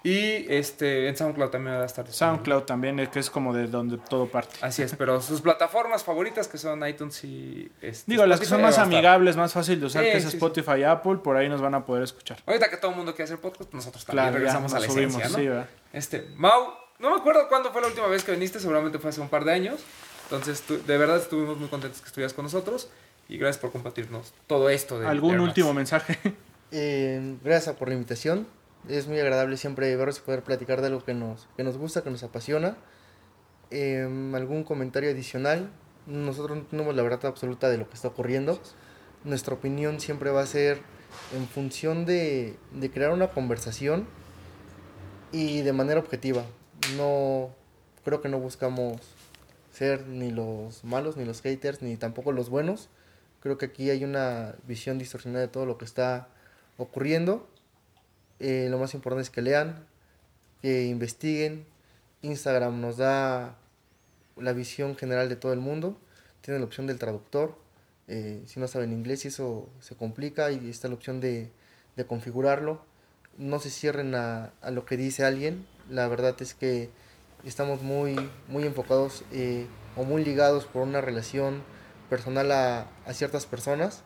Y 0.04 0.52
este, 0.52 1.08
en 1.08 1.16
SoundCloud 1.16 1.50
también 1.52 1.78
va 1.78 1.84
a 1.84 1.86
estar. 1.86 2.08
SoundCloud 2.08 2.64
también, 2.64 3.00
eh, 3.00 3.10
que 3.12 3.20
es 3.20 3.30
como 3.30 3.54
de 3.54 3.68
donde 3.68 3.98
todo 4.00 4.26
parte. 4.26 4.56
Así 4.62 4.82
es, 4.82 4.96
pero 4.96 5.22
sus 5.22 5.42
plataformas 5.42 6.04
favoritas 6.04 6.48
que 6.48 6.58
son 6.58 6.86
iTunes 6.88 7.24
y... 7.24 7.72
este, 7.82 8.12
Digo, 8.12 8.26
las 8.26 8.40
que 8.40 8.48
son 8.48 8.62
Spotify, 8.62 8.80
más 8.80 8.80
a 8.80 8.82
amigables, 8.82 9.38
más 9.38 9.54
fácil 9.54 9.80
de 9.80 9.86
usar, 9.86 10.04
Sí, 10.04 10.10
que 10.10 10.18
es 10.18 10.24
sí, 10.24 10.32
sí. 10.32 10.38
Spotify 10.38 10.80
y 10.80 10.84
Apple, 10.86 11.18
por 11.18 11.38
ahí 11.38 11.48
nos 11.50 11.62
van 11.62 11.76
a 11.76 11.86
poder 11.86 12.02
escuchar. 12.04 12.40
Ahorita 12.48 12.72
que 12.72 12.78
todo 12.78 12.92
el 12.92 12.98
mundo 12.98 13.14
quiere 13.14 13.26
hacer 13.26 13.40
podcast, 13.40 13.72
nosotros 13.74 14.04
también 14.04 14.24
Claro, 14.24 14.34
ya 14.34 14.40
regresamos 14.40 14.72
a 14.74 14.76
nos 14.80 14.88
la 14.88 14.92
subimos, 14.92 15.16
esencia, 15.18 15.38
¿no? 15.38 15.44
sí, 15.44 15.48
¿verdad? 15.48 15.70
Este, 15.94 16.28
Mau, 16.36 16.74
no 16.98 17.12
me 17.12 17.18
acuerdo 17.18 17.48
cuándo 17.48 17.72
fue 17.72 17.82
la 17.82 17.88
última 17.88 18.08
vez 18.08 18.24
que 18.24 18.32
viniste, 18.32 18.60
seguramente 18.60 18.98
fue 18.98 19.12
hace 19.12 19.22
un 19.22 19.30
par 19.30 19.46
de 19.46 19.54
años. 19.54 19.82
Entonces, 20.32 20.62
tú- 20.62 20.82
de 20.88 20.98
verdad 20.98 21.18
estuvimos 21.18 21.58
muy 21.58 21.68
contentos 21.68 22.00
que 22.00 22.08
estuvieras 22.08 22.34
con 22.34 22.46
nosotros 22.46 22.88
y 23.28 23.38
gracias 23.38 23.58
por 23.62 23.72
compartirnos 23.74 24.34
todo 24.48 24.70
esto. 24.70 24.98
De 25.00 25.06
¿Algún 25.08 25.32
Air 25.32 25.40
Max. 25.40 25.50
último 25.50 25.74
mensaje? 25.74 26.18
Eh, 26.74 27.36
gracias 27.44 27.76
por 27.76 27.90
la 27.90 27.96
invitación. 27.96 28.48
Es 28.88 29.06
muy 29.06 29.20
agradable 29.20 29.58
siempre 29.58 29.94
verlos 29.98 30.20
y 30.20 30.22
poder 30.22 30.42
platicar 30.42 30.80
de 30.80 30.88
algo 30.88 31.04
que 31.04 31.14
nos, 31.14 31.50
que 31.58 31.66
nos 31.66 31.78
gusta, 31.78 32.02
que 32.02 32.10
nos 32.10 32.24
apasiona. 32.24 32.78
Eh, 33.72 34.08
¿Algún 34.34 34.64
comentario 34.64 35.10
adicional? 35.12 35.70
Nosotros 36.08 36.58
no 36.60 36.64
tenemos 36.64 36.96
la 36.96 37.04
verdad 37.04 37.26
absoluta 37.26 37.70
de 37.70 37.78
lo 37.78 37.90
que 37.90 37.96
está 37.96 38.08
ocurriendo. 38.08 38.58
Nuestra 39.26 39.54
opinión 39.54 40.00
siempre 40.00 40.30
va 40.32 40.44
a 40.44 40.46
ser 40.46 40.80
en 41.36 41.46
función 41.46 42.06
de, 42.06 42.56
de 42.72 42.90
crear 42.90 43.12
una 43.12 43.28
conversación 43.32 44.08
y 45.34 45.64
de 45.64 45.74
manera 45.74 46.00
objetiva. 46.00 46.46
No 46.96 47.50
creo 48.06 48.22
que 48.22 48.30
no 48.30 48.40
buscamos 48.40 48.96
ser 49.72 50.07
ni 50.07 50.32
los 50.32 50.84
malos, 50.84 51.17
ni 51.17 51.26
los 51.26 51.41
haters, 51.41 51.82
ni 51.82 51.97
tampoco 51.97 52.32
los 52.32 52.49
buenos. 52.49 52.89
Creo 53.41 53.57
que 53.57 53.67
aquí 53.67 53.89
hay 53.89 54.03
una 54.03 54.55
visión 54.67 54.97
distorsionada 54.97 55.45
de 55.45 55.51
todo 55.51 55.65
lo 55.65 55.78
que 55.78 55.86
está 55.86 56.28
ocurriendo. 56.78 57.47
Eh, 58.39 58.67
lo 58.69 58.78
más 58.78 58.93
importante 58.93 59.24
es 59.24 59.30
que 59.30 59.41
lean, 59.41 59.86
que 60.61 60.86
investiguen. 60.86 61.65
Instagram 62.22 62.82
nos 62.82 62.97
da 62.97 63.57
la 64.38 64.53
visión 64.53 64.95
general 64.95 65.30
de 65.30 65.36
todo 65.36 65.53
el 65.53 65.59
mundo. 65.59 65.97
Tiene 66.41 66.59
la 66.59 66.65
opción 66.65 66.88
del 66.88 66.99
traductor. 66.99 67.57
eh, 68.07 68.43
si 68.45 68.59
no 68.59 68.67
saben 68.67 68.91
inglés 68.91 69.26
eso 69.26 69.69
se 69.80 69.95
complica 69.95 70.51
y 70.51 70.69
está 70.69 70.88
la 70.88 70.95
opción 70.95 71.22
de, 71.22 71.51
configurarlo. 72.07 72.84
No 73.38 73.59
se 73.59 73.69
cierren 73.69 74.15
a 74.15 74.51
lo 74.72 74.86
que 74.86 74.97
dice 74.97 75.24
alguien. 75.24 75.65
La 75.89 76.07
verdad 76.07 76.36
es 76.41 76.55
que 76.55 76.89
estamos 77.48 77.82
muy, 77.82 78.30
muy 78.48 78.64
enfocados 78.66 79.24
eh, 79.32 79.68
o 79.96 80.04
muy 80.04 80.24
ligados 80.24 80.66
por 80.66 80.84
una 80.84 81.02
relación 81.02 81.64
personal 82.10 82.52
a, 82.52 82.88
a 83.06 83.14
ciertas 83.14 83.46
personas 83.46 84.04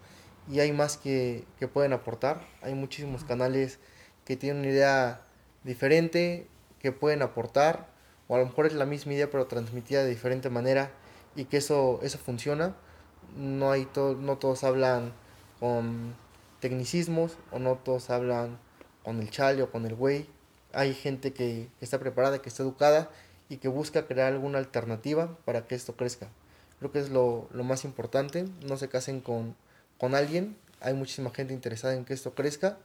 y 0.52 0.60
hay 0.60 0.72
más 0.72 0.98
que, 0.98 1.44
que 1.60 1.68
pueden 1.68 1.94
aportar. 1.94 2.42
Hay 2.62 2.74
muchísimos 2.76 3.24
canales 3.24 3.80
que 4.26 4.36
tienen 4.38 4.62
una 4.62 4.72
idea 4.72 5.22
diferente, 5.64 6.48
que 6.80 6.92
pueden 6.92 7.22
aportar, 7.22 7.88
o 8.28 8.36
a 8.36 8.40
lo 8.40 8.46
mejor 8.46 8.66
es 8.68 8.74
la 8.74 8.86
misma 8.86 9.14
idea 9.14 9.30
pero 9.30 9.48
transmitida 9.48 10.04
de 10.04 10.10
diferente 10.10 10.50
manera 10.50 10.92
y 11.36 11.46
que 11.46 11.58
eso, 11.58 12.00
eso 12.04 12.18
funciona. 12.18 12.76
No, 13.36 13.72
hay 13.72 13.86
to- 13.86 14.16
no 14.20 14.38
todos 14.38 14.64
hablan 14.64 15.14
con 15.60 16.16
tecnicismos 16.60 17.38
o 17.52 17.60
no 17.60 17.76
todos 17.76 18.10
hablan 18.10 18.58
con 19.04 19.20
el 19.20 19.30
chale 19.30 19.62
o 19.64 19.72
con 19.72 19.86
el 19.86 19.96
güey. 19.96 20.28
Hay 20.74 20.94
gente 20.94 21.34
que, 21.34 21.70
que 21.80 21.86
está 21.86 22.00
preparada, 22.00 22.42
que 22.42 22.50
está 22.50 22.64
educada 22.64 23.10
y 23.50 23.58
que 23.58 23.68
busca 23.68 24.08
crear 24.08 24.34
alguna 24.34 24.58
alternativa 24.58 25.38
para 25.46 25.68
que 25.68 25.76
esto 25.76 25.96
crezca. 25.96 26.28
Creo 26.80 26.92
que 26.92 27.00
es 27.00 27.10
lo, 27.10 27.48
lo 27.54 27.64
más 27.64 27.86
importante. 27.86 28.46
No 28.68 28.78
se 28.78 28.90
casen 28.90 29.22
con, 29.22 29.56
con 29.98 30.16
alguien. 30.16 30.56
Hay 30.82 30.94
muchísima 30.94 31.32
gente 31.32 31.54
interesada 31.54 31.96
en 31.96 32.06
que 32.06 32.14
esto 32.14 32.34
crezca. 32.34 32.78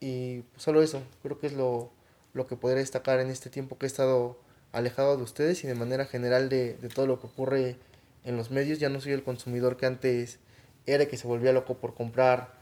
Y 0.00 0.44
solo 0.56 0.82
eso, 0.82 1.02
creo 1.22 1.38
que 1.38 1.46
es 1.46 1.52
lo, 1.52 1.90
lo 2.32 2.46
que 2.46 2.56
podría 2.56 2.80
destacar 2.80 3.20
en 3.20 3.28
este 3.28 3.50
tiempo 3.50 3.78
que 3.78 3.86
he 3.86 3.88
estado 3.88 4.38
alejado 4.72 5.16
de 5.16 5.22
ustedes 5.22 5.62
y 5.64 5.66
de 5.66 5.74
manera 5.74 6.06
general 6.06 6.48
de, 6.48 6.74
de 6.74 6.88
todo 6.88 7.06
lo 7.06 7.20
que 7.20 7.26
ocurre 7.26 7.76
en 8.24 8.36
los 8.36 8.50
medios. 8.50 8.78
Ya 8.78 8.88
no 8.88 9.00
soy 9.00 9.12
el 9.12 9.22
consumidor 9.22 9.76
que 9.76 9.86
antes 9.86 10.38
era, 10.86 11.06
que 11.06 11.16
se 11.16 11.28
volvía 11.28 11.52
loco 11.52 11.76
por 11.76 11.94
comprar 11.94 12.52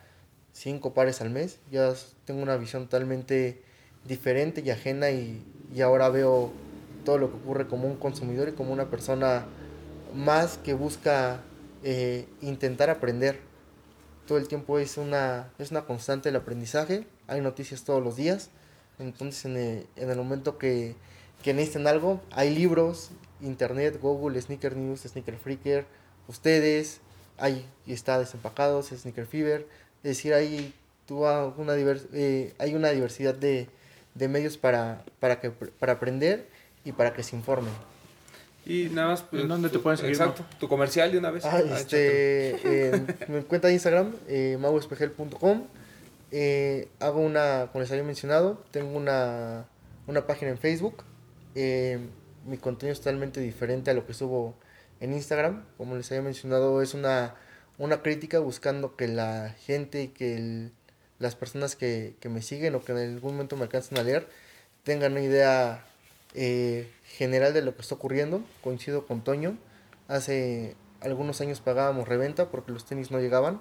cinco 0.53 0.93
pares 0.93 1.21
al 1.21 1.31
mes. 1.31 1.61
Ya 1.71 1.95
tengo 2.25 2.43
una 2.43 2.57
visión 2.57 2.85
totalmente 2.85 3.63
diferente 4.05 4.63
y 4.65 4.71
ajena 4.71 5.11
y, 5.11 5.43
y 5.75 5.81
ahora 5.83 6.09
veo 6.09 6.53
todo 7.05 7.19
lo 7.19 7.31
que 7.31 7.37
ocurre 7.37 7.67
como 7.67 7.89
un 7.89 7.97
consumidor 7.97 8.49
y 8.49 8.53
como 8.53 8.73
una 8.73 8.91
persona 8.91 9.47
más 10.15 10.59
que 10.59 10.75
busca 10.75 11.41
eh, 11.83 12.27
intentar 12.41 12.91
aprender. 12.91 13.39
Todo 14.27 14.39
el 14.39 14.49
tiempo 14.49 14.79
es 14.79 14.97
una, 14.97 15.51
es 15.59 15.71
una 15.71 15.83
constante 15.87 16.29
el 16.29 16.37
aprendizaje, 16.37 17.07
hay 17.27 17.41
noticias 17.41 17.85
todos 17.85 18.03
los 18.03 18.17
días, 18.17 18.51
entonces 18.99 19.45
en 19.45 19.57
el, 19.57 19.87
en 19.97 20.11
el 20.11 20.17
momento 20.17 20.59
que, 20.59 20.95
que 21.43 21.55
necesiten 21.55 21.87
algo, 21.87 22.21
hay 22.31 22.55
libros, 22.55 23.11
internet, 23.41 23.99
Google, 24.01 24.41
Sneaker 24.41 24.77
News, 24.77 25.01
Sneaker 25.01 25.37
Freaker, 25.37 25.87
ustedes, 26.29 27.01
hay 27.39 27.67
está 27.87 28.19
Desempacados, 28.19 28.89
Sneaker 28.89 29.27
Fever, 29.27 29.67
es 30.03 30.17
decir, 30.17 30.35
hay, 30.35 30.75
tú, 31.07 31.25
una, 31.25 31.75
divers, 31.75 32.07
eh, 32.13 32.55
hay 32.59 32.75
una 32.75 32.91
diversidad 32.91 33.35
de, 33.35 33.69
de 34.15 34.29
medios 34.29 34.59
para, 34.59 35.05
para, 35.19 35.41
que, 35.41 35.51
para 35.51 35.95
aprender 35.95 36.47
y 36.85 36.93
para 36.93 37.13
que 37.13 37.23
se 37.23 37.37
informen. 37.37 37.73
Y 38.67 38.89
nada 38.91 39.09
más. 39.09 39.25
¿En 39.33 39.49
dónde 39.49 39.69
te 39.71 39.79
pueden 39.79 39.97
seguir, 39.99 40.13
Exacto, 40.15 40.45
tu 40.59 40.69
comercial 40.69 41.11
de 41.11 41.19
una 41.19 41.31
vez. 41.31 41.45
Ah, 41.45 41.57
Ah, 41.71 41.79
este, 41.79 42.89
en 42.95 43.07
mi 43.29 43.43
cuenta 43.43 43.69
de 43.69 43.75
Instagram, 43.75 44.15
eh, 44.29 44.57
mauespejel.com. 44.61 45.65
Eh, 46.33 46.89
hago 47.01 47.21
una, 47.21 47.69
como 47.73 47.83
les 47.83 47.91
había 47.91 48.05
mencionado, 48.05 48.63
tengo 48.71 48.97
una, 48.97 49.65
una 50.07 50.27
página 50.27 50.51
en 50.51 50.59
Facebook. 50.59 51.05
Eh, 51.55 51.99
mi 52.47 52.57
contenido 52.59 52.93
es 52.93 53.01
totalmente 53.01 53.41
diferente 53.41 53.91
a 53.91 53.95
lo 53.95 54.07
que 54.07 54.15
subo 54.15 54.55
en 55.01 55.13
Instagram. 55.15 55.65
Como 55.77 55.97
les 55.97 56.11
había 56.13 56.23
mencionado, 56.23 56.83
es 56.83 56.95
una, 56.95 57.35
una 57.79 58.03
crítica 58.03 58.39
buscando 58.39 58.95
que 58.95 59.09
la 59.09 59.55
gente 59.67 60.03
y 60.03 60.09
que 60.09 60.37
el- 60.37 60.73
las 61.19 61.35
personas 61.35 61.77
que, 61.77 62.15
que 62.21 62.29
me 62.31 62.41
siguen 62.43 62.75
o 62.75 62.83
que 62.85 62.93
en 62.93 62.99
algún 62.99 63.33
momento 63.33 63.57
me 63.57 63.65
alcancen 63.65 63.99
a 63.99 64.03
leer 64.03 64.27
tengan 64.85 65.13
una 65.13 65.21
idea 65.21 65.85
eh, 66.35 66.91
general 67.05 67.53
de 67.53 67.63
lo 67.63 67.75
que 67.75 67.83
está 67.83 67.95
ocurriendo. 67.95 68.43
Coincido 68.63 69.07
con 69.07 69.23
Toño. 69.23 69.59
Hace 70.09 70.77
algunos 71.01 71.41
años 71.41 71.61
pagábamos 71.61 72.09
reventa 72.09 72.51
porque 72.51 72.73
los 72.73 72.85
tenis 72.85 73.11
no 73.11 73.21
llegaban. 73.21 73.61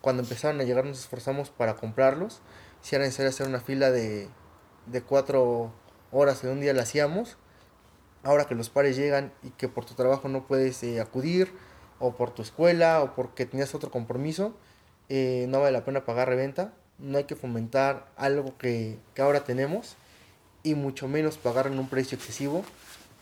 Cuando 0.00 0.22
empezaron 0.22 0.60
a 0.60 0.64
llegar 0.64 0.84
nos 0.84 1.00
esforzamos 1.00 1.50
para 1.50 1.74
comprarlos. 1.74 2.40
Si 2.80 2.94
era 2.94 3.04
necesario 3.04 3.30
hacer 3.30 3.46
una 3.46 3.60
fila 3.60 3.90
de, 3.90 4.28
de 4.86 5.02
cuatro 5.02 5.72
horas 6.12 6.42
en 6.44 6.50
un 6.50 6.60
día 6.60 6.72
la 6.72 6.82
hacíamos. 6.82 7.36
Ahora 8.22 8.46
que 8.46 8.54
los 8.54 8.70
pares 8.70 8.96
llegan 8.96 9.32
y 9.42 9.50
que 9.50 9.68
por 9.68 9.84
tu 9.84 9.94
trabajo 9.94 10.28
no 10.28 10.46
puedes 10.46 10.82
eh, 10.82 11.00
acudir, 11.00 11.52
o 11.98 12.14
por 12.14 12.32
tu 12.32 12.42
escuela, 12.42 13.02
o 13.02 13.14
porque 13.14 13.46
tenías 13.46 13.74
otro 13.74 13.90
compromiso, 13.90 14.56
eh, 15.08 15.46
no 15.48 15.60
vale 15.60 15.72
la 15.72 15.84
pena 15.84 16.04
pagar 16.04 16.28
reventa. 16.28 16.74
No 16.98 17.18
hay 17.18 17.24
que 17.24 17.36
fomentar 17.36 18.08
algo 18.16 18.56
que, 18.58 18.98
que 19.14 19.22
ahora 19.22 19.44
tenemos 19.44 19.96
y 20.66 20.74
mucho 20.74 21.06
menos 21.06 21.38
pagar 21.38 21.68
en 21.68 21.78
un 21.78 21.88
precio 21.88 22.16
excesivo. 22.16 22.64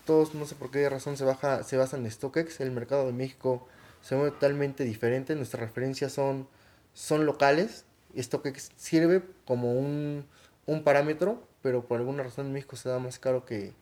Todos, 0.05 0.33
no 0.33 0.47
sé 0.47 0.55
por 0.55 0.71
qué 0.71 0.89
razón, 0.89 1.15
se, 1.15 1.23
baja, 1.23 1.61
se 1.63 1.77
basa 1.77 1.95
en 1.95 2.09
StockX. 2.09 2.59
El 2.59 2.71
mercado 2.71 3.05
de 3.05 3.13
México 3.13 3.67
se 4.01 4.15
mueve 4.15 4.31
totalmente 4.31 4.83
diferente. 4.83 5.35
Nuestras 5.35 5.61
referencias 5.61 6.11
son, 6.11 6.47
son 6.95 7.27
locales. 7.27 7.85
StockX 8.19 8.71
sirve 8.77 9.21
como 9.45 9.73
un, 9.73 10.25
un 10.65 10.83
parámetro, 10.83 11.47
pero 11.61 11.85
por 11.85 11.99
alguna 11.99 12.23
razón 12.23 12.47
en 12.47 12.53
México 12.53 12.77
se 12.77 12.89
da 12.89 12.97
más 12.97 13.19
caro 13.19 13.45
que, 13.45 13.73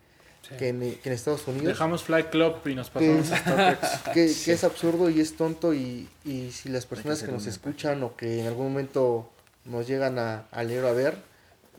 que, 0.60 0.68
en, 0.68 0.80
que 0.82 1.10
en 1.10 1.14
Estados 1.14 1.48
Unidos 1.48 1.68
Dejamos 1.68 2.04
Flight 2.04 2.32
Club 2.32 2.56
y 2.66 2.76
nos 2.76 2.90
pasamos 2.90 3.32
a 3.32 3.38
StockX. 3.38 4.00
que, 4.14 4.34
que 4.44 4.52
es 4.52 4.64
absurdo 4.66 5.10
y 5.10 5.22
es 5.22 5.38
tonto 5.38 5.74
y, 5.74 6.10
y 6.26 6.52
si 6.52 6.68
las 6.68 6.86
personas 6.86 7.24
que 7.24 7.32
nos 7.32 7.46
escuchan 7.46 8.04
o 8.04 8.18
que 8.18 8.42
en 8.42 8.48
algún 8.48 8.74
momento 8.74 9.30
nos 9.64 9.88
llegan 9.88 10.20
a, 10.20 10.48
a 10.52 10.64
leer 10.64 10.84
o 10.84 10.90
a 10.90 10.94
ver, 10.94 11.16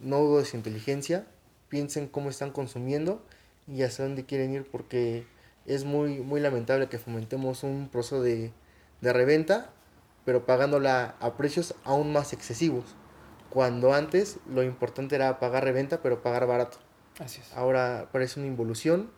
no 0.01 0.20
dudo 0.20 0.39
de 0.39 0.47
su 0.47 0.57
inteligencia, 0.57 1.26
piensen 1.75 2.07
cómo 2.07 2.31
están 2.31 2.53
consumiendo 2.53 3.20
y 3.66 3.83
hacia 3.83 4.05
dónde 4.05 4.25
quieren 4.25 4.53
ir 4.55 4.64
porque 4.70 5.27
es 5.66 5.85
muy, 5.85 6.20
muy 6.20 6.41
lamentable 6.41 6.89
que 6.89 7.01
fomentemos 7.01 7.64
un 7.64 7.89
proceso 7.91 8.22
de, 8.22 8.53
de 9.01 9.12
reventa, 9.12 9.70
pero 10.25 10.47
pagándola 10.47 11.16
a 11.18 11.37
precios 11.37 11.75
aún 11.83 12.12
más 12.12 12.33
excesivos, 12.33 12.85
cuando 13.51 13.93
antes 13.93 14.37
lo 14.49 14.62
importante 14.62 15.16
era 15.16 15.41
pagar 15.41 15.64
reventa, 15.64 16.01
pero 16.01 16.22
pagar 16.22 16.47
barato. 16.47 16.79
Así 17.18 17.41
es. 17.41 17.53
Ahora 17.55 18.09
parece 18.12 18.39
una 18.39 18.47
involución, 18.49 19.11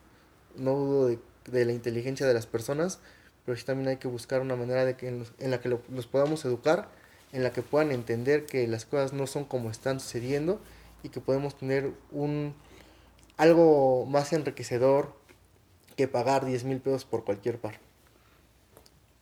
no 0.56 0.70
dudo 0.76 1.08
de, 1.08 1.18
de 1.50 1.66
la 1.66 1.72
inteligencia 1.72 2.26
de 2.26 2.32
las 2.32 2.46
personas, 2.46 3.00
pero 3.44 3.58
sí 3.58 3.66
también 3.66 3.88
hay 3.90 3.96
que 3.98 4.08
buscar 4.08 4.40
una 4.40 4.56
manera 4.56 4.86
de 4.86 4.96
que 4.96 5.08
en, 5.08 5.18
los- 5.18 5.32
en 5.40 5.50
la 5.50 5.60
que 5.60 5.68
lo- 5.68 5.82
los 5.90 6.06
podamos 6.06 6.42
educar, 6.46 6.88
en 7.34 7.42
la 7.42 7.50
que 7.50 7.60
puedan 7.60 7.90
entender 7.92 8.46
que 8.46 8.66
las 8.66 8.86
cosas 8.86 9.12
no 9.12 9.26
son 9.26 9.44
como 9.44 9.70
están 9.70 10.00
sucediendo 10.00 10.58
y 11.06 11.08
que 11.08 11.20
podemos 11.20 11.56
tener 11.56 11.92
un 12.10 12.54
algo 13.36 14.06
más 14.06 14.32
enriquecedor 14.32 15.14
que 15.96 16.08
pagar 16.08 16.44
10 16.44 16.64
mil 16.64 16.80
pesos 16.80 17.04
por 17.04 17.24
cualquier 17.24 17.58
par. 17.58 17.78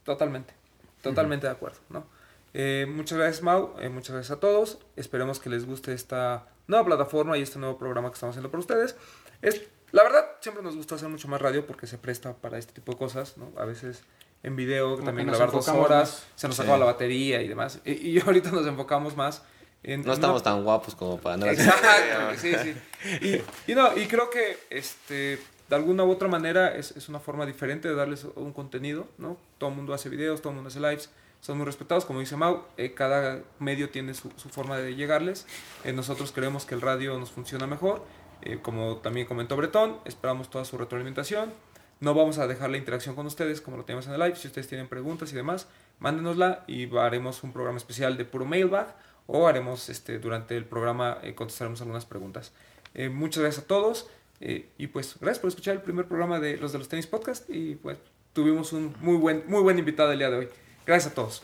Totalmente, 0.05 0.55
totalmente 1.03 1.47
de 1.47 1.53
acuerdo, 1.53 1.78
¿no? 1.91 2.05
Eh, 2.53 2.87
muchas 2.89 3.18
gracias 3.18 3.43
Mau, 3.43 3.74
eh, 3.80 3.89
muchas 3.89 4.12
gracias 4.14 4.37
a 4.37 4.41
todos. 4.41 4.78
Esperemos 4.97 5.41
que 5.41 5.51
les 5.51 5.66
guste 5.66 5.93
esta 5.93 6.47
nueva 6.68 6.85
plataforma 6.87 7.37
y 7.39 7.43
este 7.43 7.59
nuevo 7.59 7.78
programa 7.78 8.09
que 8.11 8.14
estamos 8.14 8.35
haciendo 8.35 8.51
para 8.51 8.61
ustedes. 8.61 8.97
Es, 9.43 9.62
la 9.93 10.03
verdad, 10.05 10.24
siempre 10.41 10.62
nos 10.62 10.76
gusta 10.76 10.95
hacer 10.95 11.09
mucho 11.09 11.28
más 11.28 11.41
radio 11.43 11.66
porque 11.66 11.87
se 11.87 11.99
presta 11.99 12.35
para 12.35 12.59
este 12.59 12.72
tipo 12.72 12.93
de 12.93 12.99
cosas, 12.99 13.37
¿no? 13.37 13.51
A 13.61 13.64
veces 13.64 14.05
en 14.43 14.57
video, 14.57 14.95
Como 14.95 15.05
también 15.07 15.26
nos 15.26 15.37
grabar 15.39 15.53
dos 15.55 15.66
enfocamos 15.66 15.87
horas, 15.91 16.09
más. 16.11 16.26
se 16.37 16.47
nos 16.49 16.57
Sí. 16.57 16.62
acaba 16.62 16.78
la 16.78 16.85
batería 16.87 17.43
y 17.43 17.49
demás. 17.49 17.80
Y, 17.85 17.93
y 18.11 18.20
ahorita 18.20 18.51
nos 18.51 18.66
enfocamos 18.66 19.16
más 19.16 19.43
en... 19.85 20.03
No 20.03 20.12
estamos 20.12 20.43
tan 20.43 20.64
guapos 20.64 20.95
como 20.95 21.18
para 21.18 21.35
andar 21.35 21.51
Exacto, 21.51 22.37
sí, 22.39 22.53
sí. 22.62 22.74
Y, 23.20 23.70
y 23.72 23.74
no, 23.74 23.97
y 23.97 24.07
creo 24.07 24.30
que 24.30 24.59
este, 24.70 25.39
de 25.68 25.76
alguna 25.76 26.05
u 26.05 26.11
otra 26.11 26.28
manera 26.28 26.74
es, 26.74 26.93
es 26.93 27.09
una 27.09 27.20
forma 27.20 27.47
diferente 27.47 27.89
de 27.89 27.95
darles 27.95 28.26
un 28.35 28.53
contenido, 28.53 29.07
¿no? 29.18 29.37
Todo 29.59 29.70
el 29.70 29.76
mundo 29.76 29.95
hace 29.95 30.09
videos, 30.09 30.41
todo 30.41 30.51
el 30.51 30.57
mundo 30.57 30.68
hace 30.68 30.80
lives, 30.80 31.11
son 31.41 31.59
muy 31.59 31.66
respetados, 31.66 32.07
como 32.07 32.20
dice 32.20 32.37
Mau, 32.37 32.64
eh, 32.78 32.95
cada 32.95 33.43
medio 33.59 33.91
tiene 33.91 34.14
su, 34.14 34.30
su 34.37 34.49
forma 34.49 34.78
de 34.78 34.95
llegarles. 34.95 35.47
Eh, 35.85 35.93
nosotros 35.93 36.32
creemos 36.32 36.64
que 36.64 36.74
el 36.74 36.80
radio 36.80 37.18
nos 37.18 37.30
funciona 37.30 37.66
mejor, 37.66 38.03
eh, 38.41 38.59
como 38.62 38.97
también 38.97 39.26
comentó 39.26 39.55
Bretón, 39.57 39.99
esperamos 40.07 40.49
toda 40.49 40.64
su 40.64 40.78
retroalimentación. 40.78 41.53
No 42.01 42.14
vamos 42.14 42.39
a 42.39 42.47
dejar 42.47 42.70
la 42.70 42.76
interacción 42.76 43.14
con 43.14 43.26
ustedes 43.26 43.61
como 43.61 43.76
lo 43.76 43.85
tenemos 43.85 44.07
en 44.07 44.14
el 44.14 44.20
live. 44.20 44.37
Si 44.37 44.49
ustedes 44.49 44.68
tienen 44.68 44.89
preguntas 44.89 45.32
y 45.32 45.37
demás, 45.37 45.68
mándenosla 45.99 46.64
y 46.66 46.95
haremos 46.97 47.43
un 47.43 47.53
programa 47.53 47.78
especial 47.78 48.16
de 48.16 48.24
puro 48.24 48.45
mailbag 48.45 48.95
o 49.27 49.47
haremos 49.47 49.89
este 49.89 50.18
durante 50.18 50.57
el 50.57 50.64
programa 50.64 51.18
eh, 51.22 51.35
contestaremos 51.35 51.81
algunas 51.81 52.05
preguntas. 52.05 52.53
Eh, 52.95 53.09
muchas 53.09 53.43
gracias 53.43 53.64
a 53.64 53.66
todos 53.66 54.09
eh, 54.41 54.68
y 54.79 54.89
pues 54.89 55.16
gracias 55.20 55.41
por 55.41 55.49
escuchar 55.49 55.75
el 55.75 55.83
primer 55.83 56.07
programa 56.07 56.41
de 56.41 56.57
los 56.57 56.72
de 56.72 56.79
los 56.79 56.89
tenis 56.89 57.07
podcast 57.07 57.49
y 57.49 57.77
pues 57.77 57.99
tuvimos 58.33 58.72
un 58.72 58.95
muy 59.01 59.16
buen 59.16 59.45
muy 59.47 59.62
buen 59.62 59.79
invitado 59.79 60.12
el 60.12 60.18
día 60.18 60.31
de 60.31 60.39
hoy. 60.39 60.49
Gracias 60.87 61.12
a 61.12 61.14
todos. 61.14 61.43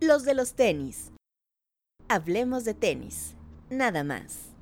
Los 0.00 0.24
de 0.24 0.34
los 0.34 0.54
tenis. 0.54 1.10
Hablemos 2.08 2.64
de 2.64 2.74
tenis. 2.74 3.34
Nada 3.70 4.04
más. 4.04 4.53